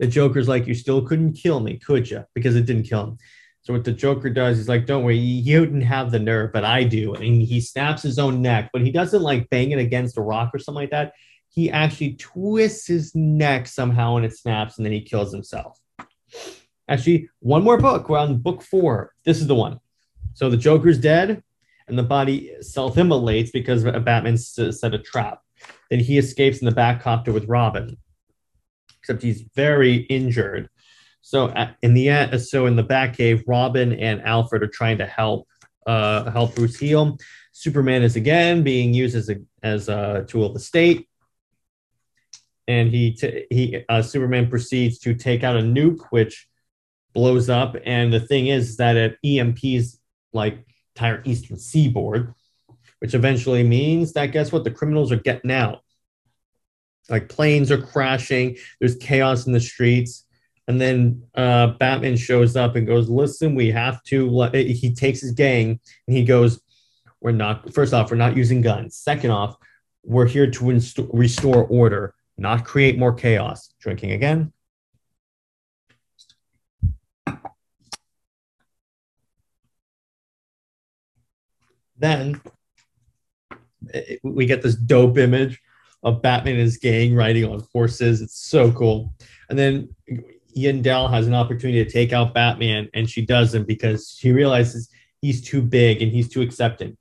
the 0.00 0.08
Joker's 0.08 0.48
like, 0.48 0.66
You 0.66 0.74
still 0.74 1.06
couldn't 1.06 1.34
kill 1.34 1.60
me, 1.60 1.78
could 1.78 2.10
you? 2.10 2.24
Because 2.34 2.56
it 2.56 2.66
didn't 2.66 2.88
kill 2.88 3.04
him. 3.04 3.18
So 3.62 3.74
what 3.74 3.84
the 3.84 3.92
Joker 3.92 4.30
does, 4.30 4.56
he's 4.56 4.68
like, 4.68 4.86
"Don't 4.86 5.04
worry, 5.04 5.18
you 5.18 5.64
didn't 5.66 5.82
have 5.82 6.10
the 6.10 6.18
nerve, 6.18 6.50
but 6.52 6.64
I 6.64 6.82
do." 6.82 7.12
And 7.14 7.42
he 7.42 7.60
snaps 7.60 8.02
his 8.02 8.18
own 8.18 8.40
neck, 8.40 8.70
but 8.72 8.82
he 8.82 8.90
doesn't 8.90 9.22
like 9.22 9.50
bang 9.50 9.70
it 9.70 9.78
against 9.78 10.16
a 10.16 10.22
rock 10.22 10.50
or 10.54 10.58
something 10.58 10.80
like 10.80 10.90
that. 10.90 11.12
He 11.50 11.70
actually 11.70 12.14
twists 12.14 12.86
his 12.86 13.14
neck 13.14 13.66
somehow, 13.66 14.16
and 14.16 14.24
it 14.24 14.36
snaps, 14.36 14.78
and 14.78 14.86
then 14.86 14.92
he 14.92 15.02
kills 15.02 15.30
himself. 15.30 15.78
Actually, 16.88 17.28
one 17.40 17.62
more 17.62 17.76
book. 17.76 18.08
We're 18.08 18.18
on 18.18 18.38
book 18.38 18.62
four. 18.62 19.12
This 19.24 19.40
is 19.40 19.46
the 19.46 19.54
one. 19.54 19.78
So 20.32 20.48
the 20.48 20.56
Joker's 20.56 20.98
dead, 20.98 21.42
and 21.86 21.98
the 21.98 22.02
body 22.02 22.54
self-immolates 22.62 23.50
because 23.50 23.84
of 23.84 24.04
Batman 24.04 24.38
set 24.38 24.94
a 24.94 24.98
trap. 24.98 25.42
Then 25.90 26.00
he 26.00 26.16
escapes 26.16 26.60
in 26.60 26.64
the 26.64 26.74
bat 26.74 27.02
copter 27.02 27.32
with 27.32 27.46
Robin, 27.46 27.98
except 29.10 29.22
he's 29.22 29.44
very 29.54 29.96
injured 29.96 30.68
so 31.22 31.46
uh, 31.46 31.70
in 31.82 31.94
the 31.94 32.08
end, 32.08 32.40
so 32.40 32.66
in 32.66 32.76
the 32.76 32.84
Batcave, 32.84 33.44
Robin 33.46 33.92
and 33.92 34.22
Alfred 34.22 34.62
are 34.62 34.68
trying 34.68 34.98
to 34.98 35.06
help 35.06 35.46
uh, 35.86 36.30
help 36.30 36.54
Bruce 36.54 36.78
heal. 36.78 37.18
Superman 37.52 38.02
is 38.02 38.16
again 38.16 38.62
being 38.62 38.94
used 38.94 39.16
as 39.16 39.28
a 39.28 39.36
as 39.62 39.88
a 39.88 40.24
tool 40.28 40.46
of 40.46 40.54
the 40.54 40.60
state, 40.60 41.08
and 42.66 42.90
he 42.90 43.12
t- 43.12 43.46
he 43.50 43.84
uh, 43.88 44.02
Superman 44.02 44.48
proceeds 44.48 44.98
to 45.00 45.14
take 45.14 45.44
out 45.44 45.56
a 45.56 45.60
nuke, 45.60 46.06
which 46.10 46.48
blows 47.12 47.50
up. 47.50 47.76
And 47.84 48.12
the 48.12 48.20
thing 48.20 48.46
is 48.46 48.76
that 48.78 48.96
it 48.96 49.18
EMPs 49.24 49.98
like 50.32 50.64
entire 50.96 51.22
eastern 51.24 51.58
seaboard, 51.58 52.34
which 53.00 53.14
eventually 53.14 53.62
means 53.62 54.14
that 54.14 54.32
guess 54.32 54.52
what? 54.52 54.64
The 54.64 54.70
criminals 54.70 55.12
are 55.12 55.16
getting 55.16 55.50
out 55.50 55.82
like 57.10 57.28
planes 57.28 57.70
are 57.70 57.82
crashing, 57.82 58.56
there's 58.78 58.96
chaos 58.96 59.46
in 59.46 59.52
the 59.52 59.60
streets. 59.60 60.24
And 60.68 60.80
then 60.80 61.24
uh, 61.34 61.68
Batman 61.78 62.16
shows 62.16 62.54
up 62.54 62.76
and 62.76 62.86
goes, 62.86 63.08
Listen, 63.08 63.56
we 63.56 63.72
have 63.72 64.02
to. 64.04 64.44
Eh, 64.54 64.72
he 64.72 64.94
takes 64.94 65.20
his 65.20 65.32
gang 65.32 65.80
and 66.06 66.16
he 66.16 66.24
goes, 66.24 66.60
We're 67.20 67.32
not, 67.32 67.74
first 67.74 67.92
off, 67.92 68.10
we're 68.10 68.16
not 68.16 68.36
using 68.36 68.60
guns. 68.60 68.96
Second 68.96 69.32
off, 69.32 69.56
we're 70.04 70.28
here 70.28 70.48
to 70.48 70.70
inst- 70.70 71.00
restore 71.12 71.64
order, 71.66 72.14
not 72.38 72.64
create 72.64 72.98
more 72.98 73.12
chaos. 73.12 73.74
Drinking 73.80 74.12
again. 74.12 74.52
Then 81.98 82.40
eh, 83.92 84.16
we 84.22 84.46
get 84.46 84.62
this 84.62 84.76
dope 84.76 85.18
image 85.18 85.60
of 86.02 86.22
Batman 86.22 86.54
and 86.54 86.62
his 86.62 86.78
gang 86.78 87.14
riding 87.14 87.44
on 87.44 87.62
horses. 87.72 88.22
It's 88.22 88.38
so 88.38 88.72
cool. 88.72 89.14
And 89.48 89.58
then 89.58 89.94
Yindel 90.56 91.10
has 91.10 91.26
an 91.26 91.34
opportunity 91.34 91.84
to 91.84 91.90
take 91.90 92.12
out 92.12 92.34
Batman, 92.34 92.88
and 92.94 93.08
she 93.08 93.24
doesn't 93.24 93.66
because 93.66 94.16
she 94.18 94.32
realizes 94.32 94.88
he's 95.20 95.42
too 95.42 95.62
big 95.62 96.02
and 96.02 96.10
he's 96.10 96.28
too 96.28 96.42
accepting. 96.42 96.96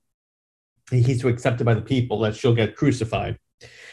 He's 0.92 1.22
too 1.22 1.28
accepted 1.28 1.66
by 1.66 1.76
the 1.76 1.82
people 1.82 2.20
that 2.20 2.36
she'll 2.36 2.56
get 2.56 2.76
crucified. 2.76 3.38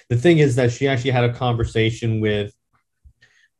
The 0.08 0.16
thing 0.16 0.38
is 0.38 0.56
that 0.56 0.72
she 0.72 0.88
actually 0.88 1.10
had 1.10 1.24
a 1.24 1.32
conversation 1.32 2.20
with 2.20 2.52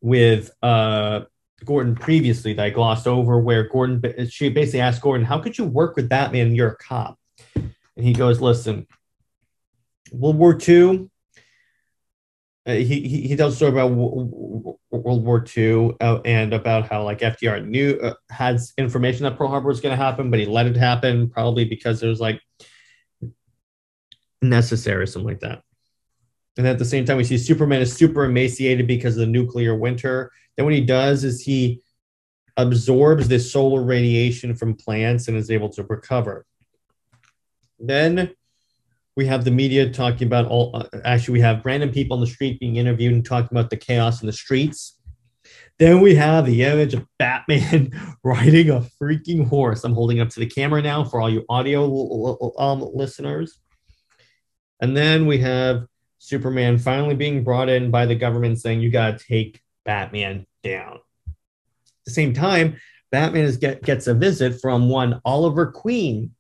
with 0.01 0.51
uh, 0.63 1.23
Gordon 1.65 1.95
previously 1.95 2.53
that 2.55 2.65
I 2.65 2.71
glossed 2.71 3.07
over, 3.07 3.39
where 3.39 3.69
Gordon 3.69 4.03
she 4.29 4.49
basically 4.49 4.81
asked 4.81 5.03
Gordon, 5.03 5.27
"How 5.27 5.39
could 5.39 5.59
you 5.59 5.65
work 5.65 5.97
with 5.97 6.09
Batman? 6.09 6.55
You're 6.55 6.71
a 6.71 6.77
cop." 6.77 7.19
And 7.55 7.73
he 8.05 8.13
goes, 8.13 8.41
"Listen, 8.41 8.87
World 10.13 10.37
War 10.37 10.57
II 10.67 11.11
he, 12.73 13.01
he, 13.01 13.29
he 13.29 13.37
tells 13.37 13.55
a 13.55 13.57
story 13.57 13.73
about 13.73 13.93
World 13.93 15.25
War 15.25 15.45
II 15.57 15.93
uh, 16.01 16.21
and 16.25 16.53
about 16.53 16.89
how 16.89 17.05
like 17.05 17.21
FDR 17.21 17.65
knew 17.67 17.99
uh, 18.03 18.15
had 18.29 18.59
information 18.77 19.23
that 19.23 19.37
Pearl 19.37 19.49
Harbor 19.49 19.69
was 19.69 19.81
going 19.81 19.97
to 19.97 20.03
happen, 20.03 20.31
but 20.31 20.41
he 20.41 20.47
let 20.47 20.67
it 20.67 20.77
happen 20.77 21.31
probably 21.31 21.65
because 21.65 22.03
it 22.03 22.09
was 22.09 22.21
like 22.21 22.41
necessary 24.43 25.07
something 25.07 25.29
like 25.29 25.41
that. 25.41 25.63
And 26.57 26.67
at 26.67 26.79
the 26.79 26.85
same 26.85 27.05
time, 27.05 27.19
we 27.19 27.25
see 27.25 27.39
Superman 27.39 27.83
is 27.83 27.93
super 27.93 28.25
emaciated 28.25 28.87
because 28.87 29.17
of 29.17 29.21
the 29.21 29.27
nuclear 29.27 29.75
winter. 29.77 30.33
Then 30.57 30.65
what 30.65 30.75
he 30.75 30.81
does 30.81 31.23
is 31.23 31.43
he 31.43 31.83
absorbs 32.57 33.29
this 33.29 33.53
solar 33.53 33.83
radiation 33.83 34.55
from 34.55 34.75
plants 34.75 35.29
and 35.29 35.37
is 35.37 35.51
able 35.51 35.69
to 35.71 35.85
recover. 35.85 36.47
Then 37.79 38.33
we 39.17 39.27
have 39.27 39.45
the 39.45 39.51
media 39.51 39.91
talking 39.91 40.27
about 40.27 40.47
all 40.47 40.71
uh, 40.75 40.85
actually 41.05 41.33
we 41.33 41.41
have 41.41 41.65
random 41.65 41.91
people 41.91 42.15
on 42.15 42.21
the 42.21 42.27
street 42.27 42.61
being 42.61 42.77
interviewed 42.77 43.15
and 43.15 43.25
talking 43.25 43.57
about 43.57 43.71
the 43.71 43.77
chaos 43.77 44.21
in 44.21 44.27
the 44.27 44.33
streets. 44.33 44.99
Then 45.79 46.01
we 46.01 46.15
have 46.15 46.47
the 46.47 46.63
image 46.63 46.95
of 46.95 47.07
batman 47.19 47.91
riding 48.25 48.71
a 48.71 48.85
freaking 49.01 49.49
horse. 49.49 49.85
I'm 49.85 49.95
holding 49.95 50.21
up 50.21 50.29
to 50.31 50.41
the 50.41 50.47
camera 50.47 50.83
now 50.83 51.05
for 51.05 51.21
all 51.21 51.31
you 51.31 51.45
audio 51.49 52.53
um, 52.59 52.89
listeners. 52.95 53.59
And 54.81 54.97
then 54.97 55.27
we 55.27 55.39
have 55.39 55.87
superman 56.19 56.79
finally 56.79 57.15
being 57.15 57.45
brought 57.45 57.69
in 57.69 57.91
by 57.91 58.07
the 58.07 58.15
government 58.15 58.61
saying 58.61 58.81
you 58.81 58.91
got 58.91 59.19
to 59.19 59.25
take 59.25 59.63
batman 59.85 60.47
down. 60.63 60.97
At 61.27 62.05
the 62.05 62.11
same 62.13 62.35
time 62.35 62.77
batman 63.11 63.45
is 63.45 63.57
get, 63.57 63.83
gets 63.83 64.07
a 64.09 64.15
visit 64.15 64.61
from 64.61 64.89
one 64.91 65.21
oliver 65.25 65.71
queen 65.71 66.35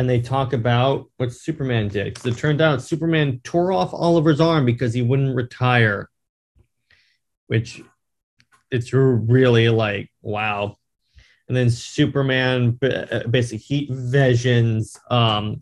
and 0.00 0.08
they 0.08 0.18
talk 0.18 0.54
about 0.54 1.10
what 1.18 1.30
Superman 1.30 1.88
did. 1.88 2.14
Because 2.14 2.24
it 2.24 2.38
turned 2.38 2.62
out 2.62 2.80
Superman 2.80 3.38
tore 3.44 3.70
off 3.70 3.92
Oliver's 3.92 4.40
arm 4.40 4.64
because 4.64 4.94
he 4.94 5.02
wouldn't 5.02 5.36
retire, 5.36 6.08
which 7.48 7.82
it's 8.70 8.94
really 8.94 9.68
like, 9.68 10.10
wow. 10.22 10.78
And 11.48 11.54
then 11.54 11.68
Superman 11.68 12.78
basically 13.28 13.58
heat 13.58 13.90
visions 13.90 14.98
um, 15.10 15.60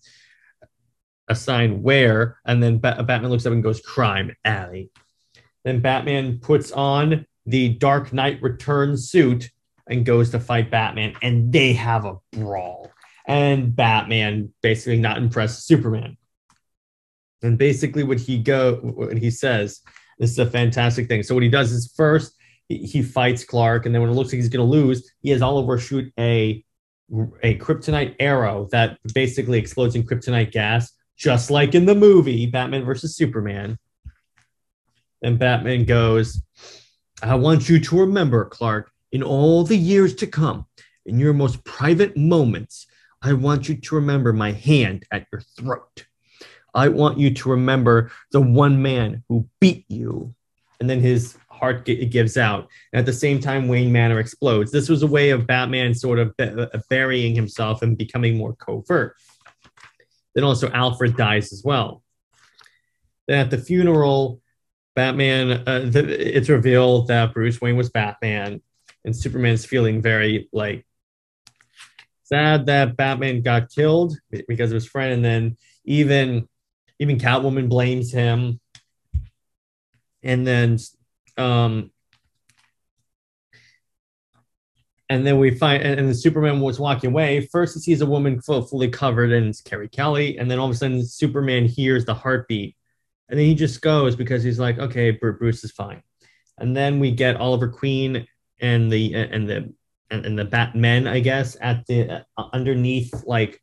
assigned 1.27 1.83
where, 1.83 2.39
and 2.47 2.63
then 2.63 2.79
ba- 2.79 3.03
Batman 3.05 3.33
looks 3.33 3.45
up 3.45 3.53
and 3.53 3.61
goes, 3.61 3.81
crime 3.81 4.37
alley. 4.45 4.89
Then 5.65 5.81
Batman 5.81 6.39
puts 6.39 6.71
on 6.71 7.27
the 7.45 7.71
Dark 7.71 8.13
Knight 8.13 8.41
Return 8.41 8.97
suit 8.97 9.51
and 9.89 10.07
goes 10.07 10.31
to 10.31 10.39
fight 10.39 10.71
Batman, 10.71 11.15
and 11.23 11.53
they 11.53 11.73
have 11.73 12.05
a 12.05 12.19
brawl 12.31 12.93
and 13.29 13.77
Batman 13.77 14.53
basically 14.63 14.99
not 14.99 15.19
impressed 15.19 15.67
Superman. 15.67 16.17
And 17.43 17.57
basically, 17.57 18.03
what 18.03 18.19
he 18.19 18.39
go 18.39 18.77
what 18.77 19.17
he 19.17 19.31
says 19.31 19.81
this 20.19 20.33
is 20.33 20.39
a 20.39 20.47
fantastic 20.47 21.07
thing. 21.07 21.23
So 21.23 21.35
what 21.35 21.45
he 21.45 21.49
does 21.49 21.71
is 21.71 21.93
first 21.97 22.35
he, 22.69 22.79
he 22.79 23.03
fights 23.03 23.45
Clark, 23.45 23.87
and 23.87 23.95
then 23.95 24.03
when 24.03 24.11
it 24.11 24.15
looks 24.15 24.33
like 24.33 24.41
he's 24.41 24.49
going 24.49 24.67
to 24.67 24.73
lose, 24.73 25.13
he 25.21 25.31
has 25.31 25.43
Oliver 25.43 25.79
shoot 25.79 26.13
a 26.19 26.65
a 27.43 27.57
kryptonite 27.59 28.17
arrow 28.19 28.69
that 28.73 28.99
basically 29.15 29.59
explodes 29.59 29.95
in 29.95 30.03
kryptonite 30.03 30.51
gas, 30.53 30.93
just 31.17 31.51
like 31.51 31.75
in 31.75 31.87
the 31.87 31.95
movie 31.95 32.47
Batman 32.47 32.85
versus 32.85 33.17
Superman. 33.17 33.79
And 35.23 35.39
Batman 35.39 35.85
goes, 35.85 36.43
"I 37.23 37.37
want 37.37 37.69
you 37.69 37.79
to 37.79 38.01
remember, 38.01 38.47
Clark, 38.47 38.91
in 39.13 39.23
all 39.23 39.63
the 39.65 39.79
years 39.79 40.15
to 40.17 40.27
come, 40.27 40.67
in 41.07 41.21
your 41.21 41.35
most 41.35 41.63
private 41.63 42.17
moments." 42.17 42.88
I 43.23 43.33
want 43.33 43.69
you 43.69 43.77
to 43.77 43.95
remember 43.97 44.33
my 44.33 44.53
hand 44.53 45.05
at 45.11 45.27
your 45.33 45.41
throat. 45.41 46.07
I 46.75 46.89
want 46.89 47.19
you 47.19 47.33
to 47.35 47.49
remember 47.51 48.11
the 48.31 48.41
one 48.41 48.81
man 48.81 49.25
who 49.29 49.49
beat 49.61 49.85
you. 49.89 50.35
And 50.81 50.89
then 50.89 51.01
his 51.01 51.37
heart 51.49 51.85
gives 51.85 52.37
out. 52.37 52.69
And 52.93 53.01
at 53.01 53.07
the 53.07 53.13
same 53.13 53.41
time, 53.41 53.67
Wayne 53.67 53.91
Manor 53.91 54.21
explodes. 54.21 54.71
This 54.71 54.89
was 54.89 55.03
a 55.03 55.09
way 55.09 55.31
of 55.31 55.47
Batman 55.47 55.93
sort 55.93 56.21
of 56.21 56.35
uh, 56.39 56.67
burying 56.89 57.35
himself 57.35 57.83
and 57.83 57.99
becoming 57.99 58.37
more 58.37 58.55
covert. 58.55 59.17
Then 60.35 60.45
also, 60.45 60.71
Alfred 60.71 61.17
dies 61.17 61.53
as 61.53 61.63
well. 61.65 62.05
Then 63.27 63.41
at 63.41 63.51
the 63.51 63.59
funeral, 63.59 64.41
Batman, 64.95 65.63
uh, 65.67 65.81
the, 65.91 66.37
it's 66.37 66.49
revealed 66.49 67.09
that 67.09 67.35
Bruce 67.35 67.61
Wayne 67.61 67.77
was 67.77 67.91
Batman, 67.91 68.63
and 69.05 69.17
Superman's 69.17 69.65
feeling 69.65 70.01
very 70.01 70.49
like 70.53 70.87
sad 72.29 72.67
that 72.67 72.97
Batman 72.97 73.43
got 73.43 73.71
killed 73.71 74.17
because 74.47 74.71
of 74.71 74.75
his 74.75 74.87
friend, 74.87 75.13
and 75.13 75.25
then 75.25 75.57
even 75.85 76.49
even 76.99 77.19
Catwoman 77.19 77.69
blames 77.69 78.13
him, 78.13 78.61
and 80.23 80.47
then 80.47 80.79
um, 81.37 81.91
and 85.09 85.27
then 85.27 85.39
we 85.39 85.53
find 85.53 85.83
and, 85.83 86.01
and 86.01 86.09
the 86.09 86.15
Superman 86.15 86.61
was 86.61 86.79
walking 86.79 87.11
away. 87.11 87.47
First, 87.47 87.75
he 87.75 87.81
sees 87.81 88.01
a 88.01 88.07
woman 88.07 88.41
full, 88.41 88.63
fully 88.63 88.89
covered, 88.89 89.33
and 89.33 89.49
it's 89.49 89.61
Carrie 89.61 89.89
Kelly, 89.89 90.39
and 90.39 90.51
then 90.51 90.59
all 90.59 90.67
of 90.67 90.73
a 90.73 90.79
sudden, 90.79 91.07
Superman 91.07 91.65
hears 91.67 92.05
the 92.05 92.15
heartbeat, 92.15 92.77
and 93.29 93.39
then 93.39 93.47
he 93.47 93.55
just 93.55 93.81
goes 93.81 94.17
because 94.17 94.43
he's 94.43 94.59
like, 94.59 94.79
okay, 94.79 95.11
Bruce 95.13 95.65
is 95.65 95.73
fine. 95.73 96.03
And 96.59 96.77
then 96.77 96.99
we 96.99 97.13
get 97.13 97.37
Oliver 97.37 97.69
Queen 97.69 98.27
and 98.61 98.91
the 98.93 99.15
and 99.15 99.49
the 99.49 99.73
and, 100.11 100.25
and 100.25 100.39
the 100.39 100.45
Batmen, 100.45 101.07
I 101.07 101.21
guess, 101.21 101.57
at 101.61 101.87
the 101.87 102.25
uh, 102.37 102.45
underneath, 102.53 103.13
like 103.27 103.61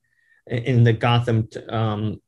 in 0.48 0.84
the 0.84 0.94
Gotham 0.94 1.48
um, 1.70 2.22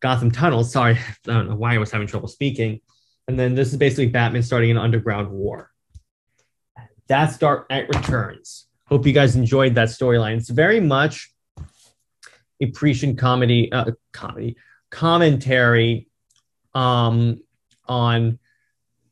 Gotham 0.00 0.30
tunnel. 0.30 0.64
Sorry, 0.64 0.94
I 0.98 1.14
don't 1.24 1.48
know 1.48 1.56
why 1.56 1.74
I 1.74 1.78
was 1.78 1.90
having 1.90 2.06
trouble 2.06 2.28
speaking. 2.28 2.80
And 3.26 3.38
then 3.38 3.54
this 3.54 3.68
is 3.72 3.78
basically 3.78 4.08
Batman 4.08 4.42
starting 4.42 4.70
an 4.70 4.76
underground 4.76 5.30
war. 5.30 5.70
That's 7.08 7.38
Dark 7.38 7.70
Knight 7.70 7.88
Returns. 7.88 8.66
Hope 8.86 9.06
you 9.06 9.12
guys 9.12 9.34
enjoyed 9.34 9.74
that 9.76 9.88
storyline. 9.88 10.36
It's 10.36 10.50
very 10.50 10.80
much 10.80 11.32
a 12.60 12.66
prescient 12.66 13.18
comedy, 13.18 13.72
uh, 13.72 13.92
comedy 14.12 14.56
commentary 14.90 16.08
um, 16.74 17.40
on 17.86 18.38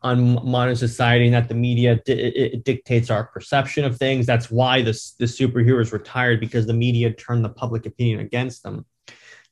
on 0.02 0.44
modern 0.44 0.76
society 0.76 1.26
and 1.26 1.34
that 1.34 1.48
the 1.48 1.54
media 1.54 2.00
di- 2.04 2.60
dictates 2.64 3.10
our 3.10 3.24
perception 3.24 3.84
of 3.84 3.96
things. 3.96 4.26
That's 4.26 4.50
why 4.50 4.82
the, 4.82 4.92
the 5.18 5.26
superheroes 5.26 5.92
retired 5.92 6.40
because 6.40 6.66
the 6.66 6.74
media 6.74 7.12
turned 7.12 7.44
the 7.44 7.50
public 7.50 7.86
opinion 7.86 8.20
against 8.20 8.62
them. 8.62 8.84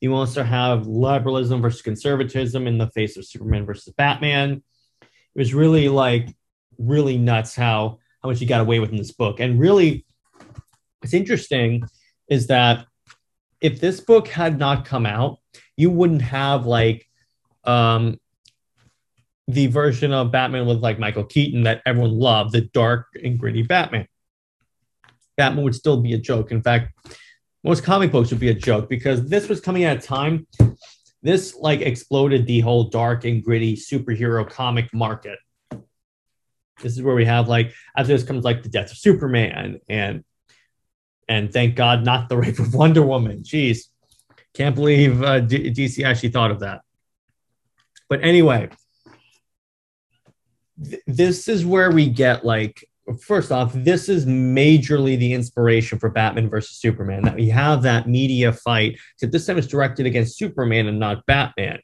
You 0.01 0.13
also 0.15 0.43
have 0.43 0.87
liberalism 0.87 1.61
versus 1.61 1.81
conservatism 1.81 2.67
in 2.67 2.77
the 2.77 2.89
face 2.89 3.17
of 3.17 3.25
Superman 3.25 3.65
versus 3.65 3.93
Batman. 3.93 4.63
It 5.01 5.39
was 5.39 5.53
really 5.53 5.87
like 5.89 6.35
really 6.77 7.17
nuts 7.17 7.55
how 7.55 7.99
how 8.21 8.29
much 8.29 8.39
he 8.39 8.45
got 8.45 8.61
away 8.61 8.79
with 8.79 8.91
in 8.91 8.97
this 8.97 9.11
book. 9.11 9.39
And 9.39 9.59
really, 9.59 10.05
what's 10.99 11.13
interesting 11.13 11.83
is 12.27 12.47
that 12.47 12.85
if 13.61 13.79
this 13.79 13.99
book 13.99 14.27
had 14.27 14.59
not 14.59 14.85
come 14.85 15.05
out, 15.05 15.39
you 15.75 15.89
wouldn't 15.89 16.21
have 16.21 16.65
like 16.65 17.07
um, 17.63 18.19
the 19.53 19.67
version 19.67 20.13
of 20.13 20.31
Batman 20.31 20.65
with 20.65 20.79
like 20.79 20.99
Michael 20.99 21.23
Keaton 21.23 21.63
that 21.63 21.81
everyone 21.85 22.11
loved, 22.11 22.53
the 22.53 22.61
dark 22.61 23.07
and 23.21 23.39
gritty 23.39 23.63
Batman. 23.63 24.07
Batman 25.37 25.63
would 25.63 25.75
still 25.75 25.97
be 25.97 26.13
a 26.13 26.17
joke. 26.17 26.51
In 26.51 26.61
fact, 26.61 26.93
most 27.63 27.83
comic 27.83 28.11
books 28.11 28.31
would 28.31 28.39
be 28.39 28.49
a 28.49 28.53
joke 28.53 28.89
because 28.89 29.27
this 29.27 29.47
was 29.47 29.61
coming 29.61 29.83
at 29.83 29.97
a 29.97 30.01
time 30.01 30.47
this 31.23 31.55
like 31.55 31.81
exploded 31.81 32.47
the 32.47 32.61
whole 32.61 32.85
dark 32.85 33.25
and 33.25 33.43
gritty 33.43 33.75
superhero 33.75 34.49
comic 34.49 34.91
market. 34.93 35.37
This 36.81 36.93
is 36.93 37.01
where 37.01 37.15
we 37.15 37.25
have 37.25 37.47
like 37.47 37.73
after 37.95 38.13
this 38.13 38.23
comes 38.23 38.43
like 38.43 38.63
the 38.63 38.69
death 38.69 38.91
of 38.91 38.97
Superman 38.97 39.79
and 39.87 40.23
and 41.27 41.53
thank 41.53 41.75
God 41.75 42.03
not 42.03 42.27
the 42.27 42.37
rape 42.37 42.59
of 42.59 42.73
Wonder 42.73 43.03
Woman. 43.03 43.43
Jeez, 43.43 43.85
can't 44.53 44.75
believe 44.75 45.21
uh, 45.21 45.39
D- 45.41 45.71
DC 45.71 46.03
actually 46.03 46.29
thought 46.29 46.51
of 46.51 46.61
that. 46.61 46.81
But 48.09 48.23
anyway, 48.23 48.69
this 51.07 51.47
is 51.47 51.65
where 51.65 51.91
we 51.91 52.07
get 52.07 52.45
like 52.45 52.83
first 53.19 53.51
off, 53.51 53.73
this 53.73 54.09
is 54.09 54.25
majorly 54.25 55.17
the 55.17 55.33
inspiration 55.33 55.99
for 55.99 56.09
Batman 56.09 56.49
versus 56.49 56.77
Superman. 56.77 57.23
That 57.23 57.35
we 57.35 57.49
have 57.49 57.81
that 57.83 58.07
media 58.07 58.53
fight. 58.53 58.99
So 59.17 59.27
this 59.27 59.45
time 59.45 59.57
it's 59.57 59.67
directed 59.67 60.05
against 60.05 60.37
Superman 60.37 60.87
and 60.87 60.99
not 60.99 61.25
Batman. 61.25 61.79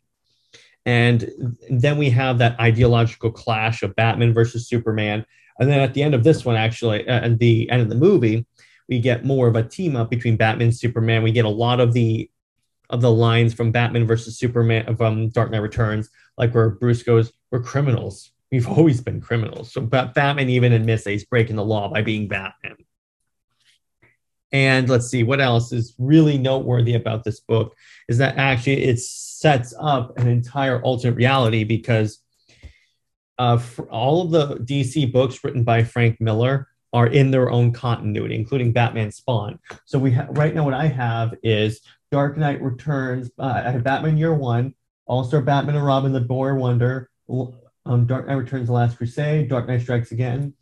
And 0.85 1.29
then 1.69 1.97
we 1.97 2.09
have 2.11 2.37
that 2.37 2.59
ideological 2.59 3.31
clash 3.31 3.83
of 3.83 3.95
Batman 3.95 4.33
versus 4.33 4.69
Superman. 4.69 5.25
And 5.59 5.69
then 5.69 5.79
at 5.79 5.93
the 5.93 6.03
end 6.03 6.13
of 6.13 6.23
this 6.23 6.45
one, 6.45 6.55
actually, 6.55 7.07
uh, 7.07 7.25
at 7.25 7.39
the 7.39 7.69
end 7.69 7.81
of 7.81 7.89
the 7.89 7.95
movie, 7.95 8.45
we 8.87 8.99
get 8.99 9.25
more 9.25 9.47
of 9.47 9.55
a 9.55 9.63
team 9.63 9.97
up 9.97 10.09
between 10.09 10.37
Batman 10.37 10.67
and 10.67 10.75
Superman. 10.75 11.23
We 11.23 11.31
get 11.31 11.45
a 11.45 11.49
lot 11.49 11.79
of 11.79 11.93
the 11.93 12.29
of 12.89 13.01
the 13.01 13.11
lines 13.11 13.53
from 13.53 13.73
Batman 13.73 14.07
versus 14.07 14.39
Superman 14.39 14.95
from 14.95 15.27
Dark 15.29 15.51
Knight 15.51 15.57
Returns, 15.57 16.09
like 16.37 16.53
where 16.55 16.69
Bruce 16.69 17.03
goes, 17.03 17.33
"We're 17.51 17.61
criminals. 17.61 18.31
We've 18.51 18.67
always 18.67 19.01
been 19.01 19.21
criminals." 19.21 19.71
So 19.71 19.81
Batman 19.81 20.49
even 20.49 20.73
admits 20.73 21.03
that 21.03 21.11
he's 21.11 21.25
breaking 21.25 21.55
the 21.55 21.65
law 21.65 21.89
by 21.89 22.01
being 22.01 22.27
Batman. 22.27 22.77
And 24.51 24.87
let's 24.87 25.07
see 25.07 25.23
what 25.23 25.41
else 25.41 25.73
is 25.73 25.93
really 25.97 26.37
noteworthy 26.37 26.93
about 26.93 27.23
this 27.23 27.41
book 27.41 27.75
is 28.07 28.17
that 28.19 28.37
actually 28.37 28.85
it 28.85 28.99
sets 28.99 29.73
up 29.79 30.17
an 30.17 30.27
entire 30.27 30.81
alternate 30.81 31.15
reality 31.15 31.63
because 31.63 32.21
uh, 33.37 33.59
all 33.89 34.23
of 34.23 34.31
the 34.31 34.55
DC 34.55 35.11
books 35.11 35.43
written 35.43 35.63
by 35.63 35.83
Frank 35.83 36.19
Miller 36.21 36.67
are 36.93 37.07
in 37.07 37.29
their 37.29 37.51
own 37.51 37.73
continuity, 37.73 38.35
including 38.35 38.71
Batman 38.71 39.11
Spawn. 39.11 39.59
So 39.85 39.99
we 39.99 40.11
ha- 40.11 40.27
right 40.29 40.55
now 40.55 40.63
what 40.63 40.73
I 40.73 40.87
have 40.87 41.35
is 41.43 41.81
Dark 42.11 42.37
Knight 42.37 42.61
Returns. 42.61 43.29
Uh, 43.37 43.61
I 43.65 43.71
have 43.71 43.83
Batman 43.83 44.17
Year 44.17 44.33
One, 44.33 44.73
All 45.05 45.23
Star 45.23 45.41
Batman 45.41 45.75
and 45.75 45.85
Robin, 45.85 46.13
The 46.13 46.21
Boy 46.21 46.53
Wonder, 46.53 47.09
um, 47.87 48.05
Dark 48.05 48.27
Knight 48.27 48.35
Returns, 48.35 48.67
The 48.67 48.73
Last 48.73 48.97
Crusade, 48.97 49.49
Dark 49.49 49.67
Knight 49.67 49.81
Strikes 49.81 50.11
Again, 50.11 50.53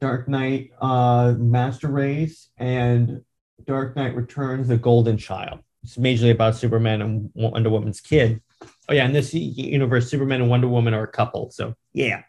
Dark 0.00 0.28
Knight 0.28 0.70
uh, 0.80 1.34
Master 1.38 1.88
Race, 1.88 2.50
and 2.56 3.22
Dark 3.64 3.96
Knight 3.96 4.14
Returns, 4.14 4.68
The 4.68 4.76
Golden 4.76 5.16
Child. 5.16 5.60
It's 5.82 5.96
majorly 5.96 6.32
about 6.32 6.56
Superman 6.56 7.02
and 7.02 7.30
Wonder 7.34 7.70
Woman's 7.70 8.00
kid. 8.00 8.42
Oh 8.88 8.92
yeah, 8.92 9.06
in 9.06 9.12
this 9.12 9.32
universe, 9.32 10.10
Superman 10.10 10.42
and 10.42 10.50
Wonder 10.50 10.68
Woman 10.68 10.94
are 10.94 11.04
a 11.04 11.08
couple. 11.08 11.50
So 11.50 11.74
yeah. 11.92 12.22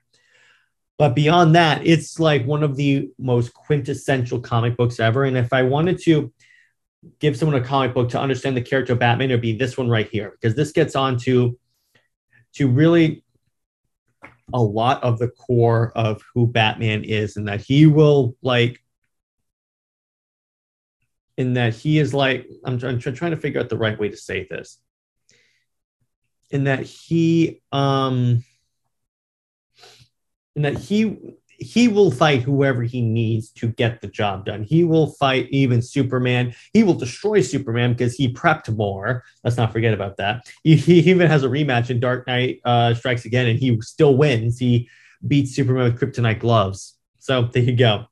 But 0.98 1.16
beyond 1.16 1.56
that, 1.56 1.86
it's 1.86 2.20
like 2.20 2.46
one 2.46 2.62
of 2.62 2.76
the 2.76 3.10
most 3.18 3.54
quintessential 3.54 4.42
comic 4.42 4.76
books 4.76 5.00
ever. 5.00 5.24
And 5.24 5.38
if 5.38 5.54
I 5.54 5.64
wanted 5.64 6.00
to 6.04 6.34
give 7.20 7.38
someone 7.38 7.60
a 7.60 7.66
comic 7.66 7.94
book 7.94 8.10
to 8.10 8.20
understand 8.20 8.58
the 8.58 8.62
character 8.62 8.94
of 8.94 9.00
Batman, 9.00 9.32
it'd 9.32 9.42
be 9.42 9.58
this 9.58 9.78
one 9.78 9.88
right 9.90 10.10
here, 10.10 10.32
because 10.32 10.56
this 10.56 10.74
gets 10.74 10.98
on 10.98 11.18
to, 11.20 11.58
to 12.56 12.68
really 12.68 13.24
a 14.54 14.62
lot 14.62 15.04
of 15.04 15.20
the 15.20 15.30
core 15.30 15.92
of 15.96 16.22
who 16.34 16.48
Batman 16.48 17.04
is, 17.04 17.38
and 17.38 17.48
that 17.48 17.62
he 17.62 17.86
will 17.86 18.36
like 18.42 18.82
in 21.38 21.54
that 21.54 21.74
he 21.74 22.00
is 22.00 22.14
like 22.14 22.48
I'm, 22.66 22.84
I'm 22.84 23.00
trying 23.00 23.32
to 23.32 23.38
figure 23.38 23.62
out 23.62 23.70
the 23.70 23.78
right 23.78 24.00
way 24.00 24.10
to 24.10 24.18
say 24.18 24.48
this. 24.50 24.78
In 26.52 26.66
that 26.66 26.82
he 26.82 27.62
um 27.72 28.44
in 30.56 30.64
that 30.64 30.78
he 30.78 31.18
he 31.60 31.88
will 31.88 32.12
fight 32.12 32.42
whoever 32.42 32.84
he 32.84 33.02
needs 33.02 33.50
to 33.50 33.68
get 33.68 34.02
the 34.02 34.08
job 34.08 34.46
done. 34.46 34.64
He 34.64 34.84
will 34.84 35.08
fight 35.08 35.48
even 35.50 35.82
Superman. 35.82 36.54
He 36.74 36.84
will 36.84 36.94
destroy 36.94 37.42
Superman 37.42 37.94
because 37.94 38.16
he 38.16 38.34
prepped 38.34 38.76
more. 38.76 39.24
Let's 39.44 39.58
not 39.58 39.74
forget 39.74 39.94
about 39.94 40.18
that. 40.18 40.50
He, 40.64 40.76
he 40.76 41.00
even 41.10 41.28
has 41.28 41.44
a 41.44 41.50
rematch 41.50 41.90
in 41.90 42.00
Dark 42.00 42.28
Knight 42.28 42.60
uh, 42.66 42.94
Strikes 42.94 43.26
Again, 43.26 43.48
and 43.48 43.60
he 43.60 43.80
still 43.82 44.16
wins. 44.16 44.58
He 44.58 44.90
beats 45.28 45.56
Superman 45.56 45.84
with 45.84 46.00
kryptonite 46.00 46.40
gloves. 46.40 46.96
So 47.20 47.44
there 47.44 47.64
you 47.64 47.76
go. 47.76 48.06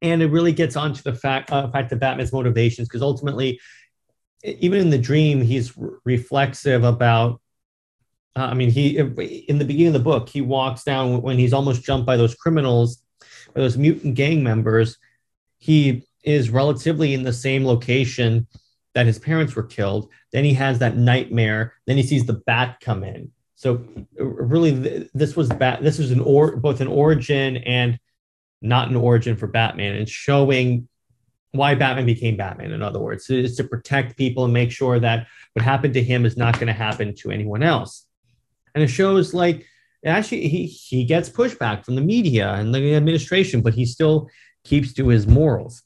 And 0.00 0.22
it 0.22 0.30
really 0.30 0.52
gets 0.52 0.76
onto 0.76 1.02
the 1.02 1.14
fact 1.14 1.50
uh, 1.50 1.70
fact 1.70 1.92
of 1.92 2.00
Batman's 2.00 2.32
motivations 2.32 2.88
because 2.88 3.02
ultimately, 3.02 3.60
even 4.42 4.80
in 4.80 4.90
the 4.90 4.98
dream, 4.98 5.40
he's 5.40 5.76
re- 5.76 5.90
reflexive 6.04 6.84
about 6.84 7.40
uh, 8.36 8.48
I 8.50 8.54
mean, 8.54 8.70
he 8.70 8.98
in 8.98 9.58
the 9.58 9.64
beginning 9.64 9.88
of 9.88 9.92
the 9.94 10.00
book, 10.00 10.28
he 10.28 10.40
walks 10.40 10.82
down 10.82 11.22
when 11.22 11.38
he's 11.38 11.52
almost 11.52 11.84
jumped 11.84 12.06
by 12.06 12.16
those 12.16 12.34
criminals, 12.34 13.02
by 13.54 13.60
those 13.60 13.76
mutant 13.76 14.14
gang 14.16 14.42
members. 14.42 14.98
He 15.58 16.06
is 16.24 16.50
relatively 16.50 17.14
in 17.14 17.22
the 17.22 17.32
same 17.32 17.64
location 17.64 18.48
that 18.94 19.06
his 19.06 19.18
parents 19.18 19.54
were 19.54 19.62
killed. 19.62 20.08
Then 20.32 20.44
he 20.44 20.54
has 20.54 20.80
that 20.80 20.96
nightmare. 20.96 21.74
Then 21.86 21.96
he 21.96 22.02
sees 22.02 22.26
the 22.26 22.40
bat 22.46 22.78
come 22.80 23.04
in. 23.04 23.30
So 23.54 23.84
really, 24.16 25.08
this 25.14 25.36
was 25.36 25.48
bat. 25.50 25.82
This 25.82 25.98
was 25.98 26.10
an 26.10 26.20
or 26.20 26.56
both 26.56 26.80
an 26.80 26.88
origin 26.88 27.58
and 27.58 27.98
not 28.60 28.88
an 28.88 28.96
origin 28.96 29.36
for 29.36 29.46
Batman, 29.46 29.94
and 29.94 30.08
showing 30.08 30.88
why 31.52 31.76
Batman 31.76 32.06
became 32.06 32.36
Batman. 32.36 32.72
In 32.72 32.82
other 32.82 32.98
words, 32.98 33.30
is 33.30 33.56
to 33.56 33.64
protect 33.64 34.16
people 34.16 34.44
and 34.44 34.52
make 34.52 34.72
sure 34.72 34.98
that 34.98 35.28
what 35.52 35.64
happened 35.64 35.94
to 35.94 36.02
him 36.02 36.26
is 36.26 36.36
not 36.36 36.54
going 36.54 36.66
to 36.66 36.72
happen 36.72 37.14
to 37.16 37.30
anyone 37.30 37.62
else 37.62 38.03
and 38.74 38.82
it 38.82 38.88
shows 38.88 39.34
like 39.34 39.66
actually 40.04 40.48
he 40.48 40.66
he 40.66 41.04
gets 41.04 41.28
pushback 41.28 41.84
from 41.84 41.94
the 41.94 42.00
media 42.00 42.52
and 42.54 42.74
the 42.74 42.94
administration, 42.94 43.60
but 43.60 43.74
he 43.74 43.86
still 43.86 44.28
keeps 44.64 44.92
to 44.94 45.08
his 45.08 45.26
morals. 45.26 45.82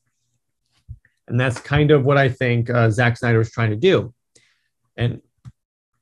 And 1.27 1.39
that's 1.39 1.61
kind 1.61 1.91
of 1.91 2.05
what 2.05 2.17
I 2.17 2.29
think 2.29 2.71
uh, 2.71 2.91
Zack 2.91 3.19
Snyder 3.19 3.39
was 3.39 3.51
trying 3.51 3.71
to 3.71 3.77
do. 3.77 4.15
And 4.97 5.21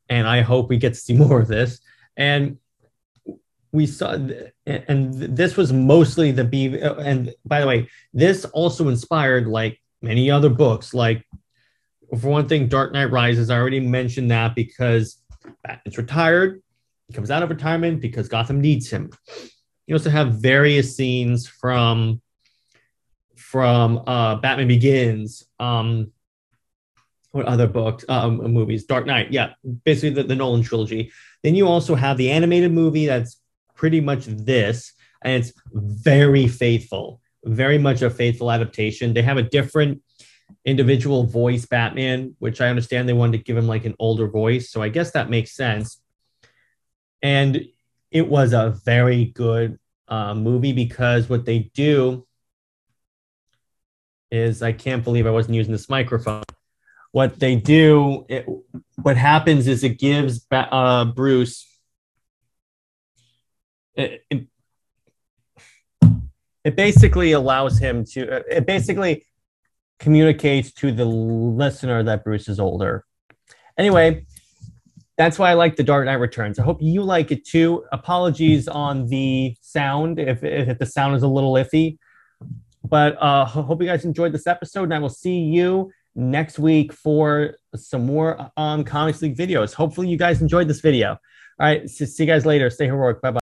and 0.08 0.26
I 0.28 0.42
hope 0.42 0.68
we 0.68 0.76
get 0.76 0.94
to 0.94 1.00
see 1.00 1.14
more 1.24 1.40
of 1.40 1.48
this. 1.48 1.80
And 2.16 2.58
we 3.72 3.86
saw, 3.86 4.16
and 4.66 5.12
this 5.12 5.56
was 5.56 5.72
mostly 5.72 6.32
the 6.32 6.44
B. 6.44 6.78
And 6.80 7.34
by 7.44 7.60
the 7.60 7.66
way, 7.66 7.90
this 8.14 8.44
also 8.46 8.88
inspired 8.88 9.46
like 9.46 9.78
many 10.00 10.30
other 10.30 10.48
books. 10.48 10.94
Like 10.94 11.26
for 12.18 12.28
one 12.30 12.48
thing, 12.48 12.68
Dark 12.68 12.92
Knight 12.92 13.10
Rises. 13.10 13.50
I 13.50 13.58
already 13.58 13.80
mentioned 13.80 14.30
that 14.30 14.54
because 14.54 15.18
it's 15.84 15.98
retired. 15.98 16.62
He 17.08 17.14
comes 17.14 17.30
out 17.30 17.42
of 17.42 17.50
retirement 17.50 18.00
because 18.00 18.28
Gotham 18.28 18.60
needs 18.60 18.90
him. 18.90 19.10
You 19.86 19.94
also 19.94 20.10
have 20.10 20.34
various 20.34 20.96
scenes 20.96 21.46
from 21.46 22.20
from 23.36 24.02
uh, 24.06 24.36
Batman 24.36 24.66
Begins. 24.66 25.44
Um, 25.60 26.12
what 27.30 27.46
other 27.46 27.68
books, 27.68 28.04
um, 28.08 28.38
movies? 28.38 28.84
Dark 28.84 29.06
Knight, 29.06 29.30
yeah, 29.30 29.52
basically 29.84 30.10
the, 30.10 30.22
the 30.24 30.34
Nolan 30.34 30.62
trilogy. 30.62 31.12
Then 31.42 31.54
you 31.54 31.68
also 31.68 31.94
have 31.94 32.16
the 32.16 32.30
animated 32.30 32.72
movie 32.72 33.06
that's 33.06 33.40
pretty 33.74 34.00
much 34.00 34.24
this, 34.24 34.92
and 35.22 35.34
it's 35.34 35.52
very 35.72 36.48
faithful, 36.48 37.20
very 37.44 37.78
much 37.78 38.02
a 38.02 38.10
faithful 38.10 38.50
adaptation. 38.50 39.12
They 39.12 39.22
have 39.22 39.36
a 39.36 39.42
different 39.42 40.02
individual 40.64 41.24
voice 41.24 41.66
Batman, 41.66 42.34
which 42.38 42.60
I 42.60 42.68
understand 42.68 43.08
they 43.08 43.12
wanted 43.12 43.38
to 43.38 43.44
give 43.44 43.56
him 43.56 43.68
like 43.68 43.84
an 43.84 43.94
older 43.98 44.28
voice, 44.28 44.70
so 44.70 44.82
I 44.82 44.88
guess 44.88 45.10
that 45.12 45.30
makes 45.30 45.54
sense 45.54 46.00
and 47.22 47.66
it 48.10 48.28
was 48.28 48.52
a 48.52 48.70
very 48.84 49.26
good 49.26 49.78
uh, 50.08 50.34
movie 50.34 50.72
because 50.72 51.28
what 51.28 51.44
they 51.44 51.70
do 51.74 52.26
is 54.30 54.62
I 54.62 54.72
can't 54.72 55.04
believe 55.04 55.26
I 55.26 55.30
wasn't 55.30 55.56
using 55.56 55.72
this 55.72 55.88
microphone. 55.88 56.44
What 57.12 57.38
they 57.38 57.56
do, 57.56 58.26
it, 58.28 58.46
what 59.02 59.16
happens 59.16 59.66
is 59.66 59.82
it 59.84 59.98
gives 59.98 60.46
uh, 60.50 61.06
Bruce. 61.06 61.66
It, 63.94 64.24
it, 64.30 64.46
it 66.64 66.76
basically 66.76 67.32
allows 67.32 67.78
him 67.78 68.04
to. 68.12 68.42
It 68.54 68.66
basically 68.66 69.24
communicates 69.98 70.72
to 70.72 70.92
the 70.92 71.04
listener 71.04 72.02
that 72.02 72.24
Bruce 72.24 72.48
is 72.48 72.60
older. 72.60 73.04
Anyway, 73.78 74.26
that's 75.16 75.38
why 75.38 75.50
I 75.50 75.54
like 75.54 75.76
the 75.76 75.82
Dark 75.82 76.04
Knight 76.04 76.14
Returns. 76.14 76.58
I 76.58 76.62
hope 76.62 76.78
you 76.80 77.02
like 77.02 77.30
it 77.30 77.44
too. 77.44 77.84
Apologies 77.92 78.68
on 78.68 79.06
the 79.06 79.56
sound 79.62 80.18
if, 80.18 80.44
if 80.44 80.78
the 80.78 80.86
sound 80.86 81.16
is 81.16 81.22
a 81.22 81.28
little 81.28 81.54
iffy, 81.54 81.98
but 82.84 83.16
uh, 83.20 83.44
hope 83.44 83.80
you 83.80 83.88
guys 83.88 84.04
enjoyed 84.04 84.32
this 84.32 84.46
episode, 84.46 84.84
and 84.84 84.94
I 84.94 84.98
will 84.98 85.08
see 85.08 85.38
you 85.38 85.90
next 86.14 86.58
week 86.58 86.92
for 86.92 87.56
some 87.74 88.06
more 88.06 88.50
um, 88.56 88.84
Comics 88.84 89.22
League 89.22 89.36
videos. 89.36 89.74
Hopefully, 89.74 90.08
you 90.08 90.16
guys 90.16 90.42
enjoyed 90.42 90.68
this 90.68 90.80
video. 90.80 91.18
All 91.58 91.66
right, 91.66 91.88
see 91.88 92.04
you 92.22 92.26
guys 92.26 92.44
later. 92.44 92.68
Stay 92.68 92.86
heroic. 92.86 93.22
Bye 93.22 93.30
bye. 93.30 93.34